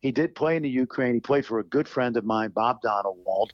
he 0.00 0.10
did 0.10 0.34
play 0.34 0.56
in 0.56 0.62
the 0.62 0.70
Ukraine. 0.70 1.12
He 1.12 1.20
played 1.20 1.44
for 1.44 1.58
a 1.58 1.64
good 1.64 1.86
friend 1.86 2.16
of 2.16 2.24
mine, 2.24 2.48
Bob 2.48 2.80
Donewald, 2.80 3.52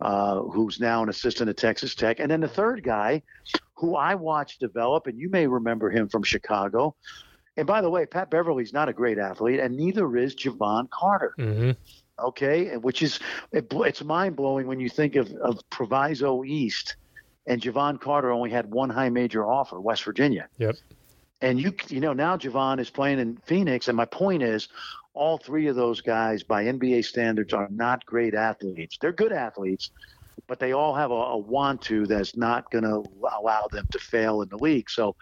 uh, 0.00 0.40
who's 0.40 0.80
now 0.80 1.00
an 1.04 1.08
assistant 1.08 1.48
at 1.48 1.56
Texas 1.56 1.94
Tech. 1.94 2.18
And 2.18 2.28
then 2.28 2.40
the 2.40 2.48
third 2.48 2.82
guy, 2.82 3.22
who 3.74 3.94
I 3.94 4.16
watched 4.16 4.58
develop, 4.58 5.06
and 5.06 5.16
you 5.16 5.30
may 5.30 5.46
remember 5.46 5.88
him 5.88 6.08
from 6.08 6.24
Chicago. 6.24 6.96
And 7.56 7.68
by 7.68 7.80
the 7.82 7.88
way, 7.88 8.04
Pat 8.04 8.32
Beverley's 8.32 8.72
not 8.72 8.88
a 8.88 8.92
great 8.92 9.16
athlete, 9.18 9.60
and 9.60 9.76
neither 9.76 10.16
is 10.16 10.34
Jevon 10.34 10.90
Carter 10.90 11.34
Mhm. 11.38 11.76
okay 12.18 12.76
which 12.78 13.02
is 13.02 13.20
it, 13.52 13.66
it's 13.70 14.02
mind-blowing 14.02 14.66
when 14.66 14.80
you 14.80 14.88
think 14.88 15.14
of, 15.16 15.30
of 15.34 15.60
proviso 15.70 16.42
east 16.44 16.96
and 17.46 17.60
jevon 17.60 18.00
carter 18.00 18.30
only 18.30 18.50
had 18.50 18.70
one 18.70 18.90
high 18.90 19.08
major 19.08 19.46
offer 19.46 19.80
west 19.80 20.04
virginia. 20.04 20.48
Yep. 20.58 20.76
and 21.40 21.60
you 21.60 21.74
you 21.88 22.00
know 22.00 22.12
now 22.12 22.36
jevon 22.36 22.78
is 22.80 22.90
playing 22.90 23.18
in 23.18 23.36
phoenix. 23.44 23.88
And 23.88 23.96
my 23.96 24.06
point 24.06 24.42
is 24.42 24.68
all 25.14 25.38
three 25.38 25.66
of 25.68 25.76
those 25.76 26.00
guys 26.00 26.42
by 26.42 26.64
nba 26.64 27.04
standards 27.04 27.52
are 27.52 27.68
not 27.70 28.04
great 28.06 28.34
athletes. 28.34 28.98
They're 29.00 29.12
good 29.12 29.32
athletes 29.32 29.90
but 30.46 30.60
they 30.60 30.72
all 30.72 30.94
have 30.94 31.10
a, 31.10 31.14
a 31.14 31.38
want 31.38 31.82
to 31.82 32.06
that's 32.06 32.36
not 32.36 32.70
going 32.70 32.84
to 32.84 33.04
allow 33.40 33.66
them 33.72 33.86
to 33.90 33.98
fail 33.98 34.42
in 34.42 34.48
the 34.48 34.58
league. 34.58 34.90
So 34.90 35.16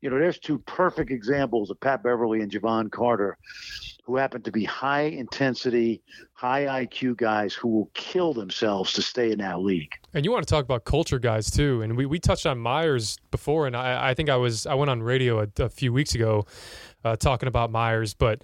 you 0.00 0.10
know 0.10 0.18
there's 0.18 0.38
two 0.38 0.58
perfect 0.60 1.10
examples 1.10 1.70
of 1.70 1.80
pat 1.80 2.02
beverley 2.02 2.40
and 2.40 2.50
jevon 2.50 2.90
carter 2.90 3.38
who 4.04 4.16
happen 4.16 4.42
to 4.42 4.52
be 4.52 4.64
high 4.64 5.02
intensity, 5.02 6.02
high 6.34 6.84
IQ 6.84 7.16
guys 7.16 7.54
who 7.54 7.68
will 7.68 7.90
kill 7.94 8.34
themselves 8.34 8.92
to 8.92 9.02
stay 9.02 9.32
in 9.32 9.38
that 9.38 9.60
league. 9.60 9.92
And 10.12 10.24
you 10.24 10.30
want 10.30 10.46
to 10.46 10.50
talk 10.52 10.64
about 10.64 10.84
culture 10.84 11.18
guys 11.18 11.50
too. 11.50 11.80
And 11.82 11.96
we, 11.96 12.04
we 12.04 12.18
touched 12.18 12.46
on 12.46 12.58
Meyers 12.58 13.18
before, 13.30 13.66
and 13.66 13.74
I, 13.74 14.10
I 14.10 14.14
think 14.14 14.28
I 14.28 14.36
was 14.36 14.66
I 14.66 14.74
went 14.74 14.90
on 14.90 15.02
radio 15.02 15.40
a, 15.40 15.48
a 15.62 15.68
few 15.70 15.92
weeks 15.92 16.14
ago 16.14 16.46
uh, 17.04 17.16
talking 17.16 17.48
about 17.48 17.70
Meyers, 17.70 18.12
but 18.14 18.42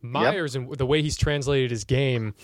Meyers 0.00 0.54
yep. 0.54 0.64
and 0.64 0.78
the 0.78 0.86
way 0.86 1.02
he's 1.02 1.16
translated 1.16 1.70
his 1.70 1.84
game 1.84 2.34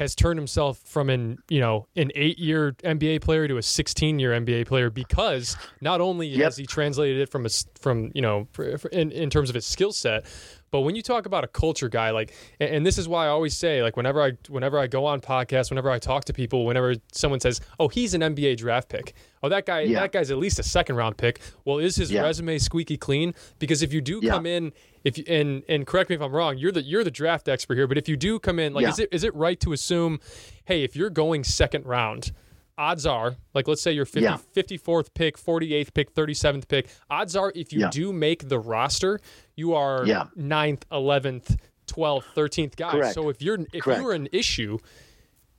has 0.00 0.14
turned 0.14 0.38
himself 0.38 0.78
from 0.78 1.10
an 1.10 1.36
you 1.48 1.60
know 1.60 1.86
an 1.94 2.10
eight 2.14 2.38
year 2.38 2.72
NBA 2.82 3.20
player 3.20 3.46
to 3.46 3.58
a 3.58 3.62
16 3.62 4.18
year 4.18 4.30
NBA 4.32 4.66
player 4.66 4.88
because 4.88 5.56
not 5.82 6.00
only 6.00 6.26
yep. 6.28 6.44
has 6.44 6.56
he 6.56 6.64
translated 6.64 7.20
it 7.20 7.30
from 7.30 7.44
a 7.44 7.50
from 7.78 8.10
you 8.14 8.22
know 8.22 8.48
in, 8.92 9.12
in 9.12 9.28
terms 9.28 9.50
of 9.50 9.54
his 9.54 9.66
skill 9.66 9.92
set, 9.92 10.24
but 10.70 10.80
when 10.80 10.94
you 10.94 11.02
talk 11.02 11.26
about 11.26 11.42
a 11.42 11.48
culture 11.48 11.88
guy, 11.88 12.10
like, 12.10 12.32
and 12.60 12.86
this 12.86 12.98
is 12.98 13.08
why 13.08 13.26
I 13.26 13.28
always 13.28 13.56
say, 13.56 13.82
like, 13.82 13.96
whenever 13.96 14.22
I 14.22 14.32
whenever 14.48 14.78
I 14.78 14.86
go 14.86 15.04
on 15.04 15.20
podcasts, 15.20 15.70
whenever 15.70 15.90
I 15.90 15.98
talk 15.98 16.24
to 16.26 16.32
people, 16.32 16.64
whenever 16.64 16.94
someone 17.12 17.40
says, 17.40 17.60
"Oh, 17.78 17.88
he's 17.88 18.14
an 18.14 18.20
NBA 18.22 18.56
draft 18.56 18.88
pick," 18.88 19.14
oh, 19.42 19.48
that 19.48 19.66
guy, 19.66 19.80
yeah. 19.80 20.00
that 20.00 20.12
guy's 20.12 20.30
at 20.30 20.38
least 20.38 20.58
a 20.58 20.62
second 20.62 20.96
round 20.96 21.16
pick. 21.16 21.40
Well, 21.64 21.78
is 21.78 21.96
his 21.96 22.12
yeah. 22.12 22.22
resume 22.22 22.58
squeaky 22.58 22.96
clean? 22.96 23.34
Because 23.58 23.82
if 23.82 23.92
you 23.92 24.00
do 24.00 24.20
yeah. 24.22 24.32
come 24.32 24.46
in, 24.46 24.72
if 25.04 25.18
you 25.18 25.24
and 25.26 25.62
and 25.68 25.86
correct 25.86 26.10
me 26.10 26.16
if 26.16 26.22
I'm 26.22 26.32
wrong, 26.32 26.56
you're 26.56 26.72
the 26.72 26.82
you're 26.82 27.04
the 27.04 27.10
draft 27.10 27.48
expert 27.48 27.74
here, 27.74 27.86
but 27.86 27.98
if 27.98 28.08
you 28.08 28.16
do 28.16 28.38
come 28.38 28.58
in, 28.58 28.72
like, 28.72 28.86
is 28.86 28.98
it 28.98 29.08
is 29.12 29.24
it 29.24 29.34
right 29.34 29.58
to 29.60 29.72
assume, 29.72 30.20
hey, 30.66 30.84
if 30.84 30.94
you're 30.94 31.10
going 31.10 31.44
second 31.44 31.86
round? 31.86 32.32
Odds 32.80 33.04
are, 33.04 33.36
like 33.52 33.68
let's 33.68 33.82
say 33.82 33.92
you're 33.92 34.06
50, 34.06 34.22
yeah. 34.22 34.38
54th 34.56 35.12
pick, 35.14 35.36
48th 35.36 35.92
pick, 35.92 36.14
37th 36.14 36.66
pick, 36.66 36.88
odds 37.10 37.36
are 37.36 37.52
if 37.54 37.72
you 37.72 37.80
yeah. 37.80 37.90
do 37.90 38.12
make 38.12 38.48
the 38.48 38.58
roster, 38.58 39.20
you 39.54 39.74
are 39.74 40.06
yeah. 40.06 40.26
9th, 40.36 40.82
11th, 40.90 41.58
12th, 41.86 42.24
13th 42.34 42.76
guy. 42.76 42.92
Correct. 42.92 43.14
So 43.14 43.28
if 43.28 43.42
you're 43.42 43.58
if 43.72 43.84
Correct. 43.84 44.00
you're 44.00 44.12
an 44.12 44.28
issue, 44.32 44.78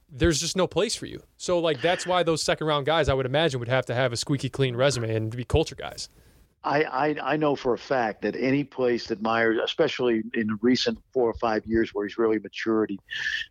there's 0.09 0.39
just 0.39 0.57
no 0.57 0.65
place 0.65 0.95
for 0.95 1.05
you. 1.05 1.21
So 1.37 1.59
like 1.59 1.79
that's 1.81 2.07
why 2.07 2.23
those 2.23 2.41
second 2.41 2.65
round 2.67 2.87
guys 2.87 3.07
I 3.07 3.13
would 3.13 3.27
imagine 3.27 3.59
would 3.59 3.69
have 3.69 3.85
to 3.85 3.93
have 3.93 4.11
a 4.11 4.17
squeaky 4.17 4.49
clean 4.49 4.75
resume 4.75 5.13
and 5.13 5.35
be 5.35 5.45
culture 5.45 5.75
guys. 5.75 6.09
I, 6.63 6.83
I, 6.83 7.33
I 7.33 7.37
know 7.37 7.55
for 7.55 7.73
a 7.73 7.77
fact 7.77 8.21
that 8.21 8.35
any 8.35 8.63
place 8.63 9.07
that 9.07 9.21
Meyers, 9.21 9.59
especially 9.63 10.21
in 10.35 10.47
the 10.47 10.57
recent 10.61 10.99
four 11.13 11.29
or 11.29 11.33
five 11.33 11.65
years 11.65 11.91
where 11.93 12.05
he's 12.05 12.17
really 12.17 12.39
matured, 12.39 12.91
he, 12.91 12.99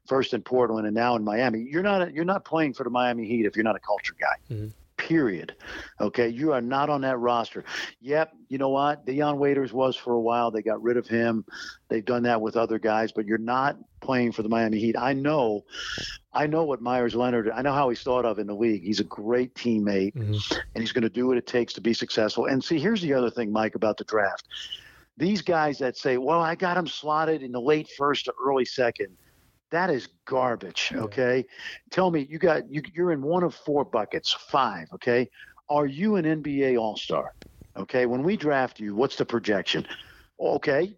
first 0.07 0.33
in 0.33 0.43
Portland 0.43 0.87
and 0.87 0.95
now 0.95 1.17
in 1.17 1.25
Miami, 1.25 1.67
you're 1.69 1.83
not 1.83 2.15
you're 2.15 2.25
not 2.25 2.45
playing 2.45 2.75
for 2.75 2.85
the 2.85 2.91
Miami 2.91 3.27
Heat 3.27 3.47
if 3.47 3.57
you're 3.57 3.65
not 3.65 3.77
a 3.77 3.81
culture 3.81 4.15
guy. 4.19 4.55
Mm-hmm 4.55 4.69
period. 5.11 5.57
Okay, 6.01 6.29
you 6.29 6.53
are 6.53 6.61
not 6.61 6.91
on 6.91 7.01
that 7.01 7.19
roster. 7.19 7.65
Yep, 8.01 8.33
you 8.49 8.59
know 8.59 8.69
what? 8.69 9.07
Dion 9.07 9.39
Waiters 9.39 9.73
was 9.73 9.97
for 9.97 10.13
a 10.13 10.21
while. 10.21 10.51
They 10.51 10.63
got 10.63 10.83
rid 10.83 10.97
of 10.97 11.09
him. 11.09 11.45
They've 11.89 12.05
done 12.05 12.23
that 12.25 12.41
with 12.41 12.57
other 12.57 12.79
guys, 12.79 13.11
but 13.11 13.27
you're 13.27 13.39
not 13.39 13.77
playing 14.11 14.33
for 14.33 14.43
the 14.43 14.49
Miami 14.49 14.81
Heat. 14.81 14.97
I 14.99 15.13
know, 15.13 15.65
I 16.33 16.49
know 16.49 16.65
what 16.65 16.83
Meyers 16.83 17.15
Leonard. 17.15 17.49
I 17.49 17.63
know 17.63 17.73
how 17.73 17.91
he's 17.91 18.03
thought 18.03 18.25
of 18.25 18.41
in 18.41 18.49
the 18.49 18.55
league. 18.55 18.83
He's 18.83 18.99
a 18.99 19.05
great 19.05 19.55
teammate, 19.55 20.17
mm-hmm. 20.17 20.59
and 20.75 20.83
he's 20.83 20.91
going 20.91 21.03
to 21.03 21.09
do 21.09 21.29
what 21.29 21.37
it 21.37 21.47
takes 21.47 21.73
to 21.75 21.81
be 21.81 21.95
successful. 21.95 22.47
And 22.47 22.63
see, 22.63 22.81
here's 22.81 23.03
the 23.03 23.15
other 23.15 23.31
thing, 23.31 23.53
Mike, 23.53 23.77
about 23.77 23.99
the 23.99 24.05
draft. 24.05 24.49
These 25.17 25.43
guys 25.43 25.79
that 25.79 25.97
say, 25.97 26.17
"Well, 26.17 26.41
I 26.41 26.57
got 26.57 26.77
him 26.77 26.89
slotted 26.89 27.41
in 27.43 27.53
the 27.53 27.61
late 27.61 27.89
first 27.97 28.27
or 28.27 28.35
early 28.45 28.65
second 28.65 29.17
that 29.71 29.89
is 29.89 30.09
garbage. 30.25 30.93
Okay, 30.93 31.47
tell 31.91 32.11
me 32.11 32.27
you 32.29 32.39
got 32.39 32.69
you, 32.69 32.83
you're 32.93 33.13
in 33.13 33.23
one 33.23 33.45
of 33.45 33.55
four 33.55 33.85
buckets, 33.85 34.33
five. 34.33 34.89
Okay, 34.93 35.31
are 35.69 35.87
you 35.87 36.17
an 36.17 36.25
NBA 36.25 36.77
All 36.77 36.97
Star? 36.97 37.35
Okay, 37.77 38.07
when 38.07 38.25
we 38.25 38.37
draft 38.37 38.81
you, 38.81 38.97
what's 38.97 39.15
the 39.15 39.25
projection? 39.25 39.87
Okay, 40.41 40.93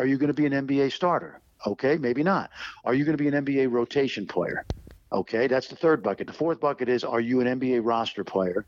are 0.00 0.06
you 0.06 0.18
going 0.18 0.28
to 0.28 0.34
be 0.34 0.46
an 0.46 0.66
NBA 0.66 0.90
starter? 0.90 1.40
Okay, 1.66 1.96
maybe 1.96 2.22
not. 2.22 2.50
Are 2.84 2.94
you 2.94 3.04
going 3.04 3.16
to 3.16 3.22
be 3.22 3.28
an 3.28 3.44
NBA 3.44 3.70
rotation 3.70 4.26
player? 4.26 4.64
Okay, 5.12 5.46
that's 5.46 5.68
the 5.68 5.76
third 5.76 6.02
bucket. 6.02 6.26
The 6.26 6.32
fourth 6.32 6.60
bucket 6.60 6.88
is 6.88 7.04
are 7.04 7.20
you 7.20 7.40
an 7.40 7.60
NBA 7.60 7.80
roster 7.84 8.24
player? 8.24 8.66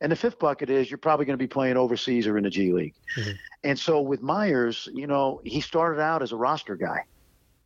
And 0.00 0.12
the 0.12 0.16
fifth 0.16 0.38
bucket 0.38 0.68
is 0.68 0.90
you're 0.90 0.98
probably 0.98 1.24
going 1.26 1.38
to 1.38 1.42
be 1.42 1.48
playing 1.48 1.76
overseas 1.76 2.26
or 2.26 2.36
in 2.36 2.44
the 2.44 2.50
G 2.50 2.72
League. 2.72 2.94
Mm-hmm. 3.16 3.30
And 3.64 3.78
so 3.78 4.00
with 4.00 4.22
Myers, 4.22 4.88
you 4.92 5.06
know, 5.06 5.40
he 5.44 5.60
started 5.60 6.00
out 6.00 6.22
as 6.22 6.32
a 6.32 6.36
roster 6.36 6.76
guy 6.76 7.04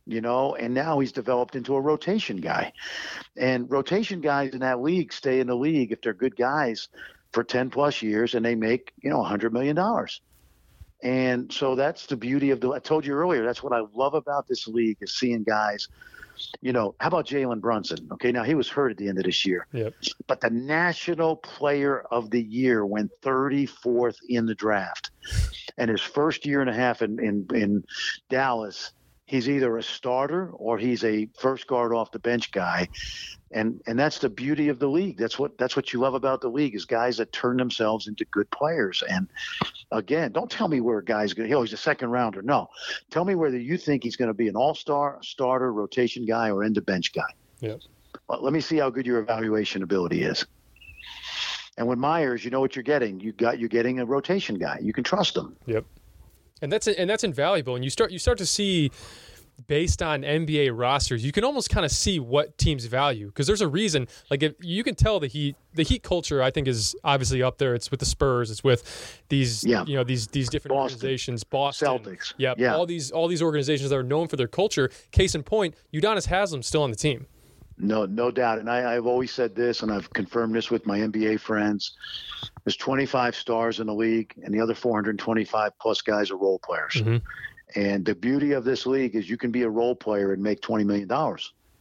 you 0.05 0.21
know, 0.21 0.55
and 0.55 0.73
now 0.73 0.99
he's 0.99 1.11
developed 1.11 1.55
into 1.55 1.75
a 1.75 1.81
rotation 1.81 2.37
guy. 2.37 2.73
And 3.37 3.69
rotation 3.69 4.21
guys 4.21 4.53
in 4.53 4.59
that 4.59 4.81
league 4.81 5.13
stay 5.13 5.39
in 5.39 5.47
the 5.47 5.55
league 5.55 5.91
if 5.91 6.01
they're 6.01 6.13
good 6.13 6.35
guys 6.35 6.89
for 7.31 7.43
10 7.43 7.69
plus 7.69 8.01
years 8.01 8.35
and 8.35 8.45
they 8.45 8.55
make, 8.55 8.93
you 9.01 9.09
know, 9.09 9.19
$100 9.19 9.51
million. 9.51 9.77
And 11.03 11.51
so 11.51 11.75
that's 11.75 12.05
the 12.05 12.15
beauty 12.15 12.51
of 12.51 12.61
the, 12.61 12.71
I 12.71 12.79
told 12.79 13.05
you 13.05 13.13
earlier, 13.13 13.43
that's 13.43 13.63
what 13.63 13.73
I 13.73 13.81
love 13.93 14.13
about 14.13 14.47
this 14.47 14.67
league 14.67 14.97
is 15.01 15.17
seeing 15.17 15.43
guys, 15.43 15.87
you 16.61 16.73
know, 16.73 16.95
how 16.99 17.07
about 17.07 17.27
Jalen 17.27 17.59
Brunson? 17.61 18.07
Okay, 18.11 18.31
now 18.31 18.43
he 18.43 18.55
was 18.55 18.69
hurt 18.69 18.91
at 18.91 18.97
the 18.97 19.07
end 19.07 19.17
of 19.17 19.25
this 19.25 19.45
year. 19.45 19.67
Yep. 19.73 19.93
But 20.27 20.41
the 20.41 20.49
national 20.49 21.37
player 21.37 22.01
of 22.11 22.29
the 22.29 22.41
year 22.41 22.85
went 22.85 23.11
34th 23.21 24.17
in 24.29 24.45
the 24.45 24.55
draft. 24.55 25.11
And 25.77 25.89
his 25.89 26.01
first 26.01 26.45
year 26.45 26.61
and 26.61 26.69
a 26.69 26.73
half 26.73 27.01
in, 27.01 27.19
in, 27.19 27.47
in 27.53 27.83
Dallas, 28.29 28.91
he's 29.31 29.47
either 29.47 29.77
a 29.77 29.83
starter 29.83 30.49
or 30.51 30.77
he's 30.77 31.05
a 31.05 31.25
first 31.39 31.65
guard 31.65 31.93
off 31.93 32.11
the 32.11 32.19
bench 32.19 32.51
guy. 32.51 32.89
And 33.49 33.81
and 33.87 33.97
that's 33.97 34.19
the 34.19 34.29
beauty 34.29 34.67
of 34.67 34.77
the 34.77 34.87
league. 34.87 35.17
That's 35.17 35.39
what 35.39 35.57
that's 35.57 35.75
what 35.75 35.93
you 35.93 35.99
love 35.99 36.15
about 36.15 36.41
the 36.41 36.49
league 36.49 36.75
is 36.75 36.83
guys 36.83 37.17
that 37.17 37.31
turn 37.31 37.55
themselves 37.55 38.07
into 38.07 38.25
good 38.25 38.49
players. 38.51 39.03
And 39.09 39.27
again 39.91 40.33
don't 40.33 40.51
tell 40.51 40.67
me 40.67 40.81
where 40.81 40.99
a 40.99 41.03
guy's 41.03 41.33
going 41.33 41.53
oh 41.53 41.61
he's 41.61 41.73
a 41.73 41.77
second 41.77 42.11
rounder. 42.11 42.41
No 42.41 42.67
tell 43.09 43.23
me 43.23 43.35
whether 43.35 43.57
you 43.57 43.77
think 43.77 44.03
he's 44.03 44.17
going 44.17 44.27
to 44.27 44.33
be 44.33 44.49
an 44.49 44.55
all-star 44.55 45.19
starter 45.21 45.71
rotation 45.71 46.25
guy 46.25 46.49
or 46.49 46.63
end 46.63 46.75
the 46.75 46.81
bench 46.81 47.13
guy. 47.13 47.31
Yeah 47.61 47.75
well, 48.27 48.43
let 48.43 48.51
me 48.51 48.59
see 48.59 48.77
how 48.77 48.89
good 48.89 49.05
your 49.05 49.19
evaluation 49.19 49.81
ability 49.81 50.23
is. 50.23 50.45
And 51.77 51.87
with 51.87 51.99
meyers 51.99 52.43
you 52.43 52.51
know 52.51 52.59
what 52.59 52.75
you're 52.75 52.83
getting. 52.83 53.21
You 53.21 53.31
got 53.31 53.59
you're 53.59 53.69
getting 53.69 53.99
a 53.99 54.05
rotation 54.05 54.55
guy. 54.55 54.79
You 54.81 54.91
can 54.91 55.05
trust 55.05 55.37
him. 55.37 55.55
Yep 55.65 55.85
and 56.61 56.71
that's 56.71 56.87
and 56.87 57.09
that's 57.09 57.23
invaluable. 57.23 57.75
And 57.75 57.83
you 57.83 57.89
start 57.89 58.11
you 58.11 58.19
start 58.19 58.37
to 58.39 58.45
see 58.45 58.91
based 59.67 60.01
on 60.01 60.21
NBA 60.21 60.71
rosters, 60.73 61.23
you 61.23 61.31
can 61.31 61.43
almost 61.43 61.69
kind 61.69 61.85
of 61.85 61.91
see 61.91 62.19
what 62.19 62.57
teams 62.57 62.85
value 62.85 63.27
because 63.27 63.47
there's 63.47 63.61
a 63.61 63.67
reason. 63.67 64.07
Like 64.29 64.43
if 64.43 64.53
you 64.59 64.83
can 64.83 64.95
tell 64.95 65.19
the 65.19 65.27
Heat, 65.27 65.55
the 65.73 65.83
Heat 65.83 66.03
culture, 66.03 66.41
I 66.41 66.51
think 66.51 66.67
is 66.67 66.95
obviously 67.03 67.43
up 67.43 67.57
there. 67.57 67.75
It's 67.75 67.91
with 67.91 67.99
the 67.99 68.05
Spurs, 68.05 68.51
it's 68.51 68.63
with 68.63 69.21
these, 69.29 69.63
yeah. 69.63 69.83
you 69.85 69.95
know, 69.95 70.03
these 70.03 70.27
these 70.27 70.49
different 70.49 70.75
Boston. 70.75 70.97
organizations, 70.97 71.43
Boston, 71.43 71.87
Celtics, 71.87 72.33
yep, 72.37 72.57
yeah, 72.59 72.75
all 72.75 72.85
these 72.85 73.11
all 73.11 73.27
these 73.27 73.41
organizations 73.41 73.89
that 73.89 73.95
are 73.95 74.03
known 74.03 74.27
for 74.27 74.35
their 74.35 74.47
culture. 74.47 74.89
Case 75.11 75.35
in 75.35 75.43
point, 75.43 75.75
Udonis 75.93 76.27
Haslem 76.27 76.63
still 76.63 76.83
on 76.83 76.89
the 76.89 76.97
team. 76.97 77.27
No, 77.81 78.05
no 78.05 78.29
doubt. 78.29 78.59
And 78.59 78.69
I, 78.69 78.93
have 78.93 79.07
always 79.07 79.31
said 79.31 79.55
this, 79.55 79.81
and 79.81 79.91
I've 79.91 80.11
confirmed 80.13 80.55
this 80.55 80.69
with 80.69 80.85
my 80.85 80.99
NBA 80.99 81.39
friends. 81.39 81.97
There's 82.63 82.77
25 82.77 83.35
stars 83.35 83.79
in 83.79 83.87
the 83.87 83.93
league, 83.93 84.33
and 84.43 84.53
the 84.53 84.61
other 84.61 84.75
425 84.75 85.71
plus 85.79 86.01
guys 86.01 86.29
are 86.29 86.37
role 86.37 86.59
players. 86.59 86.93
Mm-hmm. 86.93 87.17
And 87.75 88.05
the 88.05 88.13
beauty 88.13 88.51
of 88.51 88.63
this 88.63 88.85
league 88.85 89.15
is 89.15 89.29
you 89.29 89.37
can 89.37 89.51
be 89.51 89.63
a 89.63 89.69
role 89.69 89.95
player 89.95 90.33
and 90.33 90.43
make 90.43 90.61
$20 90.61 90.85
million. 90.85 91.09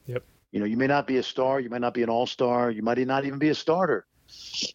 Yep. 0.06 0.24
You 0.52 0.60
know, 0.60 0.66
you 0.66 0.76
may 0.76 0.86
not 0.86 1.06
be 1.06 1.18
a 1.18 1.22
star, 1.22 1.60
you 1.60 1.68
might 1.68 1.80
not 1.80 1.94
be 1.94 2.02
an 2.02 2.08
all 2.08 2.26
star, 2.26 2.70
you 2.70 2.82
might 2.82 2.98
not 2.98 3.24
even 3.26 3.38
be 3.38 3.50
a 3.50 3.54
starter. 3.54 4.06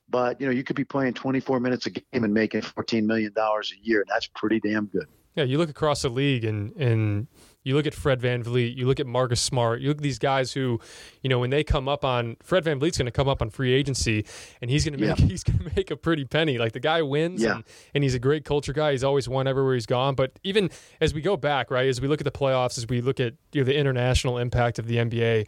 But, 0.10 0.40
you 0.40 0.46
know, 0.46 0.52
you 0.52 0.64
could 0.64 0.76
be 0.76 0.84
playing 0.84 1.14
24 1.14 1.60
minutes 1.60 1.86
a 1.86 1.90
game 1.90 2.24
and 2.24 2.34
making 2.34 2.62
$14 2.62 3.04
million 3.06 3.34
a 3.38 3.62
year, 3.82 4.02
and 4.02 4.10
that's 4.10 4.28
pretty 4.28 4.60
damn 4.60 4.86
good. 4.88 5.08
Yeah, 5.36 5.44
you 5.44 5.58
look 5.58 5.70
across 5.70 6.04
the 6.04 6.10
league 6.10 6.46
and 6.46 6.74
and 6.78 7.28
you 7.66 7.76
look 7.76 7.88
at 7.88 7.94
Fred 7.96 8.22
Van 8.22 8.44
VanVleet, 8.44 8.78
you 8.78 8.86
look 8.86 9.00
at 9.00 9.08
Marcus 9.08 9.42
Smart, 9.42 9.82
you 9.82 9.90
look 9.90 9.98
at 9.98 10.04
these 10.04 10.20
guys 10.20 10.54
who, 10.54 10.80
you 11.22 11.30
know, 11.30 11.40
when 11.40 11.50
they 11.50 11.64
come 11.64 11.90
up 11.90 12.06
on 12.06 12.38
Fred 12.44 12.64
Van 12.64 12.80
VanVleet's 12.80 12.98
going 12.98 13.08
to 13.08 13.12
come 13.12 13.28
up 13.28 13.42
on 13.42 13.50
free 13.50 13.74
agency 13.74 14.26
and 14.62 14.70
he's 14.70 14.86
going 14.86 14.98
to 14.98 15.04
make 15.04 15.20
yeah. 15.20 15.26
he's 15.26 15.44
going 15.44 15.60
to 15.60 15.76
make 15.76 15.92
a 15.92 15.98
pretty 15.98 16.24
penny. 16.26 16.58
Like 16.58 16.72
the 16.74 16.80
guy 16.80 17.02
wins 17.02 17.42
yeah. 17.42 17.56
and, 17.56 17.64
and 17.96 18.04
he's 18.04 18.14
a 18.14 18.20
great 18.20 18.46
culture 18.46 18.72
guy. 18.72 18.92
He's 18.92 19.04
always 19.04 19.28
won 19.28 19.48
everywhere 19.48 19.74
he's 19.74 19.88
gone. 19.88 20.14
But 20.16 20.40
even 20.44 20.70
as 21.02 21.14
we 21.14 21.22
go 21.22 21.36
back, 21.36 21.72
right, 21.72 21.88
as 21.88 22.00
we 22.00 22.08
look 22.08 22.22
at 22.22 22.26
the 22.26 22.32
playoffs, 22.32 22.78
as 22.78 22.88
we 22.88 23.02
look 23.02 23.20
at 23.20 23.34
you 23.52 23.62
know 23.62 23.66
the 23.66 23.76
international 23.76 24.38
impact 24.38 24.78
of 24.78 24.86
the 24.86 24.98
NBA, 24.98 25.48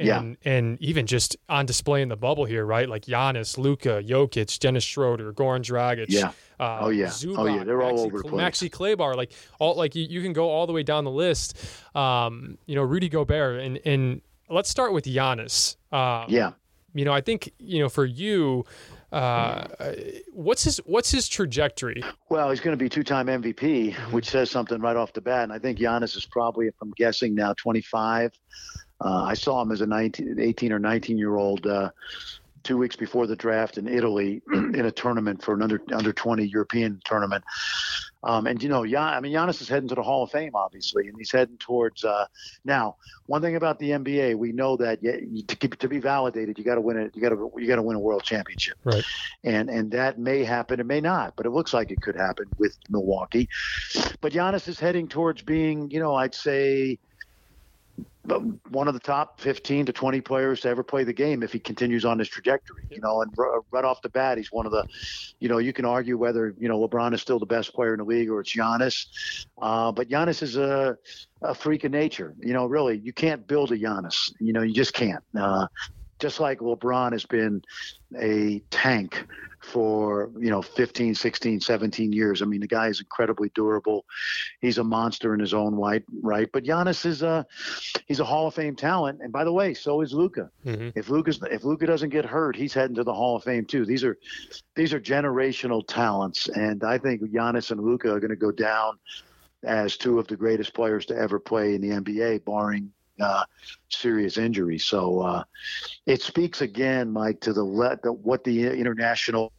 and, 0.00 0.36
yeah. 0.42 0.52
and 0.52 0.80
even 0.80 1.06
just 1.06 1.36
on 1.48 1.66
display 1.66 2.02
in 2.02 2.08
the 2.08 2.16
bubble 2.16 2.44
here, 2.44 2.64
right? 2.64 2.88
Like 2.88 3.04
Giannis, 3.04 3.58
Luka, 3.58 4.02
Jokic, 4.02 4.58
Dennis 4.58 4.84
Schroeder, 4.84 5.32
Goran 5.32 5.62
Dragic. 5.62 6.06
Yeah. 6.08 6.32
Uh, 6.58 6.78
oh 6.82 6.88
yeah. 6.88 7.06
Zubac, 7.06 7.38
oh 7.38 7.46
yeah. 7.46 7.64
They're 7.64 7.82
all 7.82 7.92
Maxi, 7.92 8.06
over 8.06 8.18
the 8.18 8.24
place. 8.24 8.42
Maxi 8.42 8.72
Kleber, 8.72 9.14
like 9.14 9.32
all 9.58 9.76
like 9.76 9.94
you, 9.94 10.06
you 10.08 10.22
can 10.22 10.32
go 10.32 10.48
all 10.48 10.66
the 10.66 10.72
way 10.72 10.82
down 10.82 11.04
the 11.04 11.10
list. 11.10 11.56
Um, 11.94 12.58
you 12.66 12.74
know, 12.74 12.82
Rudy 12.82 13.08
Gobert, 13.08 13.60
and 13.60 13.78
and 13.84 14.22
let's 14.48 14.70
start 14.70 14.92
with 14.92 15.04
Giannis. 15.04 15.76
Um, 15.92 16.26
yeah. 16.28 16.52
You 16.94 17.04
know, 17.04 17.12
I 17.12 17.20
think 17.20 17.52
you 17.58 17.80
know 17.80 17.88
for 17.88 18.04
you. 18.04 18.64
Uh, 19.12 19.66
what's 20.32 20.62
his 20.62 20.78
what's 20.86 21.10
his 21.10 21.28
trajectory? 21.28 22.00
Well, 22.28 22.48
he's 22.48 22.60
going 22.60 22.78
to 22.78 22.82
be 22.82 22.88
two-time 22.88 23.26
MVP, 23.26 23.92
mm-hmm. 23.92 24.12
which 24.12 24.30
says 24.30 24.52
something 24.52 24.80
right 24.80 24.94
off 24.94 25.12
the 25.12 25.20
bat. 25.20 25.42
And 25.42 25.52
I 25.52 25.58
think 25.58 25.80
Giannis 25.80 26.16
is 26.16 26.24
probably, 26.26 26.68
if 26.68 26.74
I'm 26.80 26.92
guessing 26.92 27.34
now, 27.34 27.52
25. 27.54 28.30
Uh, 29.00 29.24
I 29.24 29.34
saw 29.34 29.62
him 29.62 29.72
as 29.72 29.80
a 29.80 29.86
19, 29.86 30.38
18 30.38 30.72
or 30.72 30.78
19 30.78 31.18
year 31.18 31.36
old 31.36 31.66
uh, 31.66 31.90
two 32.62 32.76
weeks 32.76 32.96
before 32.96 33.26
the 33.26 33.36
draft 33.36 33.78
in 33.78 33.88
Italy 33.88 34.42
in 34.52 34.84
a 34.84 34.90
tournament 34.90 35.42
for 35.42 35.54
an 35.54 35.62
under 35.62 35.80
under 35.92 36.12
20 36.12 36.44
European 36.44 37.00
tournament. 37.04 37.44
Um, 38.22 38.46
and 38.46 38.62
you 38.62 38.68
know, 38.68 38.82
yeah, 38.82 39.02
I 39.02 39.20
mean, 39.20 39.32
Giannis 39.32 39.62
is 39.62 39.68
heading 39.68 39.88
to 39.88 39.94
the 39.94 40.02
Hall 40.02 40.22
of 40.22 40.30
Fame, 40.30 40.54
obviously, 40.54 41.08
and 41.08 41.16
he's 41.16 41.32
heading 41.32 41.56
towards. 41.56 42.04
Uh, 42.04 42.26
now, 42.66 42.96
one 43.26 43.40
thing 43.40 43.56
about 43.56 43.78
the 43.78 43.90
NBA, 43.90 44.36
we 44.36 44.52
know 44.52 44.76
that 44.76 45.02
you, 45.02 45.42
to, 45.42 45.56
to 45.56 45.88
be 45.88 45.98
validated, 45.98 46.58
you 46.58 46.64
got 46.64 46.74
to 46.74 46.82
win 46.82 46.98
it. 46.98 47.16
You 47.16 47.22
got 47.22 47.30
to 47.30 47.50
you 47.56 47.66
got 47.66 47.76
to 47.76 47.82
win 47.82 47.96
a 47.96 48.00
world 48.00 48.22
championship. 48.22 48.76
Right. 48.84 49.04
And 49.42 49.70
and 49.70 49.90
that 49.92 50.18
may 50.18 50.44
happen, 50.44 50.80
it 50.80 50.86
may 50.86 51.00
not, 51.00 51.34
but 51.34 51.46
it 51.46 51.50
looks 51.50 51.72
like 51.72 51.90
it 51.90 52.02
could 52.02 52.16
happen 52.16 52.46
with 52.58 52.76
Milwaukee. 52.90 53.48
But 54.20 54.32
Giannis 54.32 54.68
is 54.68 54.78
heading 54.78 55.08
towards 55.08 55.40
being, 55.40 55.90
you 55.90 56.00
know, 56.00 56.14
I'd 56.14 56.34
say 56.34 56.98
one 58.70 58.88
of 58.88 58.94
the 58.94 59.00
top 59.00 59.40
15 59.40 59.86
to 59.86 59.92
20 59.92 60.20
players 60.20 60.60
to 60.60 60.68
ever 60.68 60.82
play 60.82 61.04
the 61.04 61.12
game 61.12 61.42
if 61.42 61.52
he 61.52 61.58
continues 61.58 62.04
on 62.04 62.18
this 62.18 62.28
trajectory. 62.28 62.84
You 62.90 63.00
know, 63.00 63.22
and 63.22 63.32
right 63.70 63.84
off 63.84 64.02
the 64.02 64.08
bat, 64.08 64.38
he's 64.38 64.52
one 64.52 64.66
of 64.66 64.72
the, 64.72 64.86
you 65.38 65.48
know, 65.48 65.58
you 65.58 65.72
can 65.72 65.84
argue 65.84 66.16
whether 66.16 66.54
you 66.58 66.68
know 66.68 66.86
LeBron 66.86 67.14
is 67.14 67.20
still 67.20 67.38
the 67.38 67.46
best 67.46 67.74
player 67.74 67.92
in 67.94 67.98
the 67.98 68.04
league 68.04 68.30
or 68.30 68.40
it's 68.40 68.54
Giannis, 68.54 69.46
uh, 69.60 69.92
but 69.92 70.08
Giannis 70.08 70.42
is 70.42 70.56
a, 70.56 70.96
a 71.42 71.54
freak 71.54 71.84
of 71.84 71.92
nature. 71.92 72.34
You 72.40 72.52
know, 72.52 72.66
really, 72.66 72.98
you 72.98 73.12
can't 73.12 73.46
build 73.46 73.72
a 73.72 73.78
Giannis. 73.78 74.32
You 74.40 74.52
know, 74.52 74.62
you 74.62 74.74
just 74.74 74.94
can't. 74.94 75.22
Uh, 75.38 75.66
just 76.18 76.38
like 76.38 76.58
LeBron 76.60 77.12
has 77.12 77.24
been 77.24 77.62
a 78.20 78.60
tank 78.70 79.26
for 79.60 80.30
you 80.38 80.50
know 80.50 80.62
15 80.62 81.14
16 81.14 81.60
17 81.60 82.12
years. 82.12 82.42
I 82.42 82.46
mean 82.46 82.60
the 82.60 82.66
guy 82.66 82.88
is 82.88 83.00
incredibly 83.00 83.50
durable. 83.54 84.04
He's 84.60 84.78
a 84.78 84.84
monster 84.84 85.34
in 85.34 85.40
his 85.40 85.54
own 85.54 85.74
right 85.74 86.02
right? 86.22 86.48
But 86.52 86.64
Giannis 86.64 87.04
is 87.04 87.22
a 87.22 87.46
he's 88.06 88.20
a 88.20 88.24
hall 88.24 88.48
of 88.48 88.54
fame 88.54 88.74
talent. 88.74 89.20
And 89.22 89.32
by 89.32 89.44
the 89.44 89.52
way 89.52 89.74
so 89.74 90.00
is 90.00 90.12
Luka. 90.12 90.50
mm-hmm. 90.64 90.90
if 90.98 91.08
Luka's 91.10 91.40
if 91.50 91.64
Luka 91.64 91.86
doesn't 91.86 92.10
get 92.10 92.24
hurt 92.24 92.56
he's 92.56 92.74
heading 92.74 92.96
to 92.96 93.04
the 93.04 93.14
hall 93.14 93.36
of 93.36 93.44
fame 93.44 93.64
too. 93.64 93.84
These 93.84 94.04
are 94.04 94.18
these 94.74 94.92
are 94.92 95.00
generational 95.00 95.86
talents. 95.86 96.48
And 96.48 96.82
i 96.84 96.98
think 96.98 97.22
Giannis 97.22 97.70
and 97.70 97.80
Luka 97.80 98.12
are 98.12 98.20
going 98.20 98.30
to 98.30 98.36
go 98.36 98.50
down 98.50 98.98
as 99.62 99.96
two 99.96 100.18
of 100.18 100.26
the 100.26 100.36
greatest 100.36 100.72
players 100.74 101.04
to 101.06 101.16
ever 101.16 101.38
play 101.38 101.74
in 101.74 101.80
the 101.82 101.90
NBA 101.90 102.44
barring 102.44 102.90
uh, 103.20 103.44
serious 103.88 104.38
injury. 104.38 104.78
So 104.78 105.20
uh, 105.20 105.44
it 106.06 106.22
speaks 106.22 106.60
again, 106.60 107.12
Mike, 107.12 107.40
to 107.40 107.52
the, 107.52 107.64
le- 107.64 107.98
the 108.02 108.12
what 108.12 108.44
the 108.44 108.66
international 108.66 109.52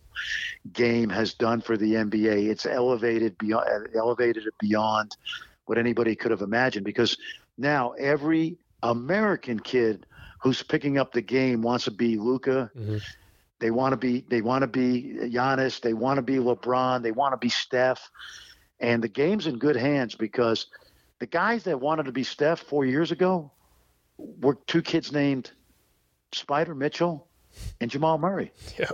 game 0.73 1.09
has 1.09 1.33
done 1.33 1.61
for 1.61 1.77
the 1.77 1.93
NBA. 1.93 2.49
It's 2.49 2.65
elevated 2.65 3.37
beyond 3.37 3.89
elevated 3.95 4.45
it 4.45 4.53
beyond 4.59 5.15
what 5.65 5.77
anybody 5.77 6.15
could 6.15 6.31
have 6.31 6.41
imagined 6.41 6.85
because 6.85 7.17
now 7.57 7.91
every 7.91 8.57
American 8.83 9.59
kid 9.59 10.05
who's 10.39 10.63
picking 10.63 10.97
up 10.97 11.11
the 11.11 11.21
game 11.21 11.61
wants 11.61 11.85
to 11.85 11.91
be 11.91 12.17
Luka. 12.17 12.71
Mm-hmm. 12.75 12.97
They 13.59 13.71
want 13.71 13.93
to 13.93 13.97
be 13.97 14.25
they 14.27 14.41
want 14.41 14.63
to 14.63 14.67
be 14.67 15.15
Giannis. 15.21 15.79
They 15.81 15.93
want 15.93 16.17
to 16.17 16.23
be 16.23 16.37
LeBron. 16.37 17.03
They 17.03 17.11
want 17.11 17.33
to 17.33 17.37
be 17.37 17.49
Steph. 17.49 18.09
And 18.79 19.03
the 19.03 19.07
game's 19.07 19.45
in 19.45 19.59
good 19.59 19.75
hands 19.75 20.15
because 20.15 20.65
the 21.21 21.27
guys 21.27 21.63
that 21.65 21.79
wanted 21.79 22.05
to 22.05 22.11
be 22.11 22.23
Steph 22.23 22.61
four 22.61 22.83
years 22.83 23.11
ago 23.11 23.51
were 24.17 24.55
two 24.65 24.81
kids 24.81 25.11
named 25.11 25.51
Spider 26.31 26.73
Mitchell 26.73 27.27
and 27.79 27.91
Jamal 27.91 28.17
Murray. 28.17 28.51
Yeah. 28.79 28.89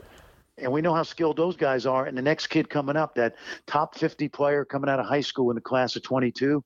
And 0.58 0.74
we 0.74 0.82
know 0.82 0.94
how 0.94 1.04
skilled 1.04 1.38
those 1.38 1.56
guys 1.56 1.86
are. 1.86 2.06
And 2.06 2.18
the 2.18 2.22
next 2.22 2.48
kid 2.48 2.70
coming 2.70 2.98
up, 2.98 3.16
that 3.16 3.36
top 3.66 3.96
50 3.96 4.28
player 4.28 4.66
coming 4.66 4.90
out 4.90 5.00
of 5.00 5.06
high 5.06 5.22
school 5.22 5.50
in 5.52 5.56
the 5.56 5.62
class 5.62 5.96
of 5.96 6.04
22, 6.04 6.62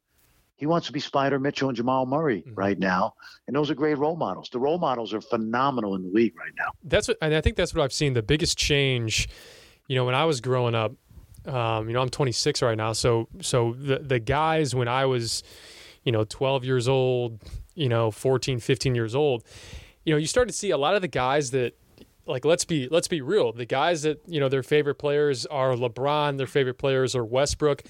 he 0.56 0.66
wants 0.66 0.88
to 0.88 0.94
be 0.94 1.00
Spider 1.00 1.38
Mitchell 1.38 1.70
and 1.70 1.78
Jamal 1.78 2.08
Murray 2.08 2.42
mm-hmm. 2.42 2.56
right 2.56 2.80
now. 2.80 3.14
And 3.46 3.56
those 3.56 3.70
are 3.70 3.76
great 3.76 4.00
role 4.00 4.16
models. 4.16 4.50
The 4.52 4.60
role 4.60 4.80
models 4.80 5.14
are 5.14 5.22
phenomenal 5.22 5.94
in 5.94 6.02
the 6.02 6.10
league 6.10 6.34
right 6.40 6.54
now. 6.58 6.72
That's 6.84 7.08
what, 7.08 7.18
and 7.22 7.36
I 7.36 7.42
think 7.42 7.56
that's 7.56 7.76
what 7.76 7.84
I've 7.84 7.94
seen. 7.94 8.14
The 8.14 8.24
biggest 8.24 8.58
change, 8.58 9.30
you 9.88 9.96
know, 9.96 10.06
when 10.06 10.16
I 10.16 10.26
was 10.26 10.42
growing 10.42 10.74
up, 10.74 10.94
um, 11.46 11.88
you 11.88 11.94
know, 11.94 12.02
I'm 12.02 12.10
26 12.10 12.62
right 12.62 12.78
now. 12.78 12.94
So, 12.94 13.28
so 13.42 13.74
the, 13.74 14.00
the 14.00 14.20
guys 14.20 14.76
when 14.76 14.88
I 14.88 15.06
was, 15.06 15.44
you 16.04 16.12
know, 16.12 16.24
12 16.24 16.64
years 16.66 16.88
old, 16.88 17.40
you 17.76 17.90
know, 17.90 18.12
14, 18.12 18.60
15 18.60 18.96
years 18.96 19.16
old, 19.16 19.44
you 20.06 20.14
know, 20.14 20.18
you 20.18 20.28
start 20.28 20.48
to 20.48 20.54
see 20.54 20.72
a 20.72 20.78
lot 20.78 20.96
of 20.96 21.02
the 21.02 21.08
guys 21.08 21.52
that 21.52 21.74
like 22.26 22.46
let's 22.46 22.66
be 22.66 22.88
let's 22.90 23.08
be 23.08 23.22
real. 23.22 23.52
The 23.52 23.66
guys 23.66 24.04
that, 24.04 24.22
you 24.28 24.40
know, 24.40 24.50
their 24.50 24.64
favorite 24.64 24.96
players 24.96 25.46
are 25.48 25.74
LeBron, 25.74 26.38
their 26.38 26.48
favorite 26.48 26.78
players 26.78 27.16
are 27.16 27.26
Westbrook. 27.26 27.84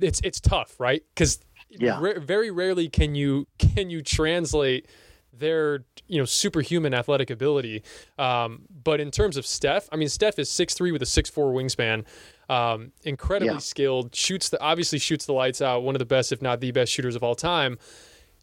It's 0.00 0.20
it's 0.22 0.40
tough, 0.40 0.78
right? 0.78 1.02
Cuz 1.14 1.40
yeah. 1.68 1.98
Ra- 2.00 2.18
very 2.18 2.50
rarely 2.50 2.88
can 2.88 3.14
you 3.14 3.46
can 3.58 3.90
you 3.90 4.02
translate 4.02 4.86
their 5.32 5.84
you 6.06 6.18
know 6.18 6.24
superhuman 6.24 6.94
athletic 6.94 7.30
ability. 7.30 7.82
Um, 8.18 8.62
but 8.84 9.00
in 9.00 9.10
terms 9.10 9.36
of 9.36 9.46
Steph, 9.46 9.88
I 9.92 9.96
mean 9.96 10.08
Steph 10.08 10.38
is 10.38 10.50
six 10.50 10.74
three 10.74 10.92
with 10.92 11.02
a 11.02 11.06
six 11.06 11.28
four 11.28 11.52
wingspan. 11.52 12.04
Um, 12.48 12.92
incredibly 13.02 13.54
yeah. 13.54 13.58
skilled, 13.58 14.14
shoots 14.14 14.48
the 14.48 14.60
obviously 14.60 14.98
shoots 14.98 15.26
the 15.26 15.32
lights 15.32 15.60
out. 15.60 15.82
One 15.82 15.94
of 15.94 15.98
the 15.98 16.06
best, 16.06 16.32
if 16.32 16.40
not 16.40 16.60
the 16.60 16.70
best, 16.70 16.92
shooters 16.92 17.16
of 17.16 17.22
all 17.22 17.34
time. 17.34 17.78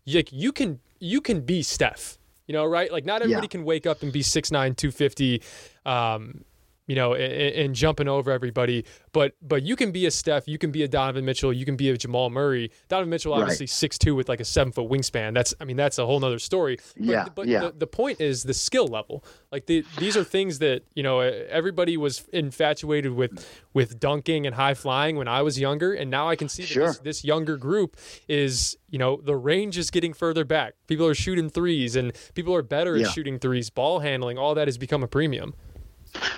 Like 0.06 0.32
you 0.32 0.52
can 0.52 0.80
you 1.00 1.22
can 1.22 1.42
be 1.42 1.64
Steph, 1.64 2.18
you 2.48 2.54
know, 2.54 2.66
right? 2.66 2.92
Like 2.92 3.06
not 3.06 3.22
everybody 3.22 3.46
yeah. 3.46 3.50
can 3.50 3.64
wake 3.64 3.88
up 3.88 4.04
and 4.04 4.12
be 4.12 4.22
6'9", 4.22 4.52
250. 4.76 5.42
Um, 5.86 6.44
you 6.88 6.96
know, 6.96 7.14
and, 7.14 7.34
and, 7.34 7.76
jumping 7.76 8.08
over 8.08 8.32
everybody. 8.32 8.86
But 9.12 9.36
but 9.42 9.64
you 9.64 9.76
can 9.76 9.92
be 9.92 10.06
a 10.06 10.12
Steph, 10.12 10.48
you 10.48 10.58
can 10.58 10.72
be 10.72 10.84
a 10.84 10.88
Donovan 10.88 11.26
Mitchell, 11.26 11.54
you 11.54 11.66
can 11.66 11.76
be 11.76 11.90
a 11.90 11.98
Jamal 11.98 12.30
Murray. 12.30 12.72
Donovan 12.90 13.10
Mitchell 13.10 13.34
obviously 13.34 13.68
six 13.68 13.96
right. 13.96 14.00
two 14.02 14.16
with 14.16 14.28
like 14.28 14.40
a 14.40 14.46
seven 14.46 14.74
foot 14.74 14.90
wingspan. 14.90 15.34
That's 15.34 15.54
I 15.60 15.66
mean 15.66 15.78
that's 15.78 15.98
a 15.98 16.06
whole 16.06 16.20
nother 16.20 16.40
story. 16.40 16.78
But, 16.96 17.06
yeah, 17.06 17.26
but 17.34 17.48
yeah. 17.48 17.60
The, 17.62 17.72
the 17.72 17.88
point 17.88 18.20
is 18.20 18.44
the 18.44 18.54
skill 18.54 18.88
level. 18.88 19.24
Like 19.52 19.66
the, 19.66 19.86
these 19.98 20.18
are 20.18 20.24
things 20.24 20.60
that 20.60 20.84
you 20.94 21.04
know 21.04 21.20
everybody 21.20 21.96
was 21.96 22.26
infatuated 22.34 23.14
with 23.14 23.48
with 23.74 24.00
dunking 24.00 24.46
and 24.46 24.56
high 24.56 24.74
flying 24.74 25.16
when 25.16 25.28
I 25.28 25.42
was 25.42 25.60
younger, 25.60 25.94
and 25.94 26.12
now 26.12 26.28
I 26.28 26.36
can 26.36 26.50
see 26.50 26.64
that 26.64 26.70
sure. 26.70 26.88
this, 26.88 27.00
this 27.00 27.24
younger 27.24 27.58
group 27.58 27.98
is 28.28 28.78
you 28.90 29.00
know 29.00 29.22
the 29.24 29.36
range 29.36 29.78
is 29.78 29.90
getting 29.90 30.14
further 30.14 30.44
back. 30.44 30.74
People 30.88 31.08
are 31.08 31.16
shooting 31.16 31.50
threes, 31.50 31.96
and 31.96 32.12
people 32.34 32.54
are 32.54 32.62
better 32.62 32.98
yeah. 32.98 33.08
at 33.08 33.14
shooting 33.14 33.40
threes. 33.40 33.70
Ball 33.70 34.00
handling, 34.00 34.38
all 34.38 34.56
that 34.56 34.68
has 34.68 34.78
become 34.78 35.04
a 35.04 35.08
premium. 35.08 35.54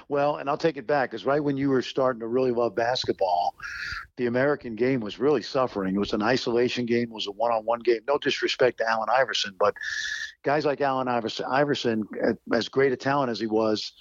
Well, 0.07 0.37
and 0.37 0.49
I'll 0.49 0.57
take 0.57 0.77
it 0.77 0.87
back 0.87 1.11
because 1.11 1.25
right 1.25 1.43
when 1.43 1.57
you 1.57 1.69
were 1.69 1.81
starting 1.81 2.19
to 2.19 2.27
really 2.27 2.51
love 2.51 2.75
basketball, 2.75 3.55
the 4.17 4.27
American 4.27 4.75
game 4.75 4.99
was 4.99 5.19
really 5.19 5.41
suffering. 5.41 5.95
It 5.95 5.99
was 5.99 6.13
an 6.13 6.21
isolation 6.21 6.85
game, 6.85 7.03
it 7.03 7.13
was 7.13 7.27
a 7.27 7.31
one-on-one 7.31 7.79
game. 7.79 7.99
No 8.07 8.17
disrespect 8.17 8.77
to 8.77 8.89
Allen 8.89 9.09
Iverson, 9.11 9.55
but 9.59 9.73
guys 10.43 10.65
like 10.65 10.81
Allen 10.81 11.07
Iverson, 11.07 11.45
Iverson, 11.49 12.03
as 12.53 12.69
great 12.69 12.93
a 12.93 12.97
talent 12.97 13.31
as 13.31 13.39
he 13.39 13.47
was, 13.47 13.93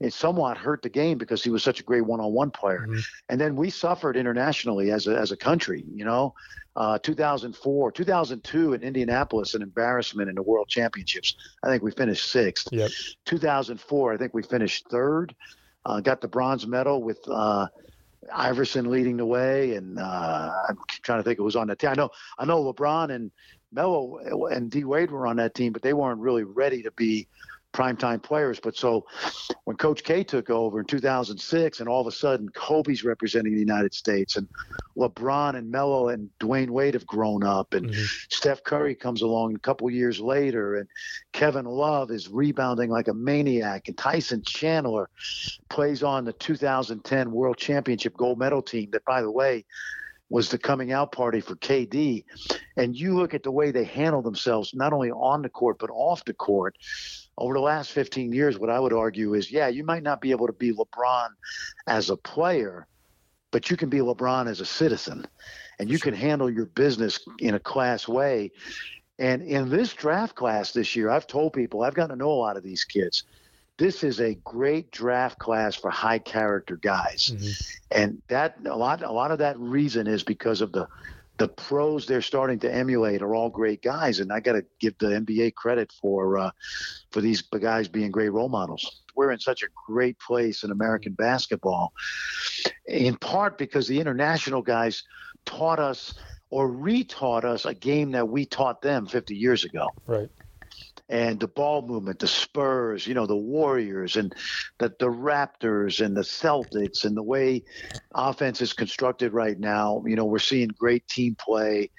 it 0.00 0.12
somewhat 0.12 0.58
hurt 0.58 0.82
the 0.82 0.88
game 0.88 1.16
because 1.16 1.42
he 1.42 1.50
was 1.50 1.62
such 1.62 1.80
a 1.80 1.82
great 1.82 2.02
one-on-one 2.02 2.50
player. 2.50 2.86
Mm-hmm. 2.88 3.00
And 3.30 3.40
then 3.40 3.56
we 3.56 3.70
suffered 3.70 4.16
internationally 4.16 4.90
as 4.90 5.06
a, 5.06 5.16
as 5.16 5.32
a 5.32 5.36
country, 5.36 5.84
you 5.92 6.04
know. 6.04 6.34
Uh, 6.76 6.98
2004, 6.98 7.90
2002 7.90 8.74
in 8.74 8.82
Indianapolis, 8.82 9.54
an 9.54 9.62
embarrassment 9.62 10.28
in 10.28 10.34
the 10.34 10.42
World 10.42 10.68
Championships. 10.68 11.34
I 11.62 11.68
think 11.68 11.82
we 11.82 11.90
finished 11.90 12.30
sixth. 12.30 12.68
Yep. 12.70 12.90
2004, 13.24 14.12
I 14.12 14.16
think 14.18 14.34
we 14.34 14.42
finished 14.42 14.86
third. 14.90 15.34
Uh, 15.86 16.00
got 16.00 16.20
the 16.20 16.28
bronze 16.28 16.66
medal 16.66 17.02
with 17.02 17.18
uh, 17.30 17.66
Iverson 18.34 18.90
leading 18.90 19.16
the 19.16 19.24
way, 19.24 19.76
and 19.76 19.98
uh, 19.98 20.52
I'm 20.68 20.76
trying 20.88 21.20
to 21.20 21.22
think 21.22 21.38
it 21.38 21.42
was 21.42 21.56
on 21.56 21.68
that 21.68 21.78
team. 21.78 21.90
I 21.90 21.94
know, 21.94 22.10
I 22.38 22.44
know 22.44 22.62
LeBron 22.70 23.14
and 23.14 23.30
Melo 23.72 24.46
and 24.48 24.70
D 24.70 24.84
Wade 24.84 25.10
were 25.10 25.26
on 25.26 25.36
that 25.36 25.54
team, 25.54 25.72
but 25.72 25.80
they 25.80 25.94
weren't 25.94 26.20
really 26.20 26.44
ready 26.44 26.82
to 26.82 26.90
be 26.90 27.26
primetime 27.76 28.22
players. 28.22 28.58
But 28.58 28.76
so 28.76 29.06
when 29.64 29.76
Coach 29.76 30.02
K 30.02 30.24
took 30.24 30.48
over 30.48 30.80
in 30.80 30.86
2006, 30.86 31.80
and 31.80 31.88
all 31.88 32.00
of 32.00 32.06
a 32.06 32.12
sudden 32.12 32.48
Kobe's 32.48 33.04
representing 33.04 33.52
the 33.52 33.60
United 33.60 33.92
States, 33.92 34.36
and 34.36 34.48
LeBron 34.96 35.56
and 35.56 35.70
Melo 35.70 36.08
and 36.08 36.30
Dwyane 36.40 36.70
Wade 36.70 36.94
have 36.94 37.06
grown 37.06 37.44
up, 37.44 37.74
and 37.74 37.90
mm-hmm. 37.90 38.04
Steph 38.30 38.64
Curry 38.64 38.94
comes 38.94 39.22
along 39.22 39.54
a 39.54 39.58
couple 39.58 39.90
years 39.90 40.18
later, 40.18 40.76
and 40.76 40.88
Kevin 41.32 41.66
Love 41.66 42.10
is 42.10 42.28
rebounding 42.28 42.90
like 42.90 43.08
a 43.08 43.14
maniac, 43.14 43.88
and 43.88 43.98
Tyson 43.98 44.42
Chandler 44.42 45.10
plays 45.68 46.02
on 46.02 46.24
the 46.24 46.32
2010 46.32 47.30
World 47.30 47.58
Championship 47.58 48.16
gold 48.16 48.38
medal 48.38 48.62
team. 48.62 48.90
That, 48.92 49.04
by 49.04 49.20
the 49.20 49.30
way, 49.30 49.66
was 50.28 50.48
the 50.48 50.58
coming 50.58 50.92
out 50.92 51.12
party 51.12 51.40
for 51.40 51.54
KD. 51.56 52.24
And 52.76 52.96
you 52.96 53.16
look 53.16 53.34
at 53.34 53.42
the 53.42 53.50
way 53.50 53.70
they 53.70 53.84
handle 53.84 54.22
themselves, 54.22 54.74
not 54.74 54.92
only 54.92 55.10
on 55.10 55.42
the 55.42 55.48
court, 55.48 55.78
but 55.78 55.90
off 55.90 56.24
the 56.24 56.34
court 56.34 56.76
over 57.38 57.54
the 57.54 57.60
last 57.60 57.92
15 57.92 58.32
years, 58.32 58.58
what 58.58 58.70
I 58.70 58.80
would 58.80 58.92
argue 58.92 59.34
is, 59.34 59.50
yeah, 59.50 59.68
you 59.68 59.84
might 59.84 60.02
not 60.02 60.20
be 60.20 60.30
able 60.30 60.46
to 60.46 60.52
be 60.52 60.72
LeBron 60.72 61.28
as 61.86 62.10
a 62.10 62.16
player, 62.16 62.86
but 63.50 63.70
you 63.70 63.76
can 63.76 63.88
be 63.88 63.98
LeBron 63.98 64.48
as 64.48 64.60
a 64.60 64.66
citizen, 64.66 65.26
and 65.78 65.90
you 65.90 65.98
can 65.98 66.14
handle 66.14 66.50
your 66.50 66.66
business 66.66 67.20
in 67.38 67.54
a 67.54 67.60
class 67.60 68.08
way. 68.08 68.52
And 69.18 69.42
in 69.42 69.68
this 69.68 69.92
draft 69.92 70.34
class 70.34 70.72
this 70.72 70.96
year, 70.96 71.10
I've 71.10 71.26
told 71.26 71.52
people 71.52 71.82
I've 71.82 71.94
gotten 71.94 72.10
to 72.10 72.16
know 72.16 72.30
a 72.30 72.34
lot 72.34 72.56
of 72.56 72.62
these 72.62 72.84
kids. 72.84 73.24
This 73.78 74.02
is 74.02 74.20
a 74.20 74.34
great 74.36 74.90
draft 74.90 75.38
class 75.38 75.74
for 75.74 75.90
high 75.90 76.18
character 76.18 76.76
guys, 76.76 77.32
mm-hmm. 77.34 77.98
and 78.00 78.22
that 78.28 78.56
a 78.64 78.74
lot 78.74 79.02
a 79.02 79.12
lot 79.12 79.30
of 79.30 79.38
that 79.38 79.58
reason 79.58 80.06
is 80.06 80.22
because 80.22 80.62
of 80.62 80.72
the 80.72 80.88
the 81.38 81.48
pros 81.48 82.06
they're 82.06 82.22
starting 82.22 82.58
to 82.60 82.72
emulate 82.72 83.22
are 83.22 83.34
all 83.34 83.50
great 83.50 83.82
guys, 83.82 84.20
and 84.20 84.32
I 84.32 84.40
got 84.40 84.52
to 84.52 84.64
give 84.80 84.96
the 84.98 85.08
NBA 85.08 85.54
credit 85.54 85.92
for 86.00 86.38
uh, 86.38 86.50
for 87.10 87.20
these 87.20 87.42
guys 87.42 87.88
being 87.88 88.10
great 88.10 88.30
role 88.30 88.48
models. 88.48 89.02
We're 89.14 89.32
in 89.32 89.40
such 89.40 89.62
a 89.62 89.66
great 89.86 90.18
place 90.18 90.64
in 90.64 90.70
American 90.70 91.12
basketball, 91.12 91.92
in 92.86 93.16
part 93.16 93.58
because 93.58 93.86
the 93.86 94.00
international 94.00 94.62
guys 94.62 95.02
taught 95.44 95.78
us 95.78 96.14
or 96.50 96.70
retaught 96.70 97.44
us 97.44 97.64
a 97.64 97.74
game 97.74 98.12
that 98.12 98.28
we 98.28 98.46
taught 98.46 98.80
them 98.80 99.06
50 99.06 99.34
years 99.34 99.64
ago. 99.64 99.88
Right 100.06 100.30
and 101.08 101.38
the 101.38 101.48
ball 101.48 101.82
movement, 101.82 102.18
the 102.18 102.26
Spurs, 102.26 103.06
you 103.06 103.14
know, 103.14 103.26
the 103.26 103.36
Warriors 103.36 104.16
and 104.16 104.34
the, 104.78 104.88
the 104.98 105.06
Raptors 105.06 106.04
and 106.04 106.16
the 106.16 106.22
Celtics 106.22 107.04
and 107.04 107.16
the 107.16 107.22
way 107.22 107.62
offense 108.14 108.60
is 108.60 108.72
constructed 108.72 109.32
right 109.32 109.58
now. 109.58 110.02
You 110.06 110.16
know, 110.16 110.24
we're 110.24 110.38
seeing 110.38 110.68
great 110.68 111.06
team 111.08 111.36
play. 111.36 111.90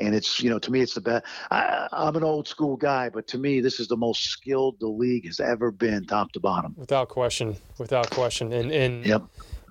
And 0.00 0.14
it's, 0.14 0.42
you 0.42 0.48
know, 0.48 0.58
to 0.58 0.72
me, 0.72 0.80
it's 0.80 0.94
the 0.94 1.02
best. 1.02 1.26
I, 1.50 1.86
I'm 1.92 2.16
an 2.16 2.24
old 2.24 2.48
school 2.48 2.76
guy, 2.76 3.10
but 3.10 3.26
to 3.28 3.38
me, 3.38 3.60
this 3.60 3.78
is 3.78 3.88
the 3.88 3.96
most 3.96 4.24
skilled 4.24 4.80
the 4.80 4.88
league 4.88 5.26
has 5.26 5.38
ever 5.38 5.70
been, 5.70 6.06
top 6.06 6.32
to 6.32 6.40
bottom. 6.40 6.74
Without 6.78 7.08
question, 7.08 7.56
without 7.78 8.10
question. 8.10 8.52
And, 8.52 8.72
and, 8.72 9.04
yep. 9.04 9.22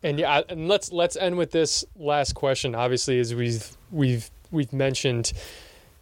And 0.04 0.18
yeah, 0.18 0.42
and 0.50 0.68
let's 0.68 0.92
let's 0.92 1.16
end 1.16 1.38
with 1.38 1.52
this 1.52 1.86
last 1.96 2.34
question. 2.34 2.74
Obviously, 2.74 3.20
as 3.20 3.36
we've 3.36 3.78
we've 3.92 4.32
we've 4.50 4.74
mentioned, 4.74 5.32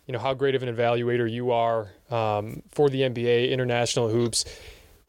you 0.09 0.13
know 0.13 0.17
how 0.17 0.33
great 0.33 0.55
of 0.55 0.63
an 0.63 0.75
evaluator 0.75 1.31
you 1.31 1.51
are 1.51 1.87
um, 2.09 2.63
for 2.71 2.89
the 2.89 3.01
NBA, 3.01 3.51
international 3.51 4.09
hoops. 4.09 4.43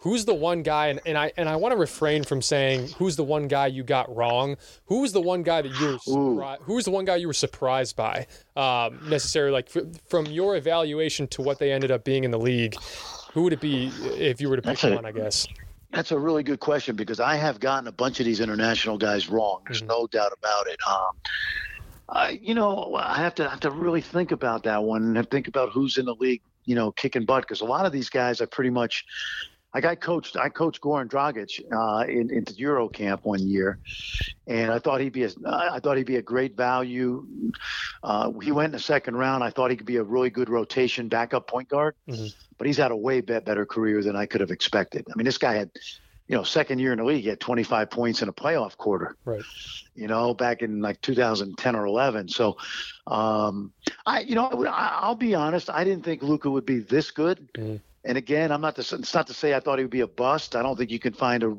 Who's 0.01 0.27
the 0.27 0.35
one 0.35 0.63
guy, 0.63 0.89
and, 0.89 1.01
and 1.07 1.17
I 1.17 1.33
and 1.39 1.49
I 1.49 1.57
want 1.57 1.73
to 1.73 1.79
refrain 1.79 2.23
from 2.23 2.43
saying 2.43 2.89
who's 2.99 3.17
the 3.17 3.25
one 3.25 3.49
guy 3.49 3.69
you 3.69 3.83
got 3.83 4.15
wrong. 4.15 4.59
Who 4.87 5.01
was 5.01 5.15
the 5.15 5.21
one 5.23 5.43
guy 5.43 5.63
that 5.63 5.81
you 5.81 5.87
were 5.93 5.99
surprised? 6.01 6.63
Who 6.65 6.75
was 6.75 6.85
the 6.85 6.91
one 6.91 7.07
guy 7.07 7.17
you 7.17 7.29
were 7.29 7.33
surprised 7.33 7.97
by? 7.97 8.27
Um, 8.57 9.01
necessarily, 9.09 9.53
like 9.53 9.75
f- 9.75 9.85
from 10.07 10.27
your 10.27 10.55
evaluation 10.55 11.27
to 11.29 11.41
what 11.41 11.59
they 11.59 11.73
ended 11.73 11.91
up 11.91 12.05
being 12.05 12.25
in 12.25 12.31
the 12.31 12.39
league. 12.39 12.75
Who 13.33 13.45
would 13.45 13.55
it 13.55 13.61
be 13.63 13.91
if 14.19 14.39
you 14.43 14.51
were 14.51 14.57
to 14.57 14.63
pick 14.63 14.83
one? 14.83 15.07
I 15.07 15.13
guess. 15.13 15.49
That's 15.93 16.13
a 16.13 16.19
really 16.19 16.43
good 16.43 16.61
question 16.61 16.95
because 16.95 17.21
I 17.21 17.37
have 17.37 17.59
gotten 17.59 17.89
a 17.89 17.93
bunch 17.93 18.21
of 18.21 18.27
these 18.27 18.41
international 18.41 18.99
guys 18.99 19.31
wrong. 19.31 19.63
There's 19.65 19.79
mm-hmm. 19.79 19.89
no 19.89 20.07
doubt 20.09 20.33
about 20.37 20.67
it. 20.67 20.79
Um, 20.87 21.17
I, 22.11 22.41
you 22.43 22.55
know, 22.55 22.95
I 22.97 23.17
have 23.17 23.35
to 23.37 23.49
have 23.49 23.61
to 23.61 23.71
really 23.71 24.01
think 24.01 24.33
about 24.33 24.65
that 24.65 24.83
one 24.83 25.17
and 25.17 25.31
think 25.31 25.49
about 25.49 25.71
who's 25.71 25.97
in 25.97 26.07
the 26.07 26.15
league, 26.15 26.43
you 26.65 26.75
know, 26.75 26.91
kicking 26.93 27.25
butt 27.25 27.43
because 27.43 27.61
a 27.61 27.65
lot 27.65 27.87
of 27.87 27.93
these 27.93 28.09
guys 28.09 28.41
are 28.41 28.47
pretty 28.47 28.71
much. 28.71 29.05
Like 29.73 29.85
I 29.85 29.95
coached, 29.95 30.37
I 30.37 30.49
coached 30.49 30.81
Goran 30.81 31.09
Dragic 31.09 31.61
uh, 31.73 32.05
in, 32.11 32.29
into 32.29 32.53
Euro 32.55 32.89
camp 32.89 33.25
one 33.25 33.47
year, 33.47 33.79
and 34.49 34.73
I 34.73 34.81
thought 34.81 35.01
he'd 35.01 35.13
be 35.13 35.23
a, 35.23 35.31
I 35.47 35.79
thought 35.79 35.97
he'd 35.97 36.07
be 36.07 36.17
a 36.17 36.23
great 36.23 36.57
value. 36.57 37.25
Uh, 38.03 38.33
he 38.43 38.51
went 38.51 38.67
in 38.67 38.73
the 38.73 38.81
second 38.81 39.15
round. 39.15 39.45
I 39.45 39.51
thought 39.51 39.71
he 39.71 39.77
could 39.77 39.87
be 39.87 39.99
a 39.99 40.03
really 40.03 40.29
good 40.29 40.49
rotation 40.49 41.07
backup 41.07 41.47
point 41.47 41.69
guard, 41.69 41.95
mm-hmm. 42.09 42.27
but 42.59 42.67
he's 42.67 42.79
had 42.79 42.91
a 42.91 42.97
way 42.97 43.21
better 43.21 43.65
career 43.65 44.03
than 44.03 44.17
I 44.17 44.27
could 44.27 44.41
have 44.41 44.51
expected. 44.51 45.07
I 45.09 45.17
mean, 45.17 45.25
this 45.25 45.39
guy 45.39 45.55
had 45.55 45.71
you 46.31 46.37
know, 46.37 46.45
second 46.45 46.79
year 46.79 46.93
in 46.93 46.99
the 46.99 47.05
league, 47.05 47.25
he 47.25 47.29
had 47.29 47.41
25 47.41 47.91
points 47.91 48.23
in 48.23 48.29
a 48.29 48.33
playoff 48.33 48.77
quarter. 48.77 49.17
Right. 49.25 49.43
You 49.97 50.07
know, 50.07 50.33
back 50.33 50.63
in 50.63 50.81
like 50.81 51.01
2010 51.01 51.75
or 51.75 51.87
11. 51.87 52.29
So, 52.29 52.57
um, 53.09 53.73
I, 54.07 54.21
you 54.21 54.37
know, 54.37 54.65
I'll 54.71 55.17
be 55.17 55.35
honest. 55.35 55.69
I 55.69 55.83
didn't 55.83 56.05
think 56.05 56.23
Luka 56.23 56.49
would 56.49 56.65
be 56.65 56.79
this 56.79 57.11
good. 57.11 57.49
Mm-hmm. 57.55 57.77
And 58.05 58.17
again, 58.17 58.53
I'm 58.53 58.61
not 58.61 58.77
to, 58.77 58.81
it's 58.81 59.13
not 59.13 59.27
to 59.27 59.35
say 59.35 59.55
I 59.55 59.61
thought 59.61 59.79
he 59.79 59.85
would 59.85 59.91
be 59.91 60.03
a 60.03 60.07
bust. 60.07 60.55
I 60.55 60.63
don't 60.63 60.77
think 60.77 60.93
you 60.93 61.01
can 61.01 61.15
find 61.15 61.43
a 61.43 61.53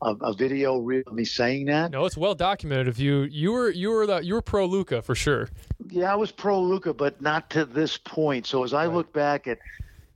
a, 0.00 0.14
a 0.20 0.32
video 0.32 0.78
of 0.78 1.12
me 1.12 1.24
saying 1.24 1.66
that. 1.66 1.90
No, 1.90 2.06
it's 2.06 2.16
well 2.16 2.36
documented. 2.36 2.86
If 2.86 3.00
you 3.00 3.22
you 3.24 3.50
were 3.50 3.68
you 3.68 3.90
were 3.90 4.06
the 4.06 4.18
you 4.20 4.34
were 4.34 4.40
pro 4.40 4.64
Luka 4.64 5.02
for 5.02 5.16
sure. 5.16 5.50
Yeah, 5.90 6.10
I 6.12 6.16
was 6.16 6.30
pro 6.30 6.62
Luka, 6.62 6.94
but 6.94 7.20
not 7.20 7.50
to 7.50 7.64
this 7.66 7.98
point. 7.98 8.46
So 8.46 8.62
as 8.64 8.72
I 8.72 8.86
right. 8.86 8.94
look 8.94 9.12
back 9.12 9.46
at 9.48 9.58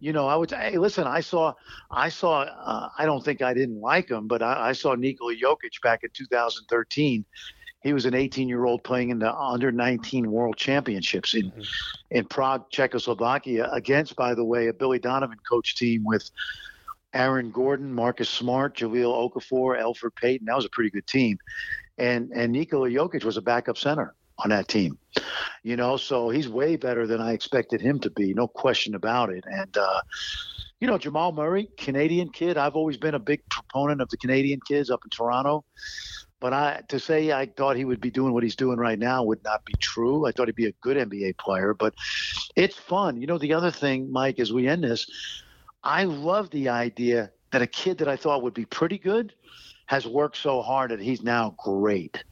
you 0.03 0.13
know, 0.13 0.27
I 0.27 0.35
would 0.35 0.51
say, 0.51 0.73
hey, 0.73 0.79
listen. 0.79 1.07
I 1.07 1.21
saw, 1.21 1.55
I 1.89 2.09
saw. 2.09 2.41
Uh, 2.41 2.89
I 2.99 3.07
don't 3.07 3.25
think 3.25 3.41
I 3.41 3.55
didn't 3.55 3.81
like 3.81 4.11
him, 4.11 4.27
but 4.27 4.43
I, 4.43 4.71
I 4.71 4.73
saw 4.73 4.97
Nikola 4.97 5.37
Jokic 5.37 5.81
back 5.81 6.03
in 6.03 6.11
2013. 6.13 7.25
He 7.85 7.93
was 7.93 8.05
an 8.05 8.15
18-year-old 8.15 8.83
playing 8.83 9.11
in 9.11 9.21
the 9.21 9.33
under 9.33 9.71
19 9.71 10.29
World 10.29 10.57
Championships 10.57 11.35
in 11.35 11.53
mm-hmm. 11.53 11.63
in 12.11 12.25
Prague, 12.25 12.69
Czechoslovakia, 12.71 13.71
against, 13.71 14.17
by 14.17 14.35
the 14.35 14.43
way, 14.45 14.67
a 14.67 14.73
Billy 14.73 14.99
Donovan 14.99 15.39
coach 15.49 15.77
team 15.77 16.03
with 16.05 16.29
Aaron 17.15 17.53
Gordon, 17.53 17.93
Marcus 17.93 18.29
Smart, 18.29 18.77
Jahlil 18.77 19.15
Okafor, 19.15 19.81
Elfrid 19.81 20.17
Payton. 20.17 20.47
That 20.47 20.57
was 20.57 20.65
a 20.65 20.71
pretty 20.71 20.91
good 20.91 21.07
team, 21.07 21.39
and 21.99 22.33
and 22.35 22.51
Nikola 22.51 22.89
Jokic 22.89 23.23
was 23.23 23.37
a 23.37 23.43
backup 23.43 23.79
center 23.79 24.17
on 24.39 24.51
that 24.51 24.69
team. 24.69 24.99
You 25.63 25.77
know, 25.77 25.97
so 25.97 26.31
he's 26.31 26.49
way 26.49 26.77
better 26.77 27.07
than 27.07 27.21
I 27.21 27.33
expected 27.33 27.81
him 27.81 28.01
to 28.01 28.11
be, 28.11 28.35
no 28.35 28.49
question 28.49 28.95
about 28.95 29.31
it. 29.31 29.45
And 29.47 29.77
uh, 29.77 30.01
you 30.81 30.89
know, 30.89 30.99
Jamal 30.99 31.31
Murray, 31.31 31.69
Canadian 31.79 32.31
kid. 32.31 32.59
I've 32.59 32.75
always 32.75 32.97
been 32.97 33.15
a 33.15 33.21
big 33.21 33.49
proponent 33.49 34.01
of 34.01 34.09
the 34.09 34.17
Canadian 34.17 34.59
kids 34.67 34.91
up 34.91 35.01
in 35.05 35.11
Toronto. 35.11 35.65
But 36.41 36.53
I 36.53 36.83
to 36.89 36.99
say 36.99 37.31
I 37.31 37.47
thought 37.47 37.77
he 37.77 37.85
would 37.85 38.01
be 38.01 38.11
doing 38.11 38.33
what 38.33 38.43
he's 38.43 38.57
doing 38.57 38.79
right 38.79 38.99
now 38.99 39.23
would 39.23 39.45
not 39.45 39.65
be 39.65 39.75
true. 39.79 40.27
I 40.27 40.33
thought 40.33 40.49
he'd 40.49 40.57
be 40.57 40.67
a 40.67 40.73
good 40.83 40.97
NBA 40.97 41.39
player, 41.39 41.73
but 41.73 41.95
it's 42.57 42.77
fun. 42.77 43.21
You 43.21 43.29
know, 43.29 43.39
the 43.39 43.55
other 43.55 43.71
thing, 43.71 44.11
Mike, 44.11 44.41
as 44.41 44.53
we 44.53 44.67
end 44.67 44.83
this, 44.83 45.07
I 45.85 46.03
love 46.03 46.51
the 46.51 46.71
idea 46.71 47.31
that 47.53 47.63
a 47.63 47.67
kid 47.69 47.99
that 47.99 48.09
I 48.09 48.17
thought 48.17 48.43
would 48.43 48.55
be 48.55 48.65
pretty 48.65 48.99
good 48.99 49.35
has 49.87 50.05
worked 50.05 50.37
so 50.37 50.63
hard 50.63 50.91
that 50.91 51.01
he's 51.01 51.23
now 51.23 51.55
great. 51.59 52.25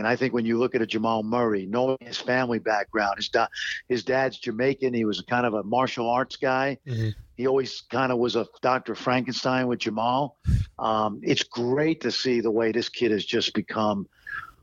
And 0.00 0.08
I 0.08 0.16
think 0.16 0.32
when 0.32 0.46
you 0.46 0.58
look 0.58 0.74
at 0.74 0.80
a 0.80 0.86
Jamal 0.86 1.22
Murray, 1.22 1.66
knowing 1.66 1.98
his 2.00 2.18
family 2.18 2.58
background, 2.58 3.18
his 3.18 3.28
da- 3.28 3.48
his 3.86 4.02
dad's 4.02 4.38
Jamaican. 4.38 4.94
He 4.94 5.04
was 5.04 5.20
kind 5.20 5.44
of 5.44 5.52
a 5.52 5.62
martial 5.62 6.08
arts 6.08 6.36
guy. 6.36 6.78
Mm-hmm. 6.86 7.10
He 7.36 7.46
always 7.46 7.82
kind 7.82 8.10
of 8.10 8.18
was 8.18 8.34
a 8.34 8.46
Dr. 8.62 8.94
Frankenstein 8.94 9.66
with 9.66 9.80
Jamal. 9.80 10.36
Um, 10.78 11.20
it's 11.22 11.42
great 11.42 12.00
to 12.00 12.10
see 12.10 12.40
the 12.40 12.50
way 12.50 12.72
this 12.72 12.88
kid 12.88 13.10
has 13.10 13.24
just 13.24 13.52
become 13.54 14.08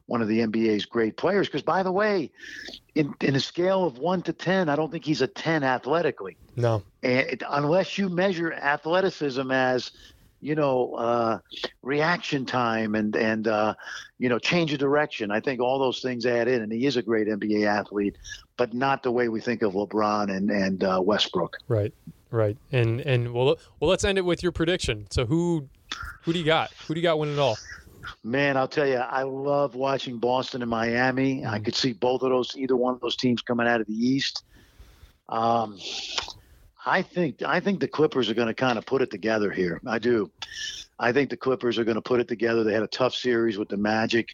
one 0.08 0.22
of 0.22 0.28
the 0.28 0.40
NBA's 0.40 0.86
great 0.86 1.18
players. 1.18 1.48
Because 1.48 1.62
by 1.62 1.84
the 1.84 1.92
way, 1.92 2.32
in 2.96 3.14
in 3.22 3.36
a 3.36 3.40
scale 3.40 3.86
of 3.86 4.00
one 4.00 4.24
to 4.24 4.34
ten, 4.34 4.70
I 4.70 4.76
don't 4.76 4.92
think 4.92 5.06
he's 5.06 5.22
a 5.22 5.28
ten 5.28 5.64
athletically. 5.64 6.36
No, 6.56 6.82
and 7.04 7.28
it, 7.28 7.44
unless 7.48 7.98
you 7.98 8.10
measure 8.10 8.54
athleticism 8.54 9.52
as 9.52 9.92
you 10.42 10.56
know, 10.56 10.94
uh, 10.94 11.40
reaction 11.82 12.46
time 12.46 12.96
and 12.96 13.16
and 13.16 13.48
uh, 13.48 13.74
you 14.20 14.30
know, 14.30 14.40
change 14.40 14.74
of 14.74 14.80
direction. 14.80 15.32
I 15.32 15.40
think 15.40 15.60
all 15.60 15.80
those 15.80 16.02
things 16.02 16.26
add 16.26 16.48
in, 16.48 16.62
and 16.62 16.72
he 16.72 16.86
is 16.86 16.98
a 16.98 17.02
great 17.02 17.28
NBA 17.28 17.66
athlete, 17.66 18.18
but 18.56 18.74
not 18.74 19.04
the 19.04 19.12
way 19.12 19.30
we 19.30 19.42
think 19.42 19.62
of 19.62 19.74
LeBron 19.74 20.36
and 20.36 20.50
and 20.50 20.84
uh, 20.84 21.02
Westbrook. 21.04 21.58
Right, 21.68 21.94
right, 22.32 22.58
and 22.72 23.02
and 23.02 23.34
well, 23.34 23.58
well, 23.80 23.90
let's 23.90 24.04
end 24.04 24.18
it 24.18 24.26
with 24.26 24.44
your 24.44 24.52
prediction. 24.52 25.08
So 25.10 25.26
who 25.26 25.68
who 26.22 26.34
do 26.34 26.40
you 26.40 26.46
got? 26.46 26.72
Who 26.88 26.94
do 26.94 27.00
you 27.00 27.04
got 27.04 27.20
winning 27.20 27.36
it 27.36 27.40
all? 27.40 27.58
Man, 28.24 28.58
I'll 28.58 28.68
tell 28.68 28.88
you, 28.88 28.98
I 28.98 29.24
love 29.24 29.76
watching 29.76 30.18
Boston 30.18 30.62
and 30.62 30.70
Miami. 30.70 31.38
Mm-hmm. 31.38 31.54
I 31.54 31.60
could 31.60 31.76
see 31.76 31.94
both 31.94 32.22
of 32.22 32.30
those, 32.30 32.56
either 32.56 32.76
one 32.76 32.94
of 32.94 33.02
those 33.02 33.16
teams 33.16 33.42
coming 33.42 33.68
out 33.68 33.82
of 33.82 33.88
the 33.88 33.94
East. 33.94 34.44
Um, 35.30 35.78
I 36.88 37.02
think 37.02 37.44
I 37.44 37.60
think 37.60 37.82
the 37.82 37.88
Clippers 37.88 38.30
are 38.30 38.34
going 38.34 38.48
to 38.48 38.54
kind 38.54 38.78
of 38.78 38.86
put 38.86 39.02
it 39.02 39.12
together 39.12 39.52
here. 39.52 39.82
I 39.86 40.00
do. 40.00 40.32
I 40.98 41.12
think 41.12 41.30
the 41.30 41.38
Clippers 41.38 41.78
are 41.78 41.84
going 41.84 41.96
to 41.96 42.02
put 42.02 42.20
it 42.22 42.28
together. 42.28 42.64
They 42.64 42.74
had 42.74 42.84
a 42.84 42.88
tough 42.88 43.14
series 43.14 43.58
with 43.58 43.68
the 43.68 43.78
Magic. 43.78 44.30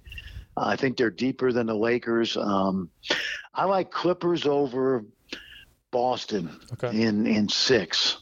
Uh, 0.56 0.66
I 0.68 0.76
think 0.76 0.96
they're 0.96 1.10
deeper 1.10 1.52
than 1.52 1.66
the 1.66 1.76
Lakers. 1.76 2.38
Um, 2.38 2.90
I 3.56 3.66
like 3.66 3.90
Clippers 3.92 4.46
over 4.46 5.04
Boston 5.90 6.60
okay. 6.74 7.02
in 7.02 7.26
in 7.26 7.50
six. 7.50 8.20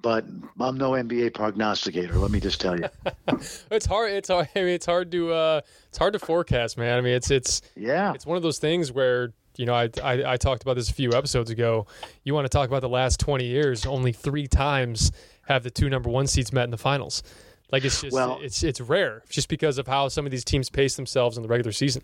But 0.00 0.24
I'm 0.60 0.78
no 0.78 0.92
NBA 0.92 1.34
prognosticator. 1.34 2.14
Let 2.14 2.30
me 2.30 2.38
just 2.38 2.60
tell 2.60 2.78
you, 2.78 2.88
it's 3.70 3.84
hard. 3.84 4.12
It's 4.12 4.28
hard. 4.28 4.48
I 4.54 4.60
mean, 4.60 4.68
it's 4.68 4.86
hard 4.86 5.10
to 5.10 5.32
uh, 5.32 5.60
it's 5.88 5.98
hard 5.98 6.12
to 6.12 6.20
forecast, 6.20 6.78
man. 6.78 6.96
I 6.96 7.00
mean, 7.00 7.14
it's 7.14 7.30
it's 7.30 7.62
yeah. 7.76 8.14
It's 8.14 8.24
one 8.24 8.36
of 8.36 8.44
those 8.44 8.58
things 8.58 8.92
where 8.92 9.34
you 9.58 9.66
know, 9.66 9.74
I, 9.74 9.90
I, 10.02 10.32
I 10.32 10.36
talked 10.36 10.62
about 10.62 10.76
this 10.76 10.88
a 10.88 10.94
few 10.94 11.12
episodes 11.12 11.50
ago. 11.50 11.86
You 12.24 12.32
want 12.32 12.44
to 12.46 12.48
talk 12.48 12.68
about 12.68 12.80
the 12.80 12.88
last 12.88 13.20
20 13.20 13.44
years? 13.44 13.84
Only 13.84 14.12
three 14.12 14.46
times 14.46 15.12
have 15.46 15.64
the 15.64 15.70
two 15.70 15.90
number 15.90 16.08
one 16.08 16.28
seeds 16.28 16.52
met 16.52 16.64
in 16.64 16.70
the 16.70 16.78
finals. 16.78 17.22
Like 17.70 17.84
it's 17.84 18.00
just 18.00 18.14
well, 18.14 18.38
it's 18.40 18.62
it's 18.62 18.80
rare, 18.80 19.22
just 19.28 19.48
because 19.48 19.76
of 19.76 19.86
how 19.86 20.08
some 20.08 20.24
of 20.24 20.30
these 20.30 20.44
teams 20.44 20.70
pace 20.70 20.96
themselves 20.96 21.36
in 21.36 21.42
the 21.42 21.48
regular 21.50 21.72
season. 21.72 22.02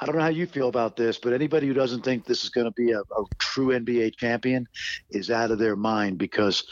I 0.00 0.06
don't 0.06 0.16
know 0.16 0.22
how 0.22 0.28
you 0.28 0.46
feel 0.46 0.68
about 0.68 0.96
this, 0.96 1.18
but 1.18 1.32
anybody 1.32 1.66
who 1.66 1.72
doesn't 1.72 2.04
think 2.04 2.26
this 2.26 2.44
is 2.44 2.50
going 2.50 2.66
to 2.66 2.72
be 2.72 2.92
a, 2.92 3.00
a, 3.00 3.24
true 3.38 3.68
NBA 3.68 4.16
champion 4.16 4.68
is 5.10 5.30
out 5.30 5.50
of 5.50 5.58
their 5.58 5.76
mind 5.76 6.18
because 6.18 6.64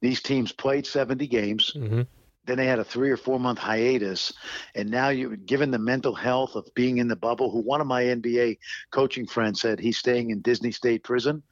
these 0.00 0.20
teams 0.22 0.50
played 0.50 0.86
70 0.86 1.26
games. 1.26 1.72
Mm-hmm. 1.76 2.02
Then 2.44 2.56
they 2.58 2.66
had 2.66 2.78
a 2.78 2.84
three 2.84 3.10
or 3.10 3.16
four 3.16 3.38
month 3.38 3.58
hiatus, 3.58 4.32
and 4.74 4.90
now 4.90 5.08
you, 5.08 5.36
given 5.36 5.70
the 5.70 5.78
mental 5.78 6.14
health 6.14 6.54
of 6.56 6.66
being 6.74 6.98
in 6.98 7.08
the 7.08 7.16
bubble, 7.16 7.50
who 7.50 7.60
one 7.60 7.80
of 7.80 7.86
my 7.86 8.04
NBA 8.04 8.58
coaching 8.92 9.26
friends 9.26 9.60
said 9.60 9.78
he's 9.80 9.98
staying 9.98 10.30
in 10.30 10.40
Disney 10.42 10.72
State 10.72 11.04
Prison, 11.04 11.42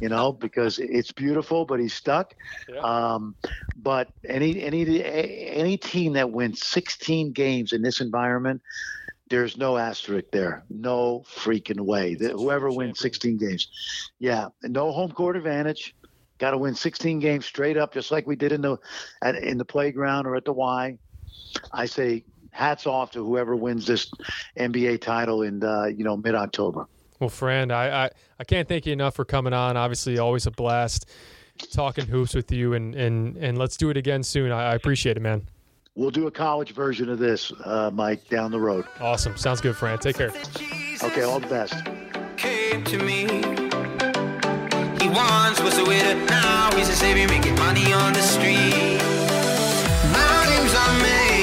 you 0.00 0.08
know, 0.08 0.32
because 0.40 0.78
it's 0.78 1.12
beautiful, 1.12 1.64
but 1.64 1.80
he's 1.80 1.94
stuck. 1.94 2.34
Yeah. 2.68 2.84
Um, 2.84 3.36
but 3.76 4.10
any 4.28 4.62
any 4.62 5.02
any 5.04 5.76
team 5.76 6.12
that 6.14 6.30
wins 6.32 6.62
16 6.64 7.32
games 7.32 7.72
in 7.72 7.82
this 7.82 8.00
environment, 8.00 8.62
There's 9.30 9.56
no 9.56 9.76
asterisk 9.78 10.26
there. 10.32 10.64
No 10.68 11.24
freaking 11.28 11.80
way. 11.80 12.16
Whoever 12.20 12.70
wins 12.72 13.00
16 13.00 13.38
games. 13.38 13.68
Yeah, 14.18 14.48
no 14.62 14.92
home 14.92 15.12
court 15.12 15.36
advantage. 15.36 15.94
Got 16.38 16.50
to 16.50 16.58
win 16.58 16.74
16 16.74 17.20
games 17.20 17.46
straight 17.46 17.76
up, 17.76 17.92
just 17.92 18.10
like 18.10 18.26
we 18.26 18.36
did 18.36 18.52
in 18.52 18.60
the 18.60 18.76
at, 19.22 19.36
in 19.36 19.56
the 19.58 19.64
playground 19.64 20.26
or 20.26 20.36
at 20.36 20.44
the 20.44 20.52
Y. 20.52 20.98
I 21.72 21.86
say 21.86 22.24
hats 22.50 22.86
off 22.86 23.10
to 23.12 23.24
whoever 23.24 23.56
wins 23.56 23.86
this 23.86 24.10
NBA 24.58 25.00
title 25.00 25.42
in 25.42 25.62
uh, 25.62 25.84
you 25.86 26.04
know 26.04 26.16
mid 26.16 26.34
October. 26.34 26.86
Well, 27.20 27.30
friend, 27.30 27.72
I, 27.72 28.04
I 28.04 28.10
I 28.38 28.44
can't 28.44 28.68
thank 28.68 28.86
you 28.86 28.92
enough 28.92 29.14
for 29.14 29.24
coming 29.24 29.52
on. 29.52 29.76
Obviously, 29.76 30.18
always 30.18 30.46
a 30.46 30.50
blast 30.50 31.08
talking 31.72 32.06
hoops 32.06 32.34
with 32.34 32.50
you, 32.50 32.74
and 32.74 32.94
and 32.94 33.36
and 33.36 33.58
let's 33.58 33.76
do 33.76 33.90
it 33.90 33.96
again 33.96 34.22
soon. 34.22 34.50
I, 34.50 34.72
I 34.72 34.74
appreciate 34.74 35.16
it, 35.16 35.20
man. 35.20 35.46
We'll 35.96 36.10
do 36.10 36.26
a 36.26 36.30
college 36.30 36.72
version 36.72 37.08
of 37.08 37.20
this, 37.20 37.52
uh, 37.64 37.88
Mike, 37.92 38.28
down 38.28 38.50
the 38.50 38.58
road. 38.58 38.84
Awesome. 38.98 39.36
Sounds 39.36 39.60
good, 39.60 39.76
Fran. 39.76 40.00
Take 40.00 40.16
care. 40.16 40.32
Okay, 41.02 41.22
all 41.22 41.38
the 41.38 41.46
best 41.46 41.74
once 45.14 45.60
was 45.60 45.78
a 45.78 45.84
waiter, 45.84 46.14
now 46.26 46.70
he's 46.76 46.88
a 46.88 46.96
savior 46.96 47.28
making 47.28 47.54
money 47.56 47.92
on 47.92 48.12
the 48.12 48.22
street. 48.22 48.98
My 50.12 50.44
dreams 50.46 50.74
are 50.74 51.02
made. 51.02 51.33